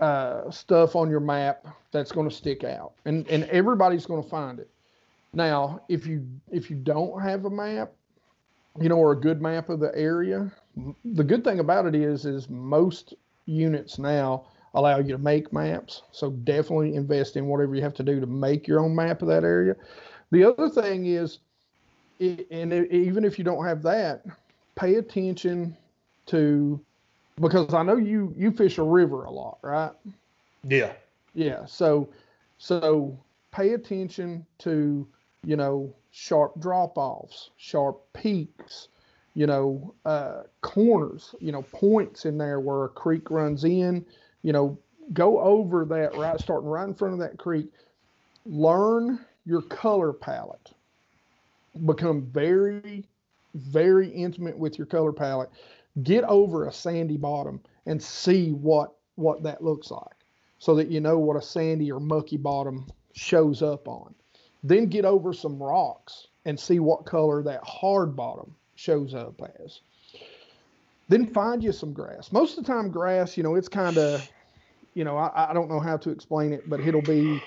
uh, 0.00 0.50
stuff 0.50 0.96
on 0.96 1.10
your 1.10 1.20
map 1.20 1.66
that's 1.92 2.12
going 2.12 2.28
to 2.28 2.34
stick 2.34 2.64
out, 2.64 2.92
and 3.04 3.26
and 3.28 3.44
everybody's 3.44 4.06
going 4.06 4.22
to 4.22 4.28
find 4.28 4.58
it. 4.58 4.70
Now, 5.32 5.82
if 5.88 6.06
you 6.06 6.26
if 6.50 6.70
you 6.70 6.76
don't 6.76 7.20
have 7.22 7.44
a 7.44 7.50
map, 7.50 7.92
you 8.80 8.88
know, 8.88 8.96
or 8.96 9.12
a 9.12 9.20
good 9.20 9.40
map 9.40 9.68
of 9.68 9.80
the 9.80 9.94
area, 9.94 10.50
the 11.04 11.24
good 11.24 11.44
thing 11.44 11.60
about 11.60 11.86
it 11.86 11.94
is 11.94 12.24
is 12.24 12.48
most 12.48 13.14
units 13.46 13.98
now 13.98 14.46
allow 14.74 14.98
you 14.98 15.12
to 15.12 15.18
make 15.18 15.52
maps. 15.52 16.02
So 16.12 16.30
definitely 16.30 16.94
invest 16.94 17.36
in 17.36 17.46
whatever 17.46 17.74
you 17.74 17.82
have 17.82 17.94
to 17.94 18.02
do 18.02 18.20
to 18.20 18.26
make 18.26 18.68
your 18.68 18.80
own 18.80 18.94
map 18.94 19.22
of 19.22 19.28
that 19.28 19.44
area. 19.44 19.74
The 20.30 20.44
other 20.44 20.68
thing 20.68 21.06
is, 21.06 21.38
and 22.20 22.72
even 22.72 23.24
if 23.24 23.38
you 23.38 23.44
don't 23.44 23.64
have 23.64 23.82
that, 23.82 24.24
pay 24.76 24.96
attention 24.96 25.76
to 26.26 26.80
because 27.40 27.72
I 27.72 27.82
know 27.82 27.96
you 27.96 28.34
you 28.36 28.50
fish 28.50 28.78
a 28.78 28.82
river 28.82 29.24
a 29.24 29.30
lot, 29.30 29.58
right? 29.62 29.92
Yeah. 30.64 30.92
Yeah. 31.34 31.64
So 31.64 32.08
so 32.58 33.18
pay 33.52 33.72
attention 33.72 34.46
to 34.58 35.06
you 35.44 35.56
know 35.56 35.92
sharp 36.10 36.60
drop 36.60 36.98
offs, 36.98 37.50
sharp 37.56 38.00
peaks, 38.12 38.88
you 39.34 39.46
know 39.46 39.94
uh, 40.04 40.42
corners, 40.60 41.34
you 41.40 41.52
know 41.52 41.62
points 41.62 42.26
in 42.26 42.36
there 42.36 42.60
where 42.60 42.84
a 42.84 42.88
creek 42.88 43.30
runs 43.30 43.64
in. 43.64 44.04
You 44.42 44.52
know, 44.52 44.78
go 45.12 45.40
over 45.40 45.84
that 45.86 46.16
right, 46.16 46.38
starting 46.40 46.68
right 46.68 46.88
in 46.88 46.94
front 46.94 47.14
of 47.14 47.20
that 47.20 47.38
creek. 47.38 47.70
Learn 48.46 49.18
your 49.44 49.62
color 49.62 50.12
palette. 50.12 50.72
Become 51.86 52.26
very, 52.32 53.04
very 53.54 54.08
intimate 54.08 54.58
with 54.58 54.78
your 54.78 54.86
color 54.86 55.12
palette. 55.12 55.50
Get 56.02 56.24
over 56.24 56.66
a 56.66 56.72
sandy 56.72 57.16
bottom 57.16 57.60
and 57.86 58.02
see 58.02 58.50
what 58.50 58.92
what 59.16 59.42
that 59.42 59.62
looks 59.62 59.90
like, 59.90 60.16
so 60.58 60.74
that 60.74 60.88
you 60.88 61.00
know 61.00 61.18
what 61.18 61.36
a 61.36 61.42
sandy 61.42 61.92
or 61.92 62.00
mucky 62.00 62.36
bottom 62.36 62.86
shows 63.12 63.62
up 63.62 63.86
on. 63.86 64.14
Then 64.62 64.86
get 64.86 65.04
over 65.04 65.32
some 65.32 65.62
rocks 65.62 66.28
and 66.44 66.58
see 66.58 66.80
what 66.80 67.04
color 67.04 67.42
that 67.42 67.62
hard 67.64 68.16
bottom 68.16 68.54
shows 68.74 69.14
up 69.14 69.40
as. 69.62 69.80
Then 71.08 71.26
find 71.26 71.62
you 71.62 71.72
some 71.72 71.92
grass. 71.92 72.32
Most 72.32 72.56
of 72.56 72.64
the 72.64 72.72
time, 72.72 72.90
grass, 72.90 73.36
you 73.36 73.42
know, 73.42 73.56
it's 73.56 73.68
kind 73.68 73.98
of, 73.98 74.30
you 74.94 75.04
know, 75.04 75.16
I, 75.16 75.50
I 75.50 75.52
don't 75.52 75.68
know 75.68 75.80
how 75.80 75.96
to 75.98 76.10
explain 76.10 76.52
it, 76.52 76.68
but 76.68 76.80
it'll 76.80 77.02
be 77.02 77.42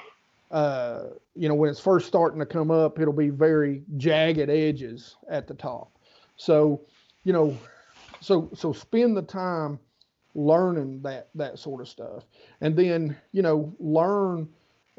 uh, 0.53 1.09
you 1.35 1.49
know, 1.49 1.55
when 1.55 1.69
it's 1.69 1.79
first 1.79 2.07
starting 2.07 2.39
to 2.39 2.45
come 2.45 2.69
up, 2.69 2.99
it'll 2.99 3.11
be 3.11 3.29
very 3.29 3.81
jagged 3.97 4.51
edges 4.51 5.15
at 5.27 5.47
the 5.47 5.55
top. 5.55 5.97
So, 6.37 6.81
you 7.23 7.33
know, 7.33 7.57
so 8.21 8.49
so 8.53 8.71
spend 8.71 9.17
the 9.17 9.23
time 9.23 9.79
learning 10.35 11.01
that 11.01 11.29
that 11.33 11.57
sort 11.57 11.81
of 11.81 11.89
stuff, 11.89 12.25
and 12.61 12.77
then 12.77 13.17
you 13.31 13.41
know 13.41 13.73
learn, 13.79 14.47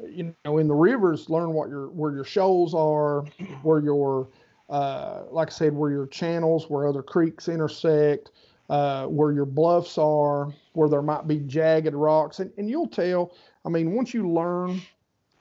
you 0.05 0.35
know, 0.43 0.57
in 0.57 0.67
the 0.67 0.73
rivers, 0.73 1.29
learn 1.29 1.53
what 1.53 1.69
your 1.69 1.87
where 1.87 2.11
your 2.11 2.25
shoals 2.25 2.75
are, 2.75 3.21
where 3.63 3.79
your 3.79 4.27
uh, 4.69 5.23
like 5.31 5.47
I 5.47 5.51
said, 5.51 5.73
where 5.73 5.89
your 5.89 6.07
channels, 6.07 6.69
where 6.69 6.85
other 6.85 7.03
creeks 7.03 7.47
intersect, 7.47 8.31
uh, 8.69 9.05
where 9.05 9.31
your 9.31 9.45
bluffs 9.45 9.97
are, 9.97 10.51
where 10.73 10.89
there 10.89 11.01
might 11.01 11.27
be 11.27 11.37
jagged 11.39 11.93
rocks, 11.93 12.39
and, 12.39 12.51
and 12.57 12.69
you'll 12.69 12.87
tell. 12.87 13.33
I 13.63 13.69
mean, 13.69 13.93
once 13.93 14.13
you 14.13 14.29
learn 14.29 14.81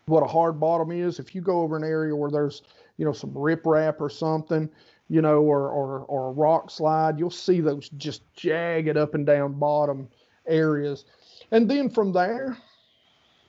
what 0.06 0.22
a 0.22 0.26
hard 0.26 0.60
bottom 0.60 0.90
is. 0.90 1.18
If 1.18 1.34
you 1.34 1.40
go 1.40 1.60
over 1.60 1.76
an 1.76 1.84
area 1.84 2.14
where 2.14 2.30
there's, 2.30 2.62
you 2.96 3.04
know, 3.04 3.12
some 3.12 3.30
riprap 3.30 4.00
or 4.00 4.10
something, 4.10 4.68
you 5.08 5.22
know, 5.22 5.42
or, 5.42 5.68
or, 5.68 6.00
or 6.00 6.28
a 6.28 6.32
rock 6.32 6.70
slide, 6.70 7.18
you'll 7.18 7.30
see 7.30 7.60
those 7.60 7.88
just 7.90 8.22
jagged 8.34 8.96
up 8.96 9.14
and 9.14 9.26
down 9.26 9.58
bottom 9.58 10.08
areas. 10.46 11.04
And 11.50 11.70
then 11.70 11.90
from 11.90 12.12
there, 12.12 12.56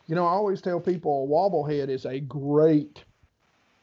you 0.08 0.16
know, 0.16 0.26
I 0.26 0.32
always 0.32 0.62
tell 0.62 0.80
people 0.80 1.24
a 1.24 1.28
wobblehead 1.28 1.90
is 1.90 2.06
a 2.06 2.20
great 2.20 3.04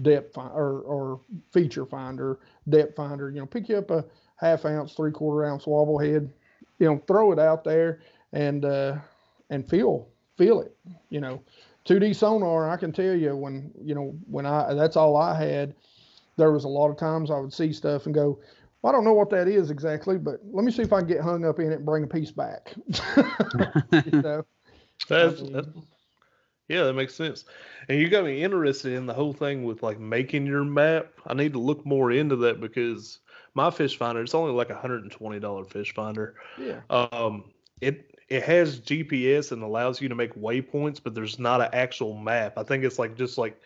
depth 0.03 0.35
find, 0.35 0.53
or, 0.53 0.81
or 0.81 1.21
feature 1.53 1.87
finder, 1.87 2.39
depth 2.69 2.97
finder. 2.97 3.31
You 3.31 3.41
know, 3.41 3.47
pick 3.47 3.69
you 3.69 3.79
up 3.79 3.91
a 3.91 4.05
half 4.37 4.65
ounce, 4.65 4.95
three 4.95 5.13
quarter 5.13 5.45
ounce 5.45 5.65
wobblehead, 5.65 6.29
you 6.79 6.87
know, 6.87 7.03
throw 7.07 7.33
it 7.33 7.39
out 7.39 7.65
there 7.65 8.01
and, 8.33 8.65
uh, 8.65 8.97
and 9.51 9.69
feel, 9.69 10.09
feel 10.37 10.61
it, 10.61 10.77
you 11.11 11.21
know, 11.21 11.43
2D 11.87 12.15
sonar, 12.15 12.71
I 12.71 12.77
can 12.77 12.93
tell 12.93 13.15
you 13.15 13.37
when 13.37 13.73
you 13.83 13.95
know 13.95 14.15
when 14.27 14.47
I 14.47 14.75
that's 14.75 14.97
all 14.97 15.17
I 15.17 15.41
had. 15.43 15.75
There 16.37 16.51
was 16.51 16.65
a 16.65 16.69
lot 16.69 16.89
of 16.89 16.97
times 16.97 17.31
I 17.31 17.39
would 17.39 17.53
see 17.53 17.75
stuff 17.75 18.07
and 18.07 18.15
go, 18.15 18.39
well, 18.81 18.93
I 18.93 18.97
don't 18.97 19.05
know 19.05 19.13
what 19.13 19.31
that 19.31 19.49
is 19.49 19.71
exactly, 19.71 20.19
but 20.19 20.41
let 20.51 20.65
me 20.65 20.73
see 20.73 20.83
if 20.83 20.93
I 20.93 21.01
can 21.01 21.09
get 21.09 21.21
hung 21.21 21.45
up 21.45 21.59
in 21.61 21.71
it 21.71 21.77
and 21.77 21.87
bring 21.87 22.05
a 22.05 22.07
piece 22.07 22.33
back. 22.33 22.73
you 24.07 24.23
know? 24.23 24.45
That's, 25.09 25.43
that's, 25.43 25.69
yeah, 26.69 26.85
that 26.85 26.95
makes 26.95 27.15
sense. 27.15 27.45
And 27.89 27.99
you 27.99 28.09
got 28.09 28.25
me 28.25 28.43
interested 28.43 28.95
in 28.95 29.07
the 29.07 29.13
whole 29.13 29.33
thing 29.33 29.65
with 29.65 29.83
like 29.83 30.01
making 30.01 30.47
your 30.47 30.65
map. 30.65 31.13
I 31.27 31.35
need 31.35 31.53
to 31.53 31.59
look 31.59 31.85
more 31.85 32.11
into 32.11 32.37
that 32.37 32.61
because 32.61 33.19
my 33.55 33.71
fish 33.71 33.97
finder, 33.97 34.23
it's 34.23 34.35
only 34.35 34.53
like 34.53 34.71
a 34.71 34.77
hundred 34.77 35.03
and 35.03 35.13
twenty 35.13 35.39
dollar 35.39 35.65
fish 35.65 35.93
finder. 35.95 36.35
Yeah. 36.59 36.81
Um, 36.91 37.53
it 37.81 38.12
it 38.33 38.45
has 38.45 38.81
GPS 38.81 39.53
and 39.53 39.63
allows 39.63 40.01
you 40.01 40.09
to 40.09 40.15
make 40.15 40.35
waypoints, 40.35 41.01
but 41.05 41.15
there's 41.15 41.39
not 41.39 41.61
an 41.61 41.69
actual 41.75 42.17
map. 42.17 42.57
I 42.57 42.63
think 42.63 42.83
it's 42.83 42.99
like 42.99 43.15
just 43.15 43.37
like 43.37 43.61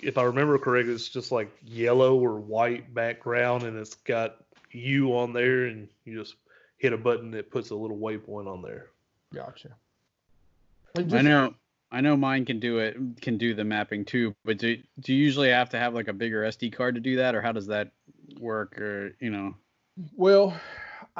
if 0.00 0.18
I 0.18 0.22
remember 0.22 0.56
correctly, 0.56 0.94
it's 0.94 1.08
just 1.08 1.32
like 1.32 1.50
yellow 1.66 2.16
or 2.16 2.38
white 2.38 2.94
background, 2.94 3.64
and 3.64 3.76
it's 3.76 3.94
got 3.94 4.36
you 4.70 5.16
on 5.16 5.32
there, 5.32 5.64
and 5.64 5.88
you 6.04 6.16
just 6.16 6.36
hit 6.78 6.92
a 6.92 6.96
button 6.96 7.32
that 7.32 7.50
puts 7.50 7.70
a 7.70 7.74
little 7.74 7.98
waypoint 7.98 8.46
on 8.46 8.62
there. 8.62 8.90
Gotcha. 9.34 9.70
Just, 10.96 11.12
I 11.12 11.22
know, 11.22 11.54
I 11.90 12.02
know, 12.02 12.16
mine 12.16 12.44
can 12.44 12.60
do 12.60 12.78
it, 12.78 12.96
can 13.20 13.36
do 13.36 13.54
the 13.54 13.64
mapping 13.64 14.04
too. 14.04 14.32
But 14.44 14.58
do 14.58 14.76
do 15.00 15.12
you 15.12 15.24
usually 15.24 15.50
have 15.50 15.70
to 15.70 15.78
have 15.78 15.92
like 15.92 16.06
a 16.06 16.12
bigger 16.12 16.42
SD 16.42 16.72
card 16.72 16.94
to 16.94 17.00
do 17.00 17.16
that, 17.16 17.34
or 17.34 17.42
how 17.42 17.50
does 17.50 17.66
that 17.66 17.90
work, 18.38 18.78
or 18.78 19.16
you 19.18 19.30
know? 19.30 19.56
Well, 20.14 20.54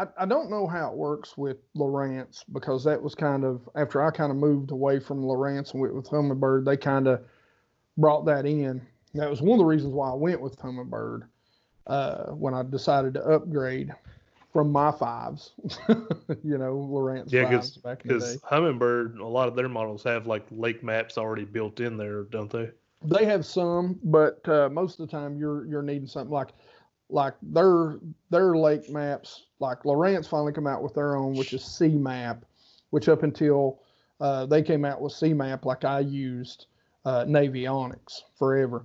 I, 0.01 0.23
I 0.23 0.27
don't 0.27 0.51
know 0.51 0.67
how 0.67 0.91
it 0.91 0.97
works 0.97 1.37
with 1.37 1.59
Lowrance 1.75 2.43
because 2.53 2.83
that 2.85 3.01
was 3.03 3.15
kind 3.15 3.45
of 3.45 3.69
after 3.75 4.03
I 4.03 4.11
kind 4.11 4.31
of 4.31 4.39
moved 4.39 4.71
away 4.71 4.99
from 4.99 5.23
Lowrance 5.23 5.73
and 5.73 5.83
went 5.83 5.95
with 5.95 6.09
Humminbird, 6.09 6.65
they 6.65 6.77
kind 6.77 7.07
of 7.07 7.23
brought 7.99 8.25
that 8.25 8.47
in. 8.47 8.81
That 9.15 9.29
was 9.29 9.43
one 9.43 9.59
of 9.59 9.59
the 9.59 9.67
reasons 9.67 9.93
why 9.93 10.11
I 10.11 10.15
went 10.15 10.41
with 10.41 10.59
Humminbird 10.59 11.23
uh, 11.87 12.27
when 12.31 12.55
I 12.55 12.63
decided 12.63 13.15
to 13.15 13.23
upgrade 13.25 13.93
from 14.55 14.73
my 14.73 14.91
fives, 14.91 15.53
you 15.89 16.57
know, 16.59 16.89
Lowrance 16.91 17.31
yeah, 17.31 17.51
fives 17.51 17.77
back 17.77 18.05
in 18.05 18.19
the 18.19 18.25
day. 18.25 18.37
Humminbird, 18.51 19.19
a 19.19 19.27
lot 19.27 19.49
of 19.49 19.55
their 19.55 19.69
models 19.69 20.03
have 20.05 20.27
like 20.27 20.47
lake 20.51 20.83
maps 20.83 21.19
already 21.19 21.45
built 21.45 21.79
in 21.79 21.99
there, 21.99 22.23
don't 22.25 22.51
they? 22.51 22.71
They 23.05 23.27
have 23.27 23.45
some, 23.45 23.99
but 24.03 24.47
uh, 24.49 24.71
most 24.71 24.99
of 24.99 25.09
the 25.09 25.17
time 25.17 25.37
you're 25.37 25.67
you're 25.67 25.83
needing 25.83 26.07
something 26.07 26.33
like 26.33 26.49
like 27.13 27.35
their 27.43 27.99
their 28.31 28.57
lake 28.57 28.89
maps, 28.91 29.45
like 29.59 29.83
Lowrance 29.83 30.29
finally 30.29 30.53
come 30.53 30.67
out 30.67 30.83
with 30.83 30.95
their 30.95 31.17
own, 31.17 31.35
which 31.35 31.53
is 31.53 31.65
C-Map, 31.65 32.45
which 32.91 33.09
up 33.09 33.23
until 33.23 33.81
uh, 34.21 34.47
they 34.47 34.63
came 34.63 34.85
out 34.85 35.01
with 35.01 35.13
C-Map, 35.13 35.65
like 35.65 35.85
I 35.85 36.01
used 36.01 36.67
uh, 37.05 37.25
Navionics 37.25 38.23
forever. 38.39 38.85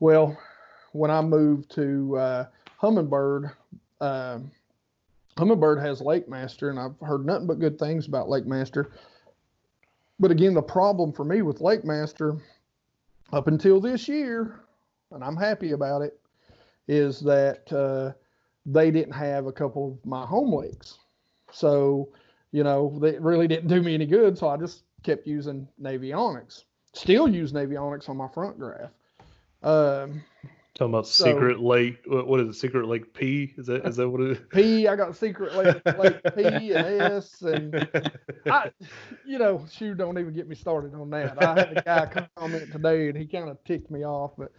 Well, 0.00 0.36
when 0.92 1.10
I 1.10 1.20
moved 1.20 1.70
to 1.74 2.16
uh, 2.16 2.46
Humminbird, 2.80 3.52
uh, 4.00 4.38
Humminbird 5.36 5.82
has 5.82 6.00
Lake 6.00 6.28
Master, 6.28 6.70
and 6.70 6.78
I've 6.78 6.98
heard 7.06 7.26
nothing 7.26 7.46
but 7.46 7.58
good 7.58 7.78
things 7.78 8.06
about 8.06 8.28
Lake 8.28 8.46
Master. 8.46 8.92
But 10.18 10.30
again, 10.30 10.54
the 10.54 10.62
problem 10.62 11.12
for 11.12 11.24
me 11.24 11.42
with 11.42 11.60
Lake 11.60 11.84
Master 11.84 12.36
up 13.32 13.48
until 13.48 13.80
this 13.80 14.08
year, 14.08 14.60
and 15.10 15.22
I'm 15.22 15.36
happy 15.36 15.72
about 15.72 16.02
it, 16.02 16.18
is 16.88 17.20
that 17.20 17.72
uh, 17.72 18.12
they 18.64 18.90
didn't 18.90 19.14
have 19.14 19.46
a 19.46 19.52
couple 19.52 19.92
of 19.92 20.06
my 20.06 20.24
home 20.24 20.52
lakes. 20.52 20.98
So, 21.52 22.08
you 22.52 22.64
know, 22.64 22.98
they 23.00 23.18
really 23.18 23.48
didn't 23.48 23.68
do 23.68 23.82
me 23.82 23.94
any 23.94 24.06
good. 24.06 24.36
So 24.36 24.48
I 24.48 24.56
just 24.56 24.82
kept 25.02 25.26
using 25.26 25.68
Navionics. 25.80 26.64
Still 26.92 27.28
use 27.28 27.52
Navionics 27.52 28.08
on 28.08 28.16
my 28.16 28.28
front 28.28 28.58
graph. 28.58 28.90
Um, 29.62 30.22
Talking 30.76 30.92
about 30.92 31.06
So- 31.06 31.24
Secret 31.24 31.58
Lake. 31.58 32.00
What, 32.06 32.26
what 32.26 32.40
is 32.40 32.48
it? 32.48 32.54
Secret 32.54 32.86
Lake 32.86 33.14
P? 33.14 33.54
Is 33.56 33.66
that 33.66 33.86
is 33.86 33.96
that 33.96 34.08
what 34.10 34.20
it 34.20 34.32
is? 34.32 34.38
P, 34.52 34.86
I 34.86 34.94
got 34.94 35.16
secret 35.16 35.54
lake, 35.56 35.80
lake 35.98 36.20
P 36.36 36.72
and 36.74 36.86
S, 37.00 37.40
and 37.40 37.88
I, 38.44 38.70
you 39.24 39.38
know, 39.38 39.64
shoot, 39.72 39.96
don't 39.96 40.18
even 40.18 40.34
get 40.34 40.46
me 40.48 40.54
started 40.54 40.94
on 40.94 41.08
that. 41.10 41.42
I 41.42 41.54
had 41.54 41.78
a 41.78 41.82
guy 41.82 42.28
comment 42.36 42.70
today, 42.72 43.08
and 43.08 43.16
he 43.16 43.24
kind 43.26 43.48
of 43.48 43.62
ticked 43.64 43.90
me 43.90 44.04
off, 44.04 44.32
but 44.36 44.52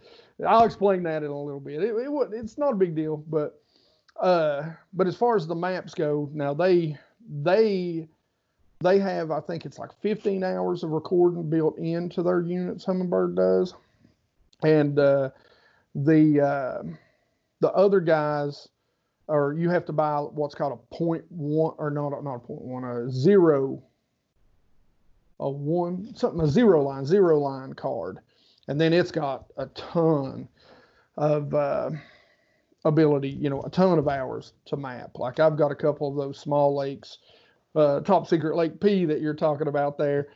I'll 0.44 0.64
explain 0.64 1.04
that 1.04 1.22
in 1.22 1.30
a 1.30 1.40
little 1.40 1.60
bit. 1.60 1.82
It, 1.84 1.94
it 1.94 2.28
it's 2.32 2.58
not 2.58 2.72
a 2.72 2.76
big 2.76 2.96
deal, 2.96 3.18
but 3.28 3.60
uh, 4.20 4.70
but 4.92 5.06
as 5.06 5.14
far 5.14 5.36
as 5.36 5.46
the 5.46 5.54
maps 5.54 5.94
go, 5.94 6.28
now 6.32 6.52
they 6.52 6.98
they 7.42 8.08
they 8.80 8.98
have, 8.98 9.30
I 9.30 9.40
think 9.40 9.66
it's 9.66 9.78
like 9.78 9.90
15 10.02 10.42
hours 10.42 10.82
of 10.82 10.90
recording 10.90 11.48
built 11.48 11.78
into 11.78 12.24
their 12.24 12.40
units. 12.40 12.84
Humminbird 12.84 13.36
does, 13.36 13.74
and 14.64 14.98
uh, 14.98 15.30
the 16.04 16.40
uh, 16.40 16.82
the 17.60 17.72
other 17.72 18.00
guys 18.00 18.68
or 19.28 19.52
you 19.52 19.68
have 19.68 19.84
to 19.84 19.92
buy 19.92 20.18
what's 20.18 20.54
called 20.54 20.72
a 20.72 20.94
point 20.94 21.24
one 21.28 21.74
or 21.78 21.90
not 21.90 22.10
not 22.24 22.36
a 22.36 22.38
point 22.38 22.62
one 22.62 22.84
a 22.84 23.10
zero 23.10 23.82
a 25.40 25.48
one 25.48 26.12
something 26.14 26.40
a 26.40 26.48
zero 26.48 26.82
line 26.82 27.04
zero 27.04 27.38
line 27.38 27.72
card. 27.74 28.18
And 28.66 28.80
then 28.80 28.92
it's 28.92 29.10
got 29.10 29.46
a 29.56 29.66
ton 29.66 30.48
of 31.16 31.54
uh, 31.54 31.90
ability 32.84 33.30
you 33.30 33.50
know 33.50 33.62
a 33.62 33.70
ton 33.70 33.98
of 33.98 34.08
hours 34.08 34.52
to 34.66 34.76
map. 34.76 35.18
Like 35.18 35.40
i've 35.40 35.56
got 35.56 35.70
a 35.70 35.76
couple 35.76 36.08
of 36.08 36.16
those 36.16 36.38
small 36.38 36.76
lakes 36.76 37.18
uh, 37.74 38.00
top 38.00 38.26
secret 38.26 38.56
lake 38.56 38.80
p 38.80 39.04
that 39.04 39.20
you're 39.20 39.34
talking 39.34 39.68
about 39.68 39.98
there. 39.98 40.28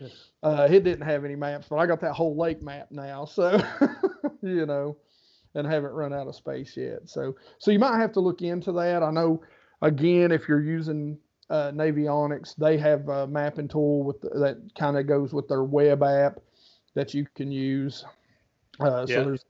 Uh, 0.43 0.69
it 0.71 0.85
didn't 0.85 1.07
have 1.07 1.25
any 1.25 1.37
maps 1.37 1.69
but 1.71 1.77
i 1.77 1.87
got 1.87 2.01
that 2.01 2.13
whole 2.13 2.37
lake 2.37 2.61
map 2.63 2.89
now 2.91 3.25
so 3.25 3.63
you 4.43 4.67
know 4.67 4.97
and 5.55 5.67
haven't 5.67 5.93
run 5.93 6.13
out 6.13 6.27
of 6.27 6.35
space 6.35 6.77
yet 6.77 7.09
so 7.09 7.35
so 7.59 7.71
you 7.71 7.79
might 7.79 7.99
have 7.99 8.13
to 8.13 8.21
look 8.21 8.43
into 8.43 8.73
that. 8.73 9.03
I 9.03 9.11
know, 9.11 9.43
again, 9.83 10.33
if 10.33 10.49
you're 10.49 10.63
using 10.63 11.19
uh, 11.51 11.71
Navionics, 11.73 12.57
they 12.57 12.77
have 12.79 13.09
a 13.09 13.27
mapping 13.27 13.69
tool 13.69 14.03
with 14.03 14.21
that 14.23 14.59
kind 14.79 14.97
of 14.97 15.07
goes 15.07 15.33
with 15.33 15.49
their 15.49 15.65
web 15.65 16.03
app 16.03 16.41
that 16.95 17.15
you 17.15 17.27
can 17.35 17.51
use. 17.53 18.05
Uh, 18.81 19.07
Yeah. 19.09 19.17
So 19.17 19.25
there's 19.25 19.45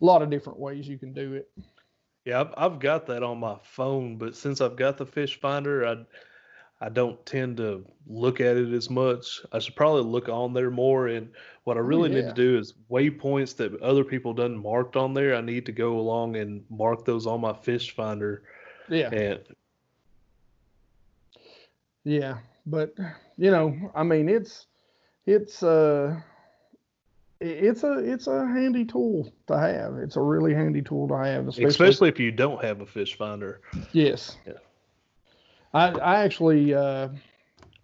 a 0.00 0.04
lot 0.04 0.22
of 0.22 0.30
different 0.30 0.58
ways 0.58 0.88
you 0.88 0.98
can 0.98 1.12
do 1.12 1.34
it. 1.34 1.48
Yeah, 2.24 2.40
I've, 2.40 2.54
I've 2.56 2.78
got 2.80 3.06
that 3.06 3.22
on 3.22 3.38
my 3.38 3.56
phone, 3.62 4.16
but 4.16 4.34
since 4.34 4.60
I've 4.60 4.76
got 4.76 4.98
the 4.98 5.06
fish 5.06 5.40
finder, 5.40 5.86
I 5.86 6.04
I 6.80 6.90
don't 6.90 7.24
tend 7.24 7.56
to 7.56 7.84
look 8.06 8.40
at 8.40 8.56
it 8.56 8.72
as 8.72 8.90
much. 8.90 9.40
I 9.52 9.58
should 9.58 9.76
probably 9.76 10.02
look 10.02 10.28
on 10.28 10.52
there 10.52 10.70
more. 10.70 11.08
And 11.08 11.30
what 11.64 11.76
I 11.76 11.80
really 11.80 12.10
need 12.10 12.22
to 12.22 12.34
do 12.34 12.58
is 12.58 12.74
waypoints 12.90 13.56
that 13.56 13.80
other 13.80 14.04
people 14.04 14.34
done 14.34 14.56
marked 14.56 14.94
on 14.94 15.14
there. 15.14 15.34
I 15.34 15.40
need 15.40 15.64
to 15.66 15.72
go 15.72 15.98
along 15.98 16.36
and 16.36 16.64
mark 16.68 17.04
those 17.04 17.26
on 17.26 17.40
my 17.40 17.54
fish 17.54 17.94
finder. 17.94 18.42
Yeah. 18.88 19.10
And 19.10 19.40
Yeah. 22.04 22.38
But 22.66 22.94
you 23.38 23.50
know, 23.50 23.90
I 23.94 24.02
mean, 24.02 24.28
it's 24.28 24.66
it's 25.24 25.62
uh 25.62 26.20
it's 27.40 27.84
a 27.84 27.98
it's 27.98 28.26
a 28.26 28.46
handy 28.46 28.84
tool 28.84 29.32
to 29.46 29.58
have. 29.58 29.96
It's 29.96 30.16
a 30.16 30.20
really 30.20 30.54
handy 30.54 30.82
tool 30.82 31.08
to 31.08 31.16
have, 31.16 31.48
especially, 31.48 31.68
especially 31.68 32.08
if 32.10 32.20
you 32.20 32.32
don't 32.32 32.62
have 32.62 32.80
a 32.80 32.86
fish 32.86 33.16
finder. 33.16 33.60
Yes. 33.92 34.36
Yeah. 34.46 34.54
I 35.76 35.90
I 35.98 36.24
actually 36.24 36.74
uh, 36.74 37.08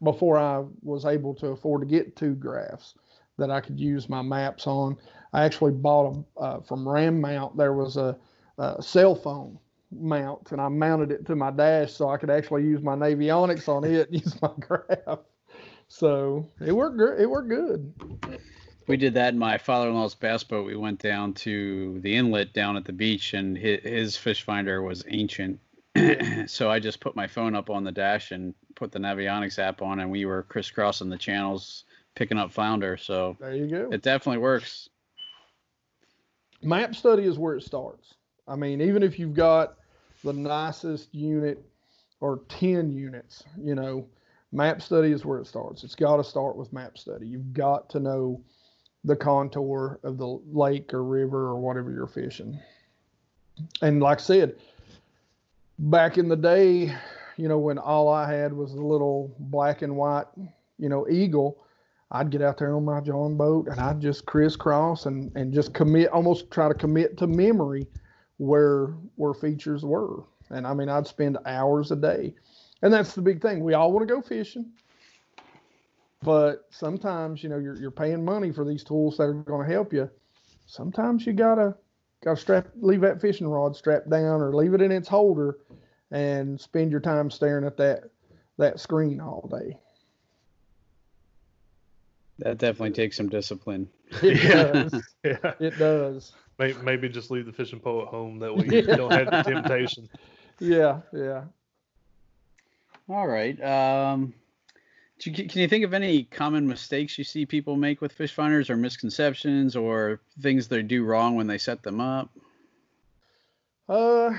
before 0.03 0.38
I 0.38 0.64
was 0.82 1.05
able 1.05 1.34
to 1.36 1.49
afford 1.49 1.82
to 1.82 1.86
get 1.86 2.16
two 2.16 2.34
graphs 2.34 2.95
that 3.38 3.51
I 3.51 3.61
could 3.61 3.78
use 3.78 4.09
my 4.09 4.22
maps 4.22 4.66
on, 4.66 4.97
I 5.32 5.45
actually 5.45 5.72
bought 5.72 6.12
them 6.12 6.26
uh, 6.36 6.61
from 6.61 6.88
Ram 6.88 7.20
Mount. 7.20 7.57
There 7.57 7.72
was 7.72 7.97
a, 7.97 8.16
a 8.59 8.82
cell 8.82 9.14
phone 9.14 9.59
mount, 9.90 10.53
and 10.53 10.61
I 10.61 10.68
mounted 10.68 11.12
it 11.12 11.26
to 11.26 11.36
my 11.36 11.51
dash 11.51 11.93
so 11.93 12.09
I 12.09 12.16
could 12.16 12.30
actually 12.30 12.64
use 12.64 12.82
my 12.82 12.95
Navionics 12.95 13.68
on 13.68 13.84
it 13.84 14.09
and 14.09 14.20
use 14.20 14.40
my 14.40 14.51
graph. 14.59 15.20
So 15.88 16.49
it 16.64 16.72
worked. 16.72 17.20
It 17.20 17.28
worked 17.28 17.49
good. 17.49 17.93
We 18.88 18.97
did 18.97 19.14
that 19.14 19.34
in 19.34 19.38
my 19.38 19.59
father-in-law's 19.59 20.14
bass 20.14 20.43
boat. 20.43 20.66
We 20.66 20.76
went 20.76 21.01
down 21.01 21.34
to 21.34 22.01
the 22.01 22.16
inlet 22.16 22.53
down 22.53 22.76
at 22.76 22.84
the 22.84 22.93
beach, 22.93 23.34
and 23.34 23.57
his, 23.57 23.80
his 23.82 24.16
fish 24.16 24.43
finder 24.43 24.82
was 24.82 25.05
ancient. 25.09 25.61
so 26.47 26.70
I 26.70 26.78
just 26.78 27.01
put 27.01 27.14
my 27.16 27.26
phone 27.26 27.55
up 27.55 27.70
on 27.70 27.84
the 27.84 27.93
dash 27.93 28.30
and 28.32 28.55
put 28.74 28.93
the 28.93 28.99
Navionics 28.99 29.59
app 29.59 29.82
on, 29.82 30.01
and 30.01 30.11
we 30.11 30.24
were 30.24 30.43
crisscrossing 30.45 31.09
the 31.11 31.18
channels, 31.18 31.84
picking 32.14 32.38
up 32.38 32.51
flounder. 32.53 32.97
So 32.97 33.36
There 33.40 33.55
you 33.55 33.66
go. 33.66 33.88
it 33.93 34.03
definitely 34.03 34.38
works. 34.38 34.88
map 36.62 36.95
study 36.95 37.24
is 37.24 37.38
where 37.38 37.57
it 37.57 37.62
starts. 37.62 38.14
I 38.49 38.57
mean, 38.57 38.80
even 38.80 39.03
if 39.03 39.18
you've 39.18 39.34
got 39.34 39.74
the 40.24 40.32
nicest 40.32 41.14
unit 41.14 41.62
or 42.20 42.40
10 42.49 42.93
units, 42.93 43.45
you 43.61 43.74
know, 43.74 44.07
map 44.53 44.80
study 44.82 45.12
is 45.12 45.24
where 45.24 45.38
it 45.38 45.47
starts. 45.47 45.84
It's 45.84 45.95
got 45.95 46.16
to 46.16 46.24
start 46.24 46.57
with 46.57 46.72
map 46.72 46.97
study. 46.99 47.26
You've 47.26 47.53
got 47.53 47.88
to 47.90 48.01
know 48.01 48.40
the 49.05 49.16
contour 49.16 49.99
of 50.05 50.16
the 50.18 50.26
lake 50.53 50.95
or 50.95 51.03
river 51.05 51.47
or 51.49 51.57
whatever 51.61 51.90
you're 51.93 52.07
fishing. 52.07 52.59
And 53.80 54.01
like 54.01 54.18
I 54.18 54.22
said, 54.22 54.57
back 55.79 56.18
in 56.18 56.29
the 56.29 56.37
day, 56.37 56.95
you 57.37 57.49
know, 57.49 57.59
when 57.59 57.79
all 57.79 58.09
I 58.09 58.33
had 58.33 58.53
was 58.53 58.75
the 58.75 58.83
little 58.83 59.35
black 59.39 59.83
and 59.83 59.97
white, 59.97 60.27
you 60.79 60.89
know, 60.89 61.09
eagle, 61.09 61.64
I'd 62.11 62.31
get 62.31 62.43
out 62.43 62.59
there 62.59 62.77
on 62.77 62.85
my 62.85 63.01
John 63.01 63.37
boat 63.37 63.68
and 63.68 63.81
I'd 63.81 64.01
just 64.01 64.27
crisscross 64.27 65.07
and, 65.07 65.35
and 65.35 65.53
just 65.53 65.73
commit, 65.73 66.11
almost 66.11 66.51
try 66.51 66.68
to 66.68 66.75
commit 66.75 67.16
to 67.18 67.27
memory 67.27 67.87
where 68.37 68.89
where 69.16 69.35
features 69.35 69.85
were. 69.85 70.25
And 70.51 70.66
I 70.66 70.75
mean, 70.75 70.89
I'd 70.89 71.07
spend 71.07 71.39
hours 71.47 71.91
a 71.91 71.97
day, 71.97 72.35
and 72.83 72.93
that's 72.93 73.14
the 73.14 73.23
big 73.23 73.41
thing. 73.41 73.64
We 73.64 73.75
all 73.75 73.93
want 73.93 74.07
to 74.07 74.14
go 74.14 74.20
fishing, 74.20 74.70
but 76.23 76.66
sometimes 76.70 77.43
you 77.43 77.49
know 77.49 77.59
you're 77.59 77.81
you're 77.81 77.91
paying 77.91 78.25
money 78.25 78.53
for 78.53 78.64
these 78.64 78.85
tools 78.85 79.16
that 79.16 79.25
are 79.25 79.33
going 79.33 79.66
to 79.66 79.73
help 79.73 79.93
you. 79.93 80.11
Sometimes 80.66 81.27
you 81.27 81.33
gotta 81.33 81.77
gotta 82.25 82.41
strap 82.41 82.68
leave 82.81 83.01
that 83.03 83.20
fishing 83.20 83.49
rod 83.49 83.77
strapped 83.77 84.09
down 84.11 84.41
or 84.41 84.55
leave 84.55 84.75
it 84.75 84.81
in 84.83 84.93
its 84.93 85.09
holder, 85.09 85.59
and 86.11 86.61
spend 86.61 86.91
your 86.91 87.01
time 87.01 87.31
staring 87.31 87.64
at 87.64 87.77
that 87.77 88.05
that 88.59 88.81
screen 88.81 89.20
all 89.20 89.49
day. 89.51 89.77
That 92.39 92.59
definitely 92.59 92.93
takes 92.93 93.16
some 93.16 93.29
discipline. 93.29 93.89
It 94.23 94.43
Yeah. 94.45 94.62
does. 94.83 95.14
yeah, 95.25 95.55
It 95.61 95.79
does. 95.79 96.33
maybe, 96.59 96.79
maybe 96.83 97.09
just 97.09 97.31
leave 97.31 97.47
the 97.47 97.53
fishing 97.53 97.81
pole 97.81 98.03
at 98.03 98.09
home. 98.09 98.39
That 98.39 98.55
way 98.55 98.66
you 98.70 98.83
don't 98.83 99.11
have 99.12 99.31
the 99.31 99.43
temptation. 99.43 100.09
Yeah, 100.61 101.01
yeah. 101.12 101.45
All 103.09 103.27
right. 103.27 103.61
Um, 103.62 104.27
do 104.27 104.35
you, 105.27 105.33
can 105.33 105.61
you 105.61 105.68
think 105.68 105.85
of 105.85 105.95
any 105.95 106.25
common 106.25 106.66
mistakes 106.66 107.18
you 107.18 107.25
see 107.25 107.47
people 107.47 107.77
make 107.77 108.01
with 108.01 108.12
fish 108.12 108.33
finders, 108.33 108.70
or 108.70 108.77
misconceptions, 108.77 109.77
or 109.77 110.20
things 110.41 110.68
they 110.68 110.83
do 110.83 111.05
wrong 111.05 111.37
when 111.37 111.47
they 111.47 111.59
set 111.59 111.83
them 111.83 112.01
up? 112.01 112.31
Uh, 113.89 114.33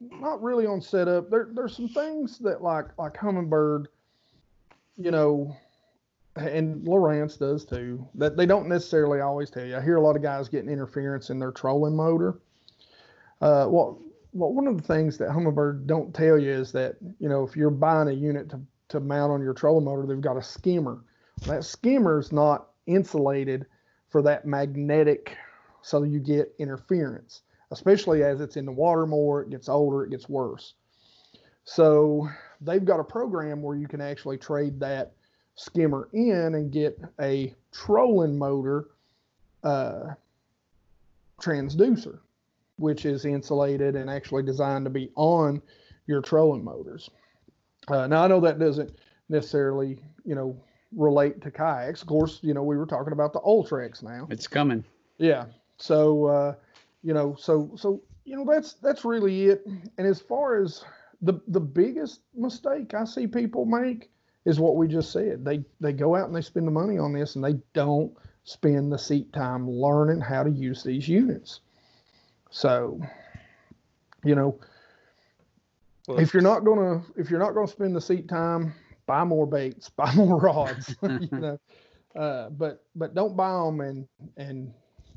not 0.00 0.42
really 0.42 0.66
on 0.66 0.80
setup. 0.80 1.30
There, 1.30 1.48
there's 1.52 1.76
some 1.76 1.88
things 1.88 2.38
that 2.38 2.62
like 2.62 2.86
like 2.98 3.14
Humminbird, 3.14 3.86
you 4.96 5.10
know, 5.10 5.56
and 6.36 6.86
Lowrance 6.86 7.38
does 7.38 7.64
too. 7.64 8.06
That 8.14 8.36
they 8.36 8.46
don't 8.46 8.68
necessarily 8.68 9.20
always 9.20 9.50
tell 9.50 9.64
you. 9.64 9.76
I 9.76 9.80
hear 9.80 9.96
a 9.96 10.00
lot 10.00 10.16
of 10.16 10.22
guys 10.22 10.48
getting 10.48 10.70
interference 10.70 11.30
in 11.30 11.38
their 11.38 11.52
trolling 11.52 11.96
motor. 11.96 12.40
Uh, 13.40 13.66
well, 13.68 14.00
well, 14.32 14.52
one 14.52 14.66
of 14.66 14.76
the 14.76 14.86
things 14.86 15.18
that 15.18 15.30
Humminbird 15.30 15.86
don't 15.86 16.14
tell 16.14 16.38
you 16.38 16.50
is 16.50 16.72
that 16.72 16.96
you 17.18 17.28
know 17.28 17.44
if 17.44 17.56
you're 17.56 17.70
buying 17.70 18.08
a 18.08 18.12
unit 18.12 18.50
to 18.50 18.60
to 18.90 19.00
mount 19.00 19.32
on 19.32 19.42
your 19.42 19.54
trolling 19.54 19.84
motor, 19.84 20.06
they've 20.06 20.20
got 20.20 20.36
a 20.36 20.42
skimmer. 20.42 21.02
That 21.46 21.64
skimmer 21.64 22.20
is 22.20 22.32
not 22.32 22.68
insulated 22.86 23.66
for 24.08 24.22
that 24.22 24.46
magnetic, 24.46 25.36
so 25.82 26.02
you 26.02 26.20
get 26.20 26.54
interference 26.58 27.42
especially 27.70 28.22
as 28.22 28.40
it's 28.40 28.56
in 28.56 28.66
the 28.66 28.72
water 28.72 29.06
more, 29.06 29.42
it 29.42 29.50
gets 29.50 29.68
older, 29.68 30.04
it 30.04 30.10
gets 30.10 30.28
worse. 30.28 30.74
So 31.64 32.28
they've 32.60 32.84
got 32.84 33.00
a 33.00 33.04
program 33.04 33.62
where 33.62 33.76
you 33.76 33.86
can 33.86 34.00
actually 34.00 34.38
trade 34.38 34.80
that 34.80 35.12
skimmer 35.54 36.08
in 36.12 36.54
and 36.54 36.72
get 36.72 36.98
a 37.20 37.54
trolling 37.72 38.38
motor 38.38 38.88
uh, 39.62 40.14
transducer, 41.40 42.18
which 42.76 43.04
is 43.04 43.24
insulated 43.24 43.94
and 43.94 44.10
actually 44.10 44.42
designed 44.42 44.86
to 44.86 44.90
be 44.90 45.10
on 45.14 45.62
your 46.06 46.22
trolling 46.22 46.64
motors. 46.64 47.08
Uh, 47.90 48.06
now 48.06 48.24
I 48.24 48.28
know 48.28 48.40
that 48.40 48.58
doesn't 48.58 48.92
necessarily, 49.28 49.98
you 50.24 50.34
know, 50.34 50.56
relate 50.94 51.40
to 51.42 51.50
kayaks. 51.50 52.02
Of 52.02 52.08
course, 52.08 52.40
you 52.42 52.54
know 52.54 52.62
we 52.62 52.76
were 52.76 52.86
talking 52.86 53.12
about 53.12 53.32
the 53.32 53.40
Ultrex 53.40 54.02
now. 54.02 54.26
It's 54.30 54.46
coming. 54.46 54.84
Yeah. 55.18 55.46
So 55.76 56.26
uh, 56.26 56.54
you 57.02 57.14
know, 57.14 57.36
so 57.38 57.70
so 57.76 58.02
you 58.24 58.36
know 58.36 58.44
that's 58.50 58.74
that's 58.74 59.04
really 59.04 59.46
it. 59.46 59.66
And 59.66 60.06
as 60.06 60.20
far 60.20 60.62
as 60.62 60.84
the 61.22 61.40
the 61.48 61.60
biggest 61.60 62.20
mistake 62.34 62.94
I 62.94 63.04
see 63.04 63.26
people 63.26 63.64
make 63.64 64.10
is 64.44 64.58
what 64.58 64.76
we 64.76 64.88
just 64.88 65.12
said. 65.12 65.44
They 65.44 65.64
they 65.80 65.92
go 65.92 66.16
out 66.16 66.26
and 66.26 66.34
they 66.34 66.40
spend 66.42 66.66
the 66.66 66.72
money 66.72 66.98
on 66.98 67.12
this 67.12 67.34
and 67.36 67.44
they 67.44 67.58
don't 67.72 68.12
spend 68.44 68.90
the 68.92 68.98
seat 68.98 69.32
time 69.32 69.70
learning 69.70 70.20
how 70.20 70.42
to 70.42 70.50
use 70.50 70.82
these 70.82 71.08
units. 71.08 71.60
So, 72.50 73.00
you 74.24 74.34
know, 74.34 74.58
Well, 76.10 76.18
if 76.18 76.34
you're 76.34 76.42
not 76.42 76.64
gonna 76.64 77.02
if 77.16 77.30
you're 77.30 77.38
not 77.38 77.54
gonna 77.54 77.68
spend 77.68 77.94
the 77.94 78.00
seat 78.00 78.28
time, 78.28 78.74
buy 79.06 79.22
more 79.22 79.46
baits, 79.46 79.88
buy 79.96 80.12
more 80.14 80.40
rods. 80.40 80.96
you 81.02 81.28
know, 81.32 81.58
uh, 82.16 82.48
but 82.50 82.84
but 82.96 83.14
don't 83.14 83.36
buy 83.36 83.52
them 83.64 83.80
and 83.80 84.08
and 84.36 84.72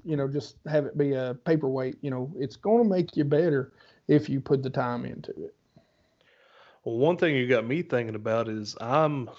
you 0.05 0.15
know 0.15 0.27
just 0.27 0.57
have 0.67 0.85
it 0.85 0.95
be 0.95 1.13
a 1.13 1.35
paperweight. 1.45 1.97
You 2.01 2.11
know, 2.11 2.31
it's 2.37 2.55
going 2.55 2.83
to 2.83 2.89
make 2.89 3.17
you 3.17 3.23
better 3.23 3.73
if 4.07 4.29
you 4.29 4.39
put 4.39 4.61
the 4.61 4.69
time 4.69 5.03
into 5.05 5.31
it. 5.31 5.55
Well, 6.83 6.97
one 6.97 7.17
thing 7.17 7.35
you 7.35 7.47
got 7.47 7.65
me 7.65 7.81
thinking 7.81 8.13
about 8.13 8.47
is 8.47 8.75
I'm 8.79 9.31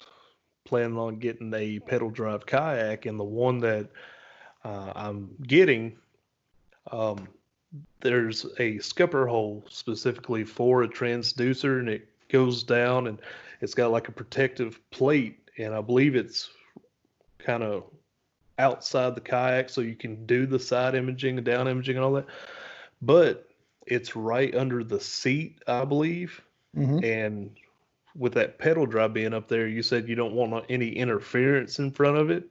planning 0.65 0.97
on 0.97 1.19
getting 1.19 1.53
a 1.53 1.79
pedal 1.79 2.09
drive 2.09 2.45
kayak, 2.45 3.05
and 3.05 3.17
the 3.17 3.23
one 3.23 3.59
that 3.59 3.87
uh, 4.65 4.91
I'm 4.93 5.35
getting, 5.47 5.95
um, 6.91 7.29
there's 8.01 8.45
a 8.59 8.77
scupper 8.79 9.27
hole 9.27 9.63
specifically 9.69 10.43
for 10.43 10.83
a 10.83 10.87
transducer, 10.87 11.79
and 11.79 11.89
it 11.89 12.07
goes 12.29 12.63
down, 12.63 13.07
and 13.07 13.19
it's 13.61 13.73
got 13.73 13.91
like 13.91 14.07
a 14.07 14.11
protective 14.11 14.79
plate, 14.91 15.49
and 15.57 15.73
I 15.73 15.81
believe 15.81 16.15
it's 16.15 16.49
kind 17.39 17.63
of 17.63 17.83
outside 18.57 19.15
the 19.15 19.21
kayak, 19.21 19.69
so 19.69 19.81
you 19.81 19.95
can 19.95 20.25
do 20.25 20.45
the 20.45 20.59
side 20.59 20.95
imaging 20.95 21.37
and 21.37 21.45
down 21.45 21.67
imaging 21.67 21.97
and 21.97 22.05
all 22.05 22.13
that, 22.13 22.27
but 23.01 23.49
it's 23.85 24.15
right 24.15 24.55
under 24.55 24.83
the 24.83 24.99
seat, 24.99 25.61
I 25.67 25.85
believe. 25.85 26.41
Mhm. 26.75 27.03
And 27.03 27.51
with 28.15 28.33
that 28.33 28.57
pedal 28.57 28.85
drive 28.85 29.13
being 29.13 29.33
up 29.33 29.47
there, 29.47 29.67
you 29.67 29.83
said 29.83 30.07
you 30.07 30.15
don't 30.15 30.33
want 30.33 30.65
any 30.69 30.89
interference 30.89 31.79
in 31.79 31.91
front 31.91 32.17
of 32.17 32.29
it. 32.29 32.49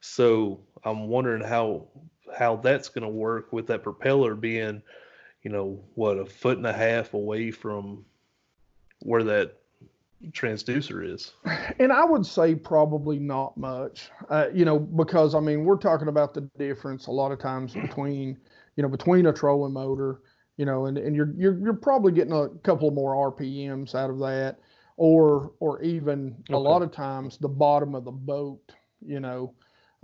So 0.00 0.60
I'm 0.84 1.08
wondering 1.08 1.42
how 1.42 1.88
how 2.36 2.56
that's 2.56 2.88
going 2.88 3.02
to 3.02 3.08
work 3.08 3.52
with 3.52 3.66
that 3.68 3.82
propeller 3.82 4.34
being, 4.34 4.82
you 5.42 5.50
know, 5.50 5.82
what 5.94 6.18
a 6.18 6.26
foot 6.26 6.58
and 6.58 6.66
a 6.66 6.72
half 6.72 7.14
away 7.14 7.50
from 7.50 8.04
where 9.00 9.22
that 9.22 9.56
transducer 10.30 11.06
is. 11.06 11.32
And 11.78 11.92
I 11.92 12.04
would 12.04 12.24
say 12.24 12.54
probably 12.54 13.18
not 13.18 13.56
much, 13.56 14.10
uh, 14.30 14.46
you 14.54 14.64
know, 14.64 14.78
because 14.78 15.34
I 15.34 15.40
mean 15.40 15.64
we're 15.64 15.76
talking 15.76 16.08
about 16.08 16.34
the 16.34 16.42
difference 16.58 17.06
a 17.06 17.10
lot 17.10 17.32
of 17.32 17.38
times 17.38 17.74
between, 17.74 18.38
you 18.76 18.82
know, 18.82 18.88
between 18.88 19.26
a 19.26 19.32
trolling 19.32 19.72
motor, 19.72 20.20
you 20.56 20.64
know, 20.64 20.86
and, 20.86 20.96
and 20.96 21.16
you're 21.16 21.32
you're 21.36 21.58
you're 21.58 21.74
probably 21.74 22.12
getting 22.12 22.32
a 22.32 22.48
couple 22.62 22.90
more 22.90 23.32
RPMs 23.32 23.94
out 23.94 24.10
of 24.10 24.18
that, 24.20 24.58
or 24.96 25.52
or 25.60 25.82
even 25.82 26.36
a 26.50 26.58
lot 26.58 26.82
of 26.82 26.92
times 26.92 27.38
the 27.38 27.48
bottom 27.48 27.94
of 27.94 28.04
the 28.04 28.12
boat, 28.12 28.72
you 29.04 29.20
know, 29.20 29.52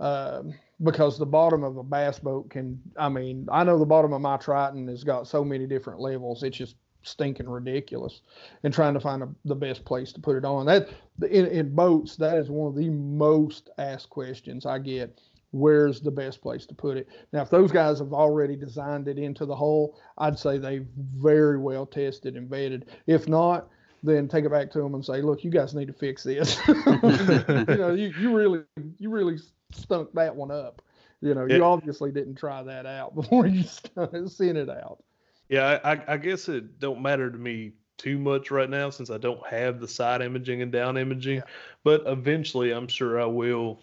um, 0.01 0.55
because 0.83 1.19
the 1.19 1.25
bottom 1.27 1.63
of 1.63 1.77
a 1.77 1.83
bass 1.83 2.17
boat 2.17 2.49
can, 2.49 2.81
I 2.97 3.07
mean, 3.07 3.47
I 3.51 3.63
know 3.63 3.77
the 3.77 3.85
bottom 3.85 4.13
of 4.13 4.21
my 4.21 4.35
Triton 4.37 4.87
has 4.87 5.03
got 5.03 5.27
so 5.27 5.45
many 5.45 5.67
different 5.67 5.99
levels, 5.99 6.41
it's 6.41 6.57
just 6.57 6.75
stinking 7.03 7.47
ridiculous 7.47 8.21
and 8.63 8.73
trying 8.73 8.95
to 8.95 8.99
find 8.99 9.21
a, 9.21 9.29
the 9.45 9.55
best 9.55 9.85
place 9.85 10.11
to 10.13 10.19
put 10.19 10.35
it 10.35 10.43
on. 10.43 10.65
That 10.65 10.89
in, 11.29 11.45
in 11.47 11.75
boats, 11.75 12.15
that 12.17 12.37
is 12.37 12.49
one 12.49 12.67
of 12.67 12.75
the 12.75 12.89
most 12.89 13.69
asked 13.77 14.09
questions 14.09 14.65
I 14.65 14.79
get. 14.79 15.21
Where's 15.51 15.99
the 15.99 16.11
best 16.11 16.41
place 16.41 16.65
to 16.67 16.73
put 16.73 16.97
it? 16.97 17.07
Now, 17.31 17.41
if 17.41 17.49
those 17.49 17.71
guys 17.71 17.99
have 17.99 18.13
already 18.13 18.55
designed 18.55 19.07
it 19.07 19.19
into 19.19 19.45
the 19.45 19.55
hole, 19.55 19.99
I'd 20.17 20.39
say 20.39 20.57
they've 20.57 20.87
very 20.95 21.57
well 21.57 21.85
tested 21.85 22.37
and 22.37 22.49
vetted. 22.49 22.83
If 23.05 23.27
not, 23.27 23.67
then 24.01 24.27
take 24.27 24.45
it 24.45 24.49
back 24.49 24.71
to 24.71 24.79
them 24.79 24.95
and 24.95 25.05
say, 25.05 25.21
"Look, 25.21 25.43
you 25.43 25.51
guys 25.51 25.75
need 25.75 25.87
to 25.87 25.93
fix 25.93 26.23
this. 26.23 26.57
you 26.67 26.73
know, 26.73 27.93
you, 27.93 28.13
you 28.19 28.35
really 28.35 28.63
you 28.97 29.09
really 29.09 29.37
stunk 29.75 30.13
that 30.13 30.35
one 30.35 30.51
up. 30.51 30.81
You 31.21 31.33
know, 31.35 31.45
Yeah. 31.45 31.57
you 31.57 31.63
obviously 31.63 32.11
didn't 32.11 32.35
try 32.35 32.63
that 32.63 32.85
out 32.85 33.15
before 33.21 33.45
you 33.47 33.63
sent 33.63 34.57
it 34.57 34.69
out." 34.69 35.03
Yeah, 35.49 35.79
I, 35.83 35.93
I- 35.93 36.03
I 36.13 36.17
guess 36.17 36.47
it 36.49 36.79
don't 36.79 37.01
matter 37.01 37.29
to 37.29 37.37
me 37.37 37.73
too 37.97 38.17
much 38.17 38.49
right 38.49 38.69
now 38.69 38.89
since 38.89 39.09
I 39.11 39.17
don't 39.19 39.45
have 39.45 39.79
the 39.79 39.87
side 39.87 40.21
imaging 40.21 40.61
and 40.63 40.71
down 40.71 40.97
imaging. 40.97 41.43
But 41.83 42.03
eventually, 42.07 42.71
I'm 42.71 42.87
sure 42.87 43.21
I 43.21 43.25
will, 43.25 43.79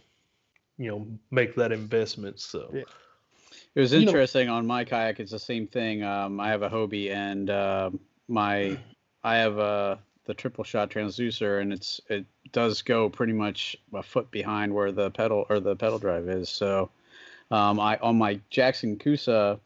you 0.77 0.91
know, 0.91 1.07
make 1.31 1.55
that 1.57 1.71
investment. 1.73 2.41
So 2.41 2.71
Yeah. 2.75 2.83
It 3.75 3.81
was 3.81 3.93
You 3.93 4.01
know- 4.01 4.07
interesting 4.09 4.49
on 4.49 4.67
my 4.67 4.83
kayak. 4.85 5.21
It's 5.21 5.31
the 5.31 5.39
same 5.39 5.69
thing. 5.69 6.03
Um, 6.03 6.41
I 6.41 6.49
have 6.49 6.63
a 6.63 6.69
Hobie 6.71 7.13
and 7.13 7.49
uh, 7.51 7.91
my 8.27 8.77
I 9.23 9.37
have 9.37 9.59
a 9.59 10.01
the 10.25 10.35
triple 10.35 10.65
shot 10.65 10.91
transducer, 10.91 11.61
and 11.63 11.73
it's 11.73 12.01
it 12.09 12.27
does 12.53 12.83
go 12.83 13.09
pretty 13.09 13.33
much 13.33 13.77
a 13.95 14.03
foot 14.03 14.31
behind 14.31 14.75
where 14.75 14.93
the 14.93 15.11
pedal 15.11 15.47
or 15.49 15.61
the 15.61 15.77
pedal 15.77 15.99
drive 15.99 16.29
is. 16.29 16.49
So 16.49 16.91
um, 17.51 17.81
I 17.81 17.97
on 17.99 18.19
my 18.19 18.41
Jackson 18.51 18.99
Coosa, 18.99 19.59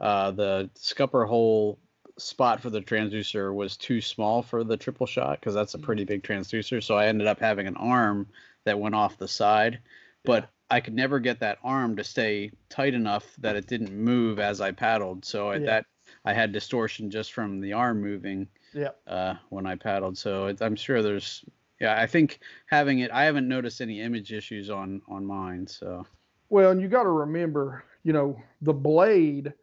uh, 0.00 0.30
the 0.30 0.70
scupper 0.74 1.26
hole 1.26 1.78
spot 2.18 2.60
for 2.60 2.70
the 2.70 2.80
transducer 2.80 3.54
was 3.54 3.76
too 3.76 4.00
small 4.00 4.42
for 4.42 4.62
the 4.62 4.76
triple 4.76 5.06
shot 5.06 5.40
because 5.40 5.54
that's 5.54 5.74
a 5.74 5.78
pretty 5.78 6.04
big 6.04 6.22
transducer. 6.22 6.82
So 6.82 6.94
I 6.96 7.06
ended 7.06 7.26
up 7.26 7.40
having 7.40 7.66
an 7.66 7.76
arm 7.76 8.26
that 8.64 8.78
went 8.78 8.94
off 8.94 9.16
the 9.16 9.28
side, 9.28 9.78
but 10.24 10.50
I 10.70 10.80
could 10.80 10.94
never 10.94 11.18
get 11.18 11.40
that 11.40 11.58
arm 11.64 11.96
to 11.96 12.04
stay 12.04 12.52
tight 12.68 12.94
enough 12.94 13.34
that 13.38 13.56
it 13.56 13.66
didn't 13.66 13.92
move 13.92 14.38
as 14.38 14.60
I 14.60 14.70
paddled. 14.70 15.24
So 15.24 15.50
at 15.50 15.60
Yeah. 15.62 15.66
that 15.66 15.86
I 16.24 16.32
had 16.34 16.52
distortion 16.52 17.10
just 17.10 17.32
from 17.32 17.60
the 17.60 17.72
arm 17.72 18.00
moving 18.00 18.48
Yep. 18.74 19.00
uh, 19.06 19.34
when 19.48 19.66
I 19.66 19.74
paddled. 19.76 20.18
So 20.18 20.46
it, 20.46 20.60
I'm 20.60 20.76
sure 20.76 21.02
there's 21.02 21.44
yeah. 21.80 22.00
I 22.00 22.06
think 22.06 22.40
having 22.66 23.00
it, 23.00 23.10
I 23.10 23.24
haven't 23.24 23.48
noticed 23.48 23.80
any 23.80 24.00
image 24.00 24.32
issues 24.32 24.70
on 24.70 25.02
on 25.08 25.24
mine. 25.24 25.66
So 25.66 26.06
Well, 26.48 26.70
and 26.70 26.80
you 26.80 26.88
got 26.88 27.04
to 27.04 27.10
remember, 27.10 27.84
you 28.02 28.12
know, 28.12 28.40
the 28.60 28.72
blade, 28.72 29.54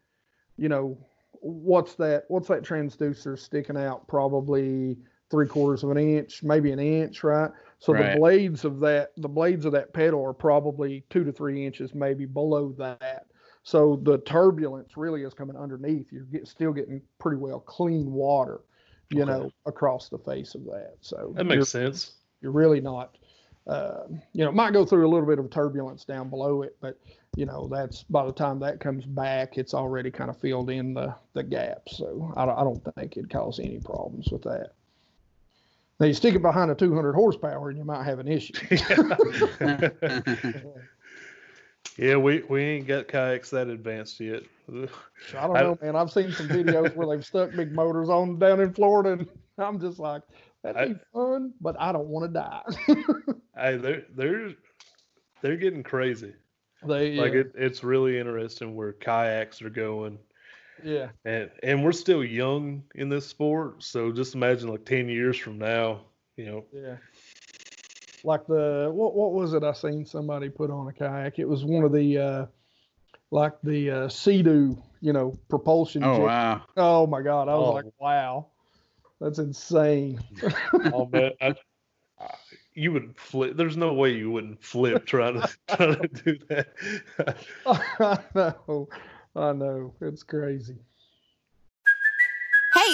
you 0.57 0.69
know, 0.69 0.97
what's 1.33 1.95
that? 1.95 2.23
What's 2.27 2.47
that 2.47 2.63
transducer 2.63 3.37
sticking 3.37 3.77
out? 3.77 4.07
Probably 4.07 4.97
three 5.29 5.47
quarters 5.47 5.83
of 5.83 5.91
an 5.91 5.97
inch, 5.97 6.41
maybe 6.43 6.71
an 6.71 6.79
inch, 6.79 7.23
right? 7.23 7.51
So 7.79 7.93
Right. 7.93 8.13
the 8.13 8.17
blades 8.17 8.65
of 8.65 8.79
that, 8.79 9.11
the 9.17 9.27
blades 9.27 9.65
of 9.65 9.73
that 9.73 9.93
pedal 9.93 10.25
are 10.25 10.33
probably 10.33 11.03
two 11.09 11.23
to 11.23 11.31
three 11.31 11.65
inches, 11.65 11.93
maybe 11.93 12.25
below 12.25 12.73
that. 12.77 13.27
So 13.63 13.99
the 14.03 14.19
turbulence 14.19 14.95
really 14.95 15.23
is 15.23 15.33
coming 15.33 15.57
underneath. 15.57 16.11
You're 16.11 16.23
get, 16.23 16.47
still 16.47 16.71
getting 16.71 17.01
pretty 17.19 17.37
well 17.37 17.59
clean 17.59 18.11
water, 18.11 18.61
you 19.09 19.23
Okay. 19.23 19.31
know, 19.31 19.51
across 19.65 20.09
the 20.09 20.17
face 20.17 20.55
of 20.55 20.65
that. 20.65 20.95
So 21.01 21.33
that 21.35 21.45
makes 21.45 21.69
sense. 21.69 22.13
you're 22.41 22.51
really 22.51 22.81
not 22.81 23.17
uh, 23.67 24.03
you 24.33 24.43
know 24.43 24.49
it 24.49 24.55
might 24.55 24.71
go 24.73 24.85
through 24.85 25.05
a 25.05 25.11
little 25.11 25.27
bit 25.27 25.39
of 25.39 25.49
turbulence 25.49 26.05
down 26.05 26.29
below 26.29 26.61
it 26.61 26.77
but 26.79 26.97
you 27.35 27.45
know 27.45 27.67
that's 27.69 28.03
by 28.03 28.25
the 28.25 28.31
time 28.31 28.59
that 28.59 28.79
comes 28.79 29.05
back 29.05 29.57
it's 29.57 29.73
already 29.73 30.09
kind 30.09 30.29
of 30.29 30.37
filled 30.39 30.69
in 30.69 30.93
the 30.93 31.13
the 31.33 31.43
gaps 31.43 31.97
so 31.97 32.31
i 32.37 32.45
don't, 32.45 32.57
I 32.57 32.63
don't 32.63 32.81
think 32.95 33.17
it'd 33.17 33.29
cause 33.29 33.59
any 33.59 33.79
problems 33.79 34.29
with 34.31 34.43
that 34.43 34.71
now 35.99 36.05
you 36.05 36.13
stick 36.13 36.33
it 36.35 36.41
behind 36.41 36.71
a 36.71 36.75
200 36.75 37.13
horsepower 37.13 37.67
and 37.69 37.77
you 37.77 37.83
might 37.83 38.05
have 38.05 38.19
an 38.19 38.27
issue 38.29 38.53
yeah, 41.97 42.15
we 42.15 42.43
we 42.47 42.61
ain't 42.61 42.87
got 42.87 43.07
kayaks 43.07 43.49
that 43.49 43.67
advanced 43.67 44.19
yet. 44.19 44.43
I 44.69 45.47
don't 45.47 45.55
I- 45.57 45.61
know, 45.61 45.77
man. 45.81 45.95
I've 45.95 46.11
seen 46.11 46.31
some 46.31 46.47
videos 46.49 46.95
where 46.95 47.07
they've 47.07 47.25
stuck 47.25 47.51
big 47.51 47.71
motors 47.71 48.09
on 48.09 48.37
down 48.39 48.59
in 48.61 48.73
Florida, 48.73 49.11
and 49.13 49.27
I'm 49.57 49.79
just 49.79 49.97
like, 49.99 50.21
that'd 50.63 50.81
I- 50.81 50.87
be 50.93 50.99
fun, 51.13 51.53
but 51.61 51.75
I 51.79 51.91
don't 51.91 52.07
want 52.07 52.33
to 52.33 52.39
die. 52.39 52.63
Hey, 53.59 53.75
they're 53.77 54.03
they're 54.15 54.51
they're 55.41 55.57
getting 55.57 55.81
crazy. 55.81 56.33
they, 56.85 57.15
Like 57.15 57.33
yeah, 57.33 57.39
it, 57.39 57.53
it's 57.55 57.83
really 57.83 58.19
interesting 58.19 58.75
where 58.75 58.93
kayaks 58.93 59.63
are 59.63 59.71
going. 59.71 60.19
yeah, 60.83 61.07
and 61.25 61.49
and 61.63 61.83
we're 61.83 61.91
still 61.91 62.23
young 62.23 62.83
in 62.93 63.09
this 63.09 63.25
sport 63.25 63.81
so 63.81 64.11
just 64.11 64.35
imagine 64.35 64.69
like 64.69 64.85
10 64.85 65.09
years 65.09 65.37
from 65.39 65.57
now 65.57 66.01
you 66.35 66.45
know 66.45 66.65
yeah. 66.71 66.97
Like 68.23 68.45
the 68.45 68.91
what? 68.93 69.15
What 69.15 69.33
was 69.33 69.53
it? 69.53 69.63
I 69.63 69.71
seen 69.73 70.05
somebody 70.05 70.49
put 70.49 70.69
on 70.69 70.87
a 70.87 70.93
kayak. 70.93 71.39
It 71.39 71.47
was 71.47 71.63
one 71.65 71.83
of 71.83 71.91
the 71.93 72.17
uh, 72.17 72.45
like 73.31 73.53
the 73.63 73.91
uh, 73.91 74.09
Sea-Doo, 74.09 74.81
you 75.01 75.13
know, 75.13 75.37
propulsion. 75.49 76.03
oh 76.03 76.15
jet- 76.17 76.23
wow, 76.25 76.61
Oh 76.75 77.07
my 77.07 77.21
god! 77.21 77.49
I 77.49 77.55
was 77.55 77.67
Oh. 77.69 77.73
like, 77.73 77.85
wow, 77.99 78.47
that's 79.19 79.39
insane. 79.39 80.19
i'll 80.93 81.05
bet 81.05 81.33
I, 81.41 81.55
I- 82.19 82.35
you 82.73 82.91
would 82.91 83.17
flip 83.17 83.57
there's 83.57 83.75
no 83.75 83.93
way 83.93 84.11
you 84.11 84.29
wouldn't 84.31 84.63
flip 84.63 85.05
trying 85.05 85.41
to 85.41 85.49
trying 85.75 85.99
to 85.99 86.07
do 86.07 86.37
that 86.49 86.67
I 87.65 88.19
know, 88.35 88.87
I 89.35 89.53
know, 89.53 89.93
it's 90.01 90.23
crazy. 90.23 90.77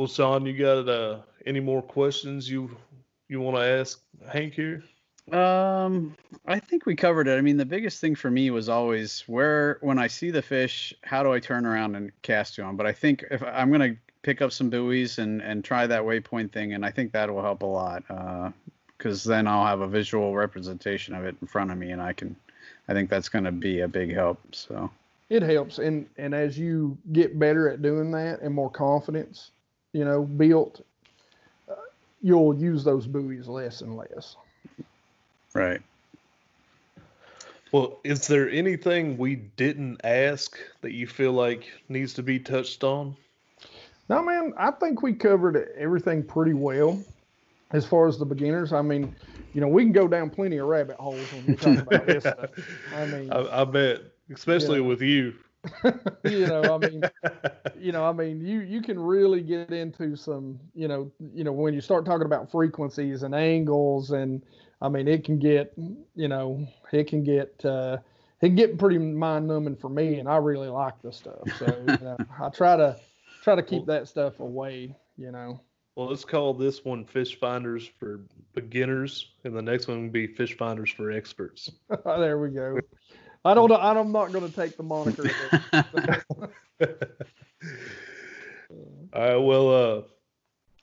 well, 0.00 0.08
Sean, 0.08 0.46
you 0.46 0.56
got 0.56 0.88
uh, 0.88 1.18
any 1.44 1.60
more 1.60 1.82
questions 1.82 2.48
you 2.48 2.74
you 3.28 3.38
want 3.38 3.58
to 3.58 3.62
ask 3.62 4.00
Hank 4.32 4.54
here? 4.54 4.82
Um, 5.30 6.16
I 6.46 6.58
think 6.58 6.86
we 6.86 6.96
covered 6.96 7.28
it. 7.28 7.36
I 7.36 7.42
mean, 7.42 7.58
the 7.58 7.66
biggest 7.66 8.00
thing 8.00 8.14
for 8.14 8.30
me 8.30 8.50
was 8.50 8.70
always 8.70 9.22
where 9.26 9.76
when 9.82 9.98
I 9.98 10.06
see 10.06 10.30
the 10.30 10.40
fish, 10.40 10.94
how 11.02 11.22
do 11.22 11.34
I 11.34 11.38
turn 11.38 11.66
around 11.66 11.96
and 11.96 12.12
cast 12.22 12.54
to 12.54 12.62
them? 12.62 12.78
But 12.78 12.86
I 12.86 12.92
think 12.92 13.26
if 13.30 13.42
I'm 13.42 13.70
gonna 13.70 13.94
pick 14.22 14.40
up 14.40 14.52
some 14.52 14.70
buoys 14.70 15.18
and 15.18 15.42
and 15.42 15.62
try 15.62 15.86
that 15.86 16.00
waypoint 16.00 16.50
thing, 16.50 16.72
and 16.72 16.82
I 16.82 16.90
think 16.90 17.12
that 17.12 17.30
will 17.30 17.42
help 17.42 17.60
a 17.60 17.66
lot. 17.66 18.02
Uh, 18.08 18.52
because 18.96 19.22
then 19.22 19.46
I'll 19.46 19.66
have 19.66 19.82
a 19.82 19.86
visual 19.86 20.34
representation 20.34 21.14
of 21.14 21.26
it 21.26 21.36
in 21.42 21.46
front 21.46 21.72
of 21.72 21.76
me, 21.76 21.90
and 21.90 22.00
I 22.00 22.14
can. 22.14 22.34
I 22.88 22.94
think 22.94 23.10
that's 23.10 23.28
gonna 23.28 23.52
be 23.52 23.80
a 23.80 23.88
big 23.88 24.14
help. 24.14 24.40
So. 24.54 24.90
It 25.28 25.42
helps, 25.42 25.78
and 25.78 26.08
and 26.16 26.34
as 26.34 26.58
you 26.58 26.96
get 27.12 27.38
better 27.38 27.68
at 27.68 27.82
doing 27.82 28.10
that 28.12 28.40
and 28.40 28.54
more 28.54 28.70
confidence, 28.70 29.50
you 29.92 30.04
know, 30.04 30.22
built, 30.24 30.80
uh, 31.68 31.74
you'll 32.20 32.54
use 32.58 32.84
those 32.84 33.06
buoys 33.06 33.48
less 33.48 33.80
and 33.80 33.96
less. 33.96 34.36
Right. 35.54 35.80
Well, 37.72 38.00
is 38.04 38.26
there 38.26 38.50
anything 38.50 39.16
we 39.16 39.36
didn't 39.36 40.00
ask 40.04 40.58
that 40.82 40.92
you 40.92 41.06
feel 41.06 41.32
like 41.32 41.70
needs 41.88 42.14
to 42.14 42.22
be 42.22 42.38
touched 42.38 42.82
on? 42.82 43.16
No, 44.08 44.22
man, 44.22 44.52
I 44.56 44.72
think 44.72 45.02
we 45.02 45.14
covered 45.14 45.68
everything 45.76 46.24
pretty 46.24 46.54
well 46.54 47.04
as 47.72 47.86
far 47.86 48.08
as 48.08 48.18
the 48.18 48.24
beginners. 48.26 48.72
I 48.72 48.82
mean, 48.82 49.14
you 49.52 49.60
know, 49.60 49.68
we 49.68 49.84
can 49.84 49.92
go 49.92 50.08
down 50.08 50.30
plenty 50.30 50.56
of 50.58 50.66
rabbit 50.66 50.96
holes 50.96 51.32
when 51.32 51.44
we 51.44 51.54
talk 51.54 51.78
about 51.78 52.06
this 52.06 52.26
stuff. 52.26 52.50
I 52.92 53.06
mean, 53.06 53.30
I, 53.30 53.62
I 53.62 53.64
bet, 53.64 54.00
especially 54.34 54.80
Yeah. 54.80 54.86
with 54.86 55.00
you. 55.02 55.34
You 56.24 56.46
know, 56.46 56.62
I 56.62 56.78
mean, 56.78 57.02
you 57.78 57.92
know, 57.92 58.04
I 58.04 58.12
mean, 58.12 58.44
you 58.44 58.60
you 58.60 58.80
can 58.82 58.98
really 58.98 59.42
get 59.42 59.70
into 59.70 60.16
some, 60.16 60.58
you 60.74 60.88
know, 60.88 61.10
you 61.34 61.44
know, 61.44 61.52
when 61.52 61.74
you 61.74 61.80
start 61.80 62.04
talking 62.04 62.26
about 62.26 62.50
frequencies 62.50 63.22
and 63.22 63.34
angles, 63.34 64.10
and 64.10 64.42
I 64.80 64.88
mean, 64.88 65.08
it 65.08 65.24
can 65.24 65.38
get, 65.38 65.72
you 66.14 66.28
know, 66.28 66.66
it 66.92 67.08
can 67.08 67.22
get, 67.22 67.62
uh, 67.64 67.98
it 68.40 68.46
can 68.46 68.56
get 68.56 68.78
pretty 68.78 68.98
mind 68.98 69.48
numbing 69.48 69.76
for 69.76 69.90
me, 69.90 70.18
and 70.18 70.28
I 70.28 70.36
really 70.36 70.68
like 70.68 71.00
the 71.02 71.12
stuff. 71.12 71.40
So 71.58 71.66
you 71.66 71.98
know, 72.04 72.16
I 72.40 72.48
try 72.48 72.76
to 72.76 72.96
try 73.42 73.54
to 73.54 73.62
keep 73.62 73.86
that 73.86 74.08
stuff 74.08 74.40
away. 74.40 74.96
You 75.16 75.32
know. 75.32 75.60
Well, 75.96 76.08
let's 76.08 76.24
call 76.24 76.54
this 76.54 76.84
one 76.84 77.04
Fish 77.04 77.38
Finders 77.38 77.86
for 77.98 78.20
beginners, 78.54 79.32
and 79.44 79.54
the 79.54 79.60
next 79.60 79.88
one 79.88 80.04
will 80.04 80.10
be 80.10 80.26
Fish 80.28 80.56
Finders 80.56 80.90
for 80.90 81.10
experts. 81.10 81.70
there 82.04 82.38
we 82.38 82.50
go. 82.50 82.78
I 83.44 83.54
don't. 83.54 83.72
I'm 83.72 84.12
not 84.12 84.32
going 84.32 84.50
to 84.50 84.54
take 84.54 84.76
the 84.76 84.82
moniker. 84.82 85.30
All 89.12 89.22
right. 89.22 89.36
Well, 89.36 89.68
uh, 89.74 90.02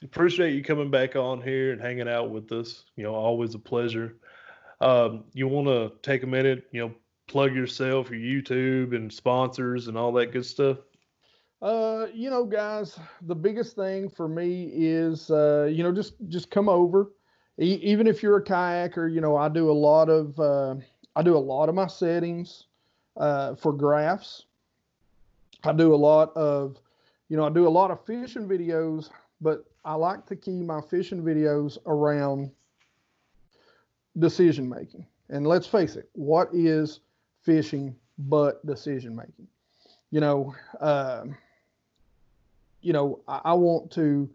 appreciate 0.04 0.54
you 0.56 0.64
coming 0.64 0.90
back 0.90 1.16
on 1.16 1.42
here 1.42 1.72
and 1.72 1.82
hanging 1.82 2.10
out 2.10 2.32
with 2.32 2.52
us. 2.52 2.86
You 2.96 3.04
know, 3.04 3.14
always 3.14 3.54
a 3.56 3.60
pleasure. 3.60 4.16
Um, 4.82 5.26
you 5.34 5.48
want 5.48 5.68
to 5.68 5.92
take 6.02 6.24
a 6.24 6.28
minute, 6.28 6.68
you 6.72 6.82
know, 6.82 6.94
plug 7.28 7.54
yourself, 7.54 8.10
your 8.10 8.20
YouTube, 8.20 8.96
and 8.96 9.12
sponsors 9.12 9.88
and 9.88 9.98
all 9.98 10.12
that 10.14 10.32
good 10.32 10.46
stuff. 10.46 10.78
Uh, 11.62 12.08
you 12.14 12.30
know, 12.30 12.46
guys, 12.46 13.00
the 13.24 13.36
biggest 13.36 13.76
thing 13.76 14.10
for 14.10 14.28
me 14.28 14.70
is, 14.74 15.32
uh, 15.32 15.70
you 15.72 15.84
know, 15.84 15.92
just 15.92 16.14
just 16.28 16.52
come 16.52 16.70
over. 16.70 17.12
E- 17.60 17.80
even 17.82 18.06
if 18.06 18.22
you're 18.22 18.38
a 18.38 18.44
kayaker, 18.44 19.12
you 19.12 19.22
know, 19.22 19.36
I 19.36 19.50
do 19.50 19.72
a 19.72 19.74
lot 19.74 20.10
of 20.10 20.40
uh, 20.40 20.76
I 21.18 21.24
do 21.24 21.36
a 21.36 21.40
lot 21.40 21.68
of 21.68 21.74
my 21.74 21.88
settings 21.88 22.66
uh, 23.18 23.56
for 23.56 23.74
graphs. 23.74 24.46
I 25.64 25.74
do 25.74 25.96
a 25.96 25.98
lot 25.98 26.32
of, 26.38 26.78
you 27.28 27.36
know, 27.36 27.44
I 27.44 27.50
do 27.50 27.68
a 27.68 27.70
lot 27.70 27.90
of 27.90 28.06
fishing 28.06 28.48
videos, 28.48 29.10
but 29.42 29.66
I 29.84 29.96
like 29.96 30.28
to 30.28 30.36
keep 30.36 30.64
my 30.64 30.80
fishing 30.80 31.24
videos 31.24 31.80
around 31.88 32.52
decision 34.20 34.70
making. 34.70 35.08
And 35.30 35.48
let's 35.48 35.66
face 35.66 35.96
it, 35.96 36.08
what 36.14 36.50
is 36.54 37.00
fishing 37.42 37.96
but 38.20 38.64
decision 38.68 39.16
making? 39.16 39.48
You 40.12 40.20
know, 40.20 40.54
um 40.80 41.36
you 42.82 42.94
know, 42.94 43.22
I, 43.28 43.42
I 43.44 43.54
want 43.54 43.90
to 43.94 44.30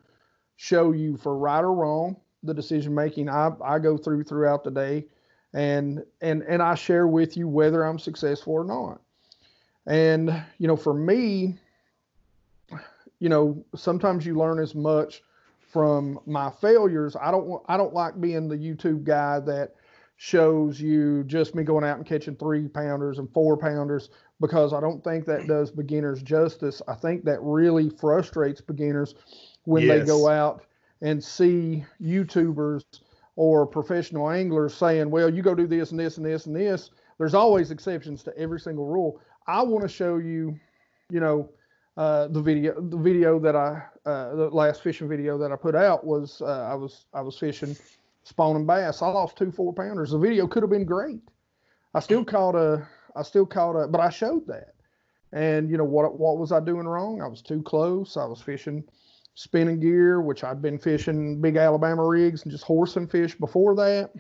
show 0.57 0.91
you 0.91 1.17
for 1.17 1.39
right 1.39 1.63
or 1.63 1.73
wrong 1.73 2.17
the 2.43 2.53
decision 2.53 2.93
making 2.93 3.29
I, 3.29 3.53
I 3.65 3.79
go 3.79 3.97
through 3.97 4.25
throughout 4.25 4.65
the 4.65 4.73
day 4.73 5.07
and 5.55 6.05
and 6.21 6.43
and 6.43 6.63
I 6.63 6.75
share 6.75 7.07
with 7.07 7.37
you 7.37 7.49
whether 7.49 7.85
I'm 7.85 7.99
successful 7.99 8.55
or 8.55 8.65
not. 8.65 9.01
And 9.87 10.45
you 10.59 10.69
know, 10.69 10.77
for 10.77 10.95
me, 10.95 11.59
you 13.19 13.29
know, 13.29 13.65
sometimes 13.75 14.25
you 14.25 14.35
learn 14.35 14.59
as 14.59 14.75
much 14.75 15.23
from 15.73 16.21
my 16.27 16.51
failures. 16.51 17.17
I 17.21 17.31
don't 17.31 17.47
want 17.47 17.65
I 17.69 17.77
don't 17.77 17.95
like 17.95 18.21
being 18.21 18.49
the 18.49 18.57
YouTube 18.57 19.05
guy 19.05 19.41
that 19.41 19.75
shows 20.17 20.81
you 20.81 21.25
just 21.25 21.55
me 21.55 21.65
going 21.65 21.85
out 21.85 21.97
and 21.97 22.07
catching 22.07 22.37
three 22.37 22.69
pounders 22.69 23.19
and 23.19 23.29
four 23.33 23.57
pounders 23.57 24.11
because 24.41 24.73
I 24.73 24.81
don't 24.81 25.03
think 25.03 25.25
that 25.27 25.49
does 25.49 25.71
beginners 25.71 26.23
justice. 26.23 26.81
I 26.87 26.95
think 26.95 27.25
that 27.25 27.39
really 27.43 27.91
frustrates 27.91 28.61
beginners 28.61 29.15
when 29.65 29.89
they 29.89 30.01
go 30.01 30.29
out 30.29 30.65
and 31.01 31.23
see 31.23 31.85
YouTubers 32.01 32.85
or 33.37 33.67
professional 33.67 34.31
anglers 34.31 34.75
saying, 34.75 35.11
well, 35.11 35.33
you 35.33 35.43
go 35.43 35.55
do 35.55 35.67
this 35.67 35.91
and 35.91 36.01
this 36.01 36.17
and 36.17 36.27
this 36.27 36.47
and 36.47 36.55
this. 36.55 36.91
There's 37.19 37.35
always 37.35 37.71
exceptions 37.71 38.23
to 38.25 38.37
every 38.37 38.61
single 38.61 38.87
rule. 38.87 39.21
I 39.47 39.63
want 39.63 39.83
to 39.83 39.89
show 39.89 40.19
you, 40.19 40.59
you 41.11 41.21
know, 41.21 41.49
uh, 41.97 42.29
the 42.29 42.41
video, 42.41 42.81
the 42.81 42.97
video 42.97 43.39
that 43.39 43.57
I, 43.57 43.83
uh, 44.07 44.35
the 44.35 44.49
last 44.51 44.83
fishing 44.83 45.09
video 45.09 45.39
that 45.39 45.53
I 45.53 45.57
put 45.57 45.75
out 45.75 46.05
was, 46.05 46.41
uh, 46.43 46.69
I 46.71 46.75
was, 46.75 47.07
I 47.13 47.21
was 47.21 47.39
fishing 47.39 47.77
spawning 48.25 48.67
bass. 48.67 49.03
I 49.03 49.09
lost 49.09 49.37
two 49.37 49.51
four 49.51 49.73
pounders. 49.73 50.11
The 50.11 50.19
video 50.19 50.47
could 50.47 50.63
have 50.63 50.71
been 50.71 50.85
great. 50.85 51.21
I 51.95 52.01
still 52.01 52.25
caught 52.25 52.55
a, 52.55 52.87
I 53.15 53.23
still 53.23 53.47
caught 53.47 53.77
a, 53.77 53.87
but 53.87 54.01
I 54.01 54.09
showed 54.11 54.47
that. 54.47 54.75
And 55.33 55.71
you 55.71 55.77
know 55.77 55.85
what? 55.85 56.19
What 56.19 56.39
was 56.39 56.53
I 56.53 56.61
doing 56.61 56.87
wrong? 56.87 57.23
I 57.23 57.27
was 57.27 57.43
too 57.43 57.63
close. 57.63 58.17
I 58.17 58.25
was 58.25 58.41
fishing 58.41 58.85
spinning 59.35 59.81
gear, 59.81 60.21
which 60.21 60.45
I'd 60.45 60.63
been 60.63 60.79
fishing 60.79 61.41
big 61.41 61.57
Alabama 61.57 62.07
rigs 62.07 62.43
and 62.43 62.53
just 62.53 62.65
horsing 62.65 63.07
fish 63.07 63.35
before 63.35 63.75
that. 63.77 64.11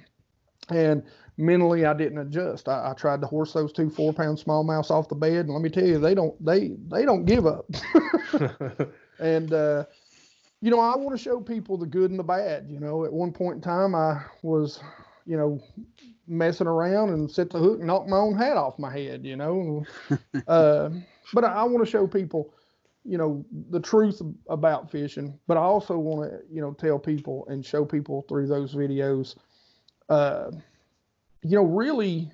And 0.70 1.02
mentally, 1.36 1.84
I 1.84 1.94
didn't 1.94 2.18
adjust. 2.18 2.68
I, 2.68 2.90
I 2.90 2.94
tried 2.94 3.20
to 3.22 3.26
horse 3.26 3.52
those 3.52 3.72
two 3.72 3.90
four 3.90 4.12
pound 4.12 4.38
smallmouths 4.38 4.90
off 4.90 5.08
the 5.08 5.14
bed, 5.14 5.46
and 5.46 5.50
let 5.50 5.62
me 5.62 5.68
tell 5.68 5.86
you, 5.86 5.98
they 5.98 6.14
don't 6.14 6.42
they 6.44 6.72
they 6.88 7.04
don't 7.04 7.24
give 7.24 7.46
up. 7.46 7.66
and 9.18 9.52
uh, 9.52 9.84
you 10.60 10.70
know, 10.70 10.80
I 10.80 10.96
want 10.96 11.16
to 11.16 11.22
show 11.22 11.40
people 11.40 11.76
the 11.76 11.86
good 11.86 12.10
and 12.10 12.18
the 12.18 12.24
bad. 12.24 12.66
You 12.70 12.78
know, 12.80 13.05
at 13.05 13.12
one 13.12 13.32
point 13.32 13.56
in 13.56 13.60
time, 13.60 13.94
I 13.94 14.22
was, 14.43 14.80
you 15.26 15.36
know, 15.36 15.60
messing 16.28 16.68
around 16.68 17.10
and 17.10 17.30
set 17.30 17.51
the 17.51 17.59
hook 17.59 17.78
and 17.78 17.89
knocked 17.89 18.09
my 18.09 18.16
own 18.16 18.36
hat 18.36 18.56
off 18.56 18.78
my 18.78 18.93
head. 18.93 19.24
You 19.24 19.36
know, 19.36 19.84
uh, 20.47 20.90
but 21.34 21.44
I, 21.44 21.52
I 21.52 21.62
want 21.64 21.84
to 21.84 21.90
show 21.90 22.06
people, 22.06 22.55
you 23.05 23.19
know, 23.19 23.45
the 23.70 23.81
truth 23.81 24.20
about 24.49 24.91
fishing. 24.91 25.39
But 25.47 25.57
I 25.57 25.61
also 25.61 25.99
want 25.99 26.31
to, 26.31 26.41
you 26.51 26.61
know, 26.61 26.73
tell 26.73 26.99
people 26.99 27.47
and 27.49 27.65
show 27.65 27.85
people 27.85 28.24
through 28.29 28.47
those 28.47 28.74
videos, 28.74 29.37
uh, 30.09 30.51
you 31.43 31.57
know, 31.57 31.65
really 31.65 32.31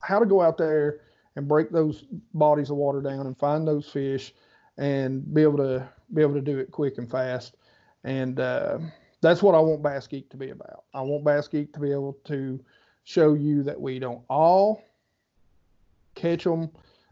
how 0.00 0.18
to 0.18 0.26
go 0.26 0.42
out 0.42 0.58
there 0.58 1.00
and 1.36 1.46
break 1.46 1.70
those 1.70 2.04
bodies 2.34 2.70
of 2.70 2.76
water 2.76 3.00
down 3.00 3.26
and 3.26 3.38
find 3.38 3.66
those 3.66 3.88
fish 3.88 4.34
and 4.78 5.32
be 5.34 5.42
able 5.42 5.58
to 5.58 5.88
be 6.14 6.22
able 6.22 6.34
to 6.34 6.40
do 6.40 6.58
it 6.58 6.70
quick 6.70 6.98
and 6.98 7.10
fast. 7.10 7.56
And 8.04 8.38
uh, 8.38 8.78
that's 9.20 9.42
what 9.42 9.54
I 9.54 9.58
want 9.58 9.82
Bass 9.82 10.06
Geek 10.06 10.30
to 10.30 10.36
be 10.36 10.50
about. 10.50 10.84
I 10.94 11.02
want 11.02 11.24
Bass 11.24 11.48
Geek 11.48 11.72
to 11.72 11.80
be 11.80 11.90
able 11.90 12.16
to 12.24 12.60
show 13.04 13.34
you 13.34 13.62
that 13.64 13.80
we 13.80 13.98
don't 13.98 14.22
all 14.28 14.82
catch 16.14 16.44
them 16.44 16.70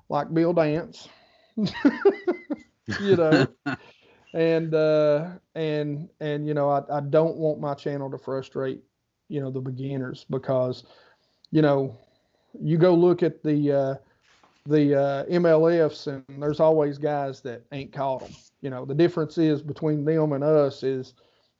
like 0.09 0.33
Bill 0.33 0.53
Dance, 0.53 1.09
you 3.01 3.17
know. 3.17 3.47
and 4.35 4.75
uh, 4.75 5.29
and 5.55 6.09
and 6.21 6.47
you 6.47 6.55
know, 6.55 6.69
I, 6.69 6.83
I 6.91 7.01
don't 7.01 7.37
want 7.37 7.61
my 7.61 7.75
channel 7.75 8.11
to 8.11 8.19
frustrate, 8.19 8.83
you 9.29 9.41
know, 9.41 9.51
the 9.51 9.61
beginners 9.61 10.27
because, 10.29 10.85
you 11.51 11.63
know, 11.63 11.97
you 12.61 12.77
go 12.77 12.95
look 12.95 13.23
at 13.23 13.43
the 13.43 13.73
uh, 13.73 13.95
the 14.67 15.01
uh, 15.01 15.25
MLFs, 15.27 16.07
and 16.07 16.43
there's 16.43 16.61
always 16.61 16.99
guys 16.99 17.41
that 17.43 17.63
ain't 17.73 17.93
caught 17.93 18.21
them. 18.23 18.33
You 18.61 18.71
know, 18.71 18.85
the 18.85 18.95
difference 18.95 19.39
is 19.39 19.63
between 19.63 20.05
them 20.05 20.33
and 20.33 20.43
us 20.43 20.83
is, 20.83 21.15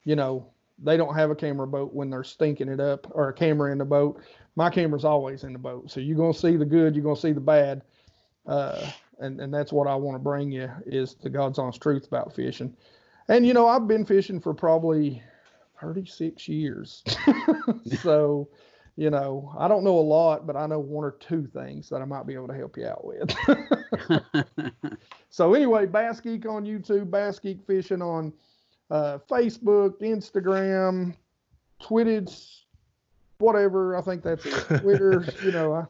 you 0.05 0.17
know, 0.17 0.51
they 0.83 0.97
don't 0.97 1.15
have 1.15 1.31
a 1.31 1.35
camera 1.35 1.67
boat 1.67 1.95
when 1.95 2.11
they're 2.11 2.25
stinking 2.25 2.69
it 2.69 2.81
up 2.81 3.07
or 3.11 3.29
a 3.29 3.33
camera 3.33 3.71
in 3.71 3.79
the 3.79 3.85
boat. 3.85 4.21
My 4.57 4.71
camera's 4.71 5.05
always 5.05 5.45
in 5.45 5.53
the 5.53 5.59
boat, 5.59 5.91
so 5.91 6.01
you're 6.01 6.17
gonna 6.17 6.35
see 6.35 6.57
the 6.57 6.65
good, 6.65 6.95
you're 6.97 7.05
gonna 7.05 7.17
see 7.17 7.33
the 7.33 7.41
bad, 7.41 7.83
uh, 8.47 8.91
and 9.19 9.41
and 9.41 9.53
that's 9.53 9.73
what 9.73 9.87
I 9.87 9.95
want 9.95 10.15
to 10.17 10.19
bring 10.19 10.51
you 10.51 10.71
is 10.87 11.15
the 11.15 11.31
God's 11.31 11.59
honest 11.59 11.81
truth 11.81 12.07
about 12.07 12.35
fishing. 12.35 12.77
And 13.29 13.47
you 13.47 13.55
know, 13.55 13.67
I've 13.67 13.89
been 13.89 14.05
fishing 14.05 14.41
for 14.41 14.55
probably 14.55 15.23
36 15.81 16.49
years, 16.49 17.03
so 18.03 18.49
you 18.97 19.11
know, 19.11 19.53
I 19.59 19.67
don't 19.67 19.83
know 19.83 19.99
a 19.99 20.01
lot, 20.01 20.47
but 20.47 20.57
I 20.57 20.67
know 20.67 20.79
one 20.79 21.05
or 21.05 21.13
two 21.13 21.47
things 21.47 21.89
that 21.89 22.01
I 22.01 22.05
might 22.05 22.27
be 22.27 22.35
able 22.35 22.49
to 22.49 22.55
help 22.55 22.77
you 22.77 22.87
out 22.87 23.05
with. 23.05 24.45
so 25.31 25.55
anyway, 25.55 25.87
Bass 25.87 26.21
Geek 26.21 26.47
on 26.47 26.65
YouTube, 26.65 27.11
Bass 27.11 27.41
Geek 27.41 27.67
Fishing 27.67 28.03
on 28.03 28.33
uh, 28.91 29.19
Facebook, 29.29 30.01
Instagram, 30.01 31.17
Twitter, 31.81 32.25
whatever. 33.39 33.97
I 33.97 34.01
think 34.01 34.23
that's 34.23 34.47
it. 34.47 34.81
Twitter, 34.81 35.25
you 35.43 35.51
know, 35.51 35.75
I, 35.75 35.85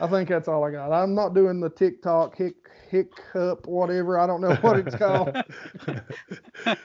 I 0.00 0.06
think 0.06 0.28
that's 0.28 0.48
all 0.48 0.64
I 0.64 0.70
got. 0.70 0.92
I'm 0.92 1.14
not 1.14 1.34
doing 1.34 1.60
the 1.60 1.70
TikTok 1.70 2.36
hick 2.36 2.56
hiccup 2.90 3.66
whatever. 3.66 4.18
I 4.18 4.26
don't 4.26 4.40
know 4.40 4.54
what 4.56 4.78
it's 4.78 4.94
called. 4.94 5.36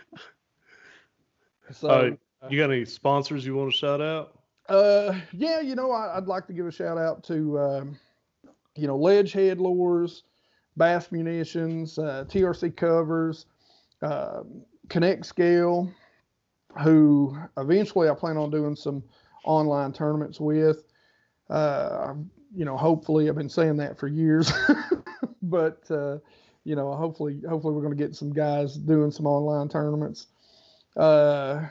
so 1.72 1.90
Uh, 2.42 2.48
you 2.50 2.60
got 2.60 2.72
any 2.72 2.86
sponsors 2.86 3.46
you 3.46 3.56
want 3.56 3.72
to 3.72 3.78
shout 3.78 4.02
out? 4.02 4.40
Uh, 4.68 5.20
yeah, 5.34 5.60
you 5.60 5.76
know, 5.76 5.92
I, 5.92 6.16
would 6.20 6.28
like 6.28 6.48
to 6.48 6.54
give 6.54 6.68
a 6.68 6.72
shout 6.72 6.98
out 6.98 7.24
to, 7.26 7.60
um, 7.60 8.00
you 8.76 8.88
know, 8.88 8.96
Ledge 8.96 9.32
Head 9.34 9.60
Lures, 9.60 10.24
Bass 10.78 11.12
Munitions, 11.12 11.98
uh, 11.98 12.26
TRC 12.28 12.76
Covers, 12.76 13.48
uh, 14.02 14.42
Connect 14.88 15.26
Scale, 15.26 15.92
who 16.84 17.38
eventually 17.58 18.10
I 18.10 18.14
plan 18.14 18.38
on 18.38 18.52
doing 18.52 18.76
some 18.76 19.04
online 19.44 19.92
tournaments 19.92 20.40
with. 20.40 20.84
Uh, 21.50 22.14
you 22.56 22.66
know, 22.66 22.78
hopefully 22.78 23.30
I've 23.30 23.36
been 23.36 23.50
saying 23.50 23.78
that 23.78 23.98
for 23.98 24.08
years, 24.08 24.52
but 25.42 25.90
uh, 25.92 26.18
you 26.64 26.76
know, 26.76 26.94
hopefully, 26.94 27.42
hopefully 27.48 27.74
we're 27.74 27.82
going 27.82 27.98
to 27.98 28.04
get 28.04 28.16
some 28.16 28.32
guys 28.32 28.76
doing 28.76 29.12
some 29.12 29.28
online 29.28 29.70
tournaments. 29.70 30.28
Uh, 30.98 31.66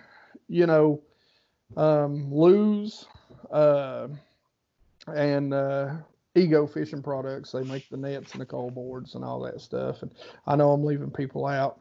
you 0.48 0.66
know, 0.66 1.02
um, 1.76 2.32
Lew's, 2.32 3.06
uh, 3.50 4.08
and 5.14 5.52
uh, 5.52 5.94
Ego 6.34 6.66
Fishing 6.66 7.02
Products. 7.02 7.52
They 7.52 7.64
make 7.64 7.88
the 7.88 7.96
nets 7.96 8.32
and 8.32 8.40
the 8.40 8.46
cold 8.46 8.74
boards 8.74 9.14
and 9.14 9.24
all 9.24 9.40
that 9.40 9.60
stuff. 9.60 10.02
And 10.02 10.12
I 10.46 10.56
know 10.56 10.72
I'm 10.72 10.84
leaving 10.84 11.10
people 11.10 11.46
out, 11.46 11.80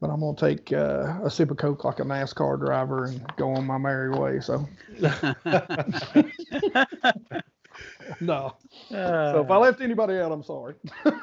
but 0.00 0.10
I'm 0.10 0.20
gonna 0.20 0.36
take 0.36 0.72
uh, 0.72 1.18
a 1.22 1.30
sip 1.30 1.50
of 1.50 1.56
Coke 1.56 1.84
like 1.84 2.00
a 2.00 2.04
NASCAR 2.04 2.58
driver 2.58 3.06
and 3.06 3.24
go 3.36 3.52
on 3.52 3.66
my 3.66 3.78
merry 3.78 4.10
way. 4.10 4.40
So. 4.40 4.68
no. 8.20 8.56
so 8.88 9.42
if 9.44 9.50
I 9.50 9.56
left 9.56 9.80
anybody 9.80 10.18
out, 10.18 10.32
I'm 10.32 10.42
sorry. 10.42 10.74
well, 11.04 11.14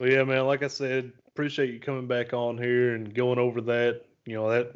yeah, 0.00 0.24
man. 0.24 0.46
Like 0.46 0.62
I 0.62 0.68
said, 0.68 1.12
appreciate 1.28 1.72
you 1.72 1.80
coming 1.80 2.06
back 2.06 2.32
on 2.32 2.58
here 2.58 2.94
and 2.94 3.14
going 3.14 3.38
over 3.38 3.60
that. 3.62 4.02
You 4.26 4.34
know 4.34 4.50
that 4.50 4.72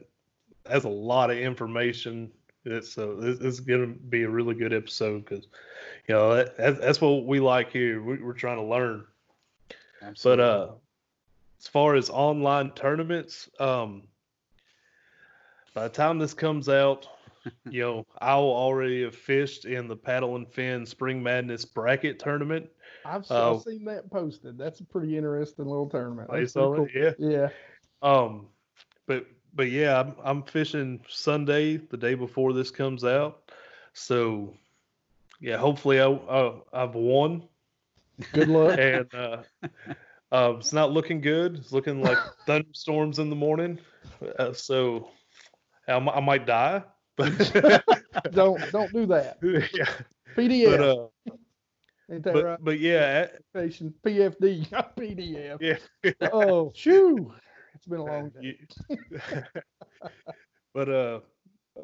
that's 0.64 0.84
a 0.84 0.90
lot 0.90 1.30
of 1.30 1.38
information. 1.38 2.30
It's 2.64 2.92
so 2.92 3.14
this, 3.14 3.38
this 3.38 3.54
is 3.54 3.60
going 3.60 3.80
to 3.80 4.00
be 4.00 4.24
a 4.24 4.28
really 4.28 4.54
good 4.54 4.72
episode 4.72 5.24
because 5.24 5.46
you 6.08 6.14
know 6.14 6.34
that, 6.34 6.56
that's, 6.56 6.80
that's 6.80 7.00
what 7.00 7.24
we 7.24 7.40
like 7.40 7.70
here. 7.72 8.02
We, 8.02 8.22
are 8.22 8.32
trying 8.32 8.58
to 8.58 8.64
learn. 8.64 9.04
Absolutely. 10.02 10.42
But 10.42 10.44
uh, 10.44 10.72
as 11.60 11.68
far 11.68 11.94
as 11.94 12.10
online 12.10 12.70
tournaments, 12.72 13.48
um, 13.58 14.02
by 15.74 15.84
the 15.84 15.88
time 15.88 16.18
this 16.18 16.34
comes 16.34 16.68
out, 16.68 17.06
you 17.70 17.82
know, 17.82 18.06
I'll 18.20 18.40
already 18.40 19.02
have 19.02 19.14
fished 19.14 19.64
in 19.64 19.88
the 19.88 19.96
paddle 19.96 20.36
and 20.36 20.48
fin 20.48 20.86
Spring 20.86 21.22
Madness 21.22 21.64
bracket 21.64 22.18
tournament. 22.18 22.68
I've, 23.04 23.30
uh, 23.30 23.58
seen 23.60 23.84
that 23.84 24.10
posted. 24.10 24.58
That's 24.58 24.80
a 24.80 24.84
pretty 24.84 25.16
interesting 25.16 25.66
little 25.66 25.88
tournament. 25.88 26.30
That's 26.32 26.52
cool. 26.52 26.86
Yeah. 26.94 27.12
Yeah. 27.18 27.48
Um, 28.02 28.48
but 29.06 29.26
but 29.54 29.70
yeah, 29.70 30.00
I'm, 30.00 30.14
I'm 30.22 30.42
fishing 30.42 31.00
Sunday, 31.08 31.78
the 31.78 31.96
day 31.96 32.14
before 32.14 32.52
this 32.52 32.70
comes 32.70 33.04
out. 33.04 33.50
So 33.92 34.54
yeah, 35.40 35.56
hopefully 35.56 36.00
I, 36.00 36.08
I 36.10 36.52
I've 36.72 36.94
won. 36.94 37.48
Good 38.32 38.48
luck. 38.48 38.78
and 38.78 39.12
uh, 39.14 39.38
uh, 40.32 40.54
it's 40.58 40.72
not 40.72 40.92
looking 40.92 41.20
good. 41.20 41.56
It's 41.56 41.72
looking 41.72 42.02
like 42.02 42.18
thunderstorms 42.46 43.18
in 43.18 43.30
the 43.30 43.36
morning. 43.36 43.78
Uh, 44.38 44.52
so 44.52 45.10
I, 45.86 45.94
I, 45.94 46.20
might 46.20 46.46
die. 46.46 46.82
But 47.18 47.84
don't 48.32 48.60
don't 48.72 48.92
do 48.92 49.04
that. 49.06 49.38
Yeah. 49.42 49.90
PDF. 50.36 50.78
But, 50.78 50.80
uh, 50.80 51.34
Ain't 52.10 52.22
that 52.24 52.32
but, 52.32 52.44
right? 52.44 52.58
but 52.62 52.80
yeah, 52.80 53.26
PFD, 53.54 54.72
not 54.72 54.96
PDF. 54.96 55.58
Yeah. 55.60 56.12
oh, 56.32 56.72
shoo. 56.74 57.34
It's 57.74 57.86
been 57.86 57.98
a 58.00 58.04
long 58.06 58.30
day. 58.30 58.58
but 60.72 60.88
uh, 60.88 61.20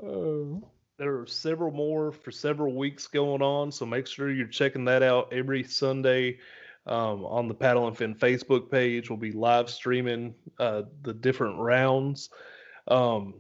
oh. 0.03 0.67
there 0.99 1.21
are 1.21 1.27
several 1.27 1.73
more 1.73 2.11
for 2.11 2.31
several 2.31 2.75
weeks 2.75 3.07
going 3.07 3.43
on, 3.43 3.71
so 3.71 3.85
make 3.85 4.07
sure 4.07 4.31
you're 4.31 4.47
checking 4.47 4.87
that 4.87 5.03
out 5.03 5.31
every 5.31 5.63
Sunday 5.63 6.39
um, 6.87 7.27
on 7.27 7.47
the 7.47 7.55
Paddle 7.55 7.87
and 7.87 7.97
Fin 7.97 8.15
Facebook 8.15 8.71
page. 8.71 9.11
We'll 9.11 9.19
be 9.19 9.33
live 9.33 9.69
streaming 9.69 10.35
uh, 10.59 10.83
the 11.03 11.13
different 11.13 11.59
rounds. 11.59 12.31
Um, 12.89 13.35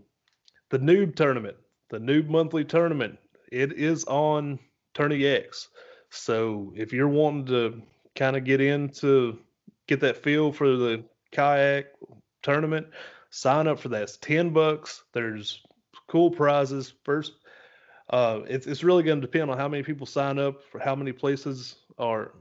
the 0.68 0.78
Noob 0.78 1.16
tournament, 1.16 1.56
the 1.90 1.98
new 1.98 2.22
monthly 2.22 2.64
tournament, 2.64 3.18
it 3.50 3.72
is 3.72 4.04
on 4.04 4.58
TourneyX. 4.94 5.68
So 6.10 6.72
if 6.76 6.92
you're 6.92 7.08
wanting 7.08 7.46
to 7.46 7.82
kind 8.14 8.36
of 8.36 8.44
get 8.44 8.60
into 8.60 9.38
get 9.86 10.00
that 10.00 10.22
feel 10.22 10.52
for 10.52 10.76
the 10.76 11.04
kayak 11.32 11.86
tournament, 12.42 12.86
sign 13.30 13.66
up 13.66 13.78
for 13.78 13.88
that. 13.88 14.02
It's 14.02 14.16
10 14.18 14.50
bucks. 14.50 15.02
There's 15.12 15.62
cool 16.08 16.30
prizes. 16.30 16.94
First, 17.04 17.32
uh, 18.10 18.40
it's, 18.46 18.66
it's 18.66 18.84
really 18.84 19.02
going 19.02 19.20
to 19.20 19.26
depend 19.26 19.50
on 19.50 19.58
how 19.58 19.68
many 19.68 19.82
people 19.82 20.06
sign 20.06 20.38
up 20.38 20.62
for 20.62 20.78
how 20.78 20.94
many 20.94 21.12
places 21.12 21.76
are 21.98 22.32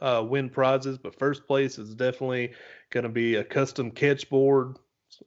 uh, 0.00 0.24
win 0.26 0.48
prizes. 0.48 0.98
But 0.98 1.18
first 1.18 1.46
place 1.46 1.78
is 1.78 1.94
definitely 1.94 2.52
going 2.90 3.04
to 3.04 3.10
be 3.10 3.36
a 3.36 3.44
custom 3.44 3.90
catch 3.90 4.28
board 4.28 4.78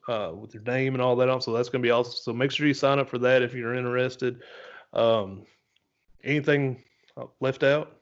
uh, 0.07 0.31
with 0.33 0.53
your 0.53 0.63
name 0.63 0.93
and 0.93 1.01
all 1.01 1.15
that 1.15 1.29
on. 1.29 1.41
So 1.41 1.53
that's 1.53 1.69
going 1.69 1.81
to 1.81 1.87
be 1.87 1.91
awesome. 1.91 2.13
So 2.15 2.33
make 2.33 2.51
sure 2.51 2.67
you 2.67 2.73
sign 2.73 2.99
up 2.99 3.09
for 3.09 3.17
that 3.19 3.41
if 3.41 3.53
you're 3.53 3.75
interested. 3.75 4.41
Um, 4.93 5.45
anything 6.23 6.83
left 7.39 7.63
out? 7.63 7.97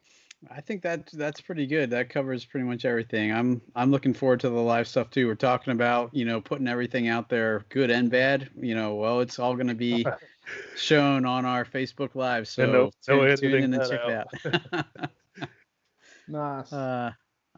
I 0.49 0.59
think 0.59 0.81
that 0.81 1.07
that's 1.13 1.39
pretty 1.39 1.67
good. 1.67 1.91
That 1.91 2.09
covers 2.09 2.45
pretty 2.45 2.65
much 2.65 2.83
everything. 2.83 3.31
I'm 3.31 3.61
I'm 3.75 3.91
looking 3.91 4.13
forward 4.13 4.39
to 4.39 4.49
the 4.49 4.55
live 4.55 4.87
stuff 4.87 5.11
too. 5.11 5.27
We're 5.27 5.35
talking 5.35 5.71
about 5.71 6.09
you 6.15 6.25
know 6.25 6.41
putting 6.41 6.67
everything 6.67 7.07
out 7.07 7.29
there, 7.29 7.63
good 7.69 7.91
and 7.91 8.09
bad. 8.09 8.49
You 8.59 8.73
know, 8.73 8.95
well, 8.95 9.19
it's 9.19 9.37
all 9.37 9.53
going 9.53 9.67
to 9.67 9.75
be 9.75 10.03
shown 10.75 11.25
on 11.25 11.45
our 11.45 11.63
Facebook 11.63 12.15
Live. 12.15 12.47
So 12.47 12.65
no, 12.65 12.91
tune, 13.05 13.27
no 13.27 13.35
tune 13.35 13.63
in 13.63 13.73
and 13.73 13.89
check 13.89 13.99
out. 13.99 14.27
that. 14.43 15.09
nice. 16.27 16.73
Uh, 16.73 17.11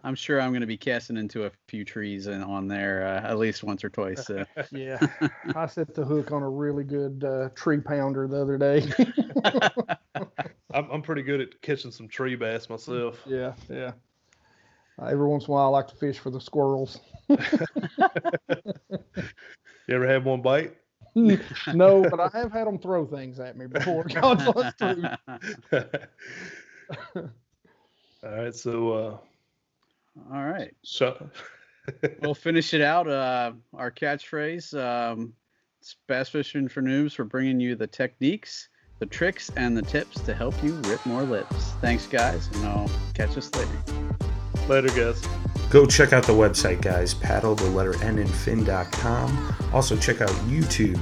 I'm 0.05 0.15
sure 0.15 0.41
I'm 0.41 0.51
going 0.51 0.61
to 0.61 0.67
be 0.67 0.75
casting 0.75 1.15
into 1.15 1.45
a 1.45 1.51
few 1.69 1.85
trees 1.85 2.27
and 2.27 2.43
on 2.43 2.67
there 2.67 3.07
uh, 3.07 3.21
at 3.29 3.37
least 3.37 3.63
once 3.63 3.85
or 3.85 3.89
twice. 3.89 4.25
So. 4.25 4.43
yeah, 4.71 4.99
I 5.55 5.65
set 5.65 5.95
the 5.95 6.03
hook 6.03 6.31
on 6.33 6.43
a 6.43 6.49
really 6.49 6.83
good 6.83 7.23
uh, 7.23 7.49
tree 7.55 7.79
pounder 7.79 8.27
the 8.27 8.41
other 8.41 8.57
day. 8.57 8.85
I'm, 10.73 10.89
I'm 10.91 11.01
pretty 11.01 11.21
good 11.21 11.39
at 11.39 11.61
catching 11.61 11.91
some 11.91 12.09
tree 12.09 12.35
bass 12.35 12.69
myself. 12.69 13.21
Yeah, 13.25 13.53
yeah. 13.69 13.93
Uh, 15.01 15.05
every 15.05 15.27
once 15.27 15.45
in 15.45 15.51
a 15.51 15.53
while, 15.53 15.67
I 15.67 15.69
like 15.69 15.87
to 15.87 15.95
fish 15.95 16.19
for 16.19 16.31
the 16.31 16.41
squirrels. 16.41 16.99
you 17.29 17.37
ever 19.89 20.07
had 20.07 20.25
one 20.25 20.41
bite? 20.41 20.75
no, 21.15 22.01
but 22.09 22.19
I 22.19 22.29
have 22.33 22.51
had 22.51 22.67
them 22.67 22.77
throw 22.77 23.05
things 23.05 23.39
at 23.39 23.55
me 23.57 23.67
before. 23.67 24.03
God's 24.03 24.75
truth. 24.75 25.05
All 27.15 28.31
right, 28.31 28.53
so. 28.53 29.21
All 30.31 30.43
right. 30.43 30.73
So. 30.83 31.29
we'll 32.21 32.33
finish 32.33 32.73
it 32.73 32.81
out. 32.81 33.09
Uh, 33.09 33.51
our 33.73 33.91
catchphrase: 33.91 34.73
um, 34.73 35.33
"It's 35.81 35.97
bass 36.07 36.29
fishing 36.29 36.69
for 36.69 36.81
noobs." 36.81 37.19
We're 37.19 37.25
bringing 37.25 37.59
you 37.59 37.75
the 37.75 37.87
techniques 37.87 38.69
the 39.03 39.09
tricks 39.09 39.51
and 39.57 39.75
the 39.75 39.81
tips 39.81 40.21
to 40.21 40.33
help 40.33 40.55
you 40.63 40.75
rip 40.85 41.05
more 41.05 41.23
lips. 41.23 41.71
Thanks, 41.81 42.07
guys, 42.07 42.47
and 42.53 42.65
I'll 42.65 42.89
catch 43.13 43.37
us 43.37 43.53
later. 43.53 43.83
Later, 44.69 44.87
guys. 44.89 45.21
Go 45.69 45.85
check 45.85 46.13
out 46.13 46.23
the 46.23 46.31
website, 46.31 46.81
guys. 46.81 47.13
Paddle 47.13 47.53
the 47.53 47.69
letter 47.71 48.01
N 48.01 48.19
and 48.19 48.33
fin.com. 48.33 49.55
Also, 49.73 49.97
check 49.97 50.21
out 50.21 50.29
YouTube, 50.47 51.01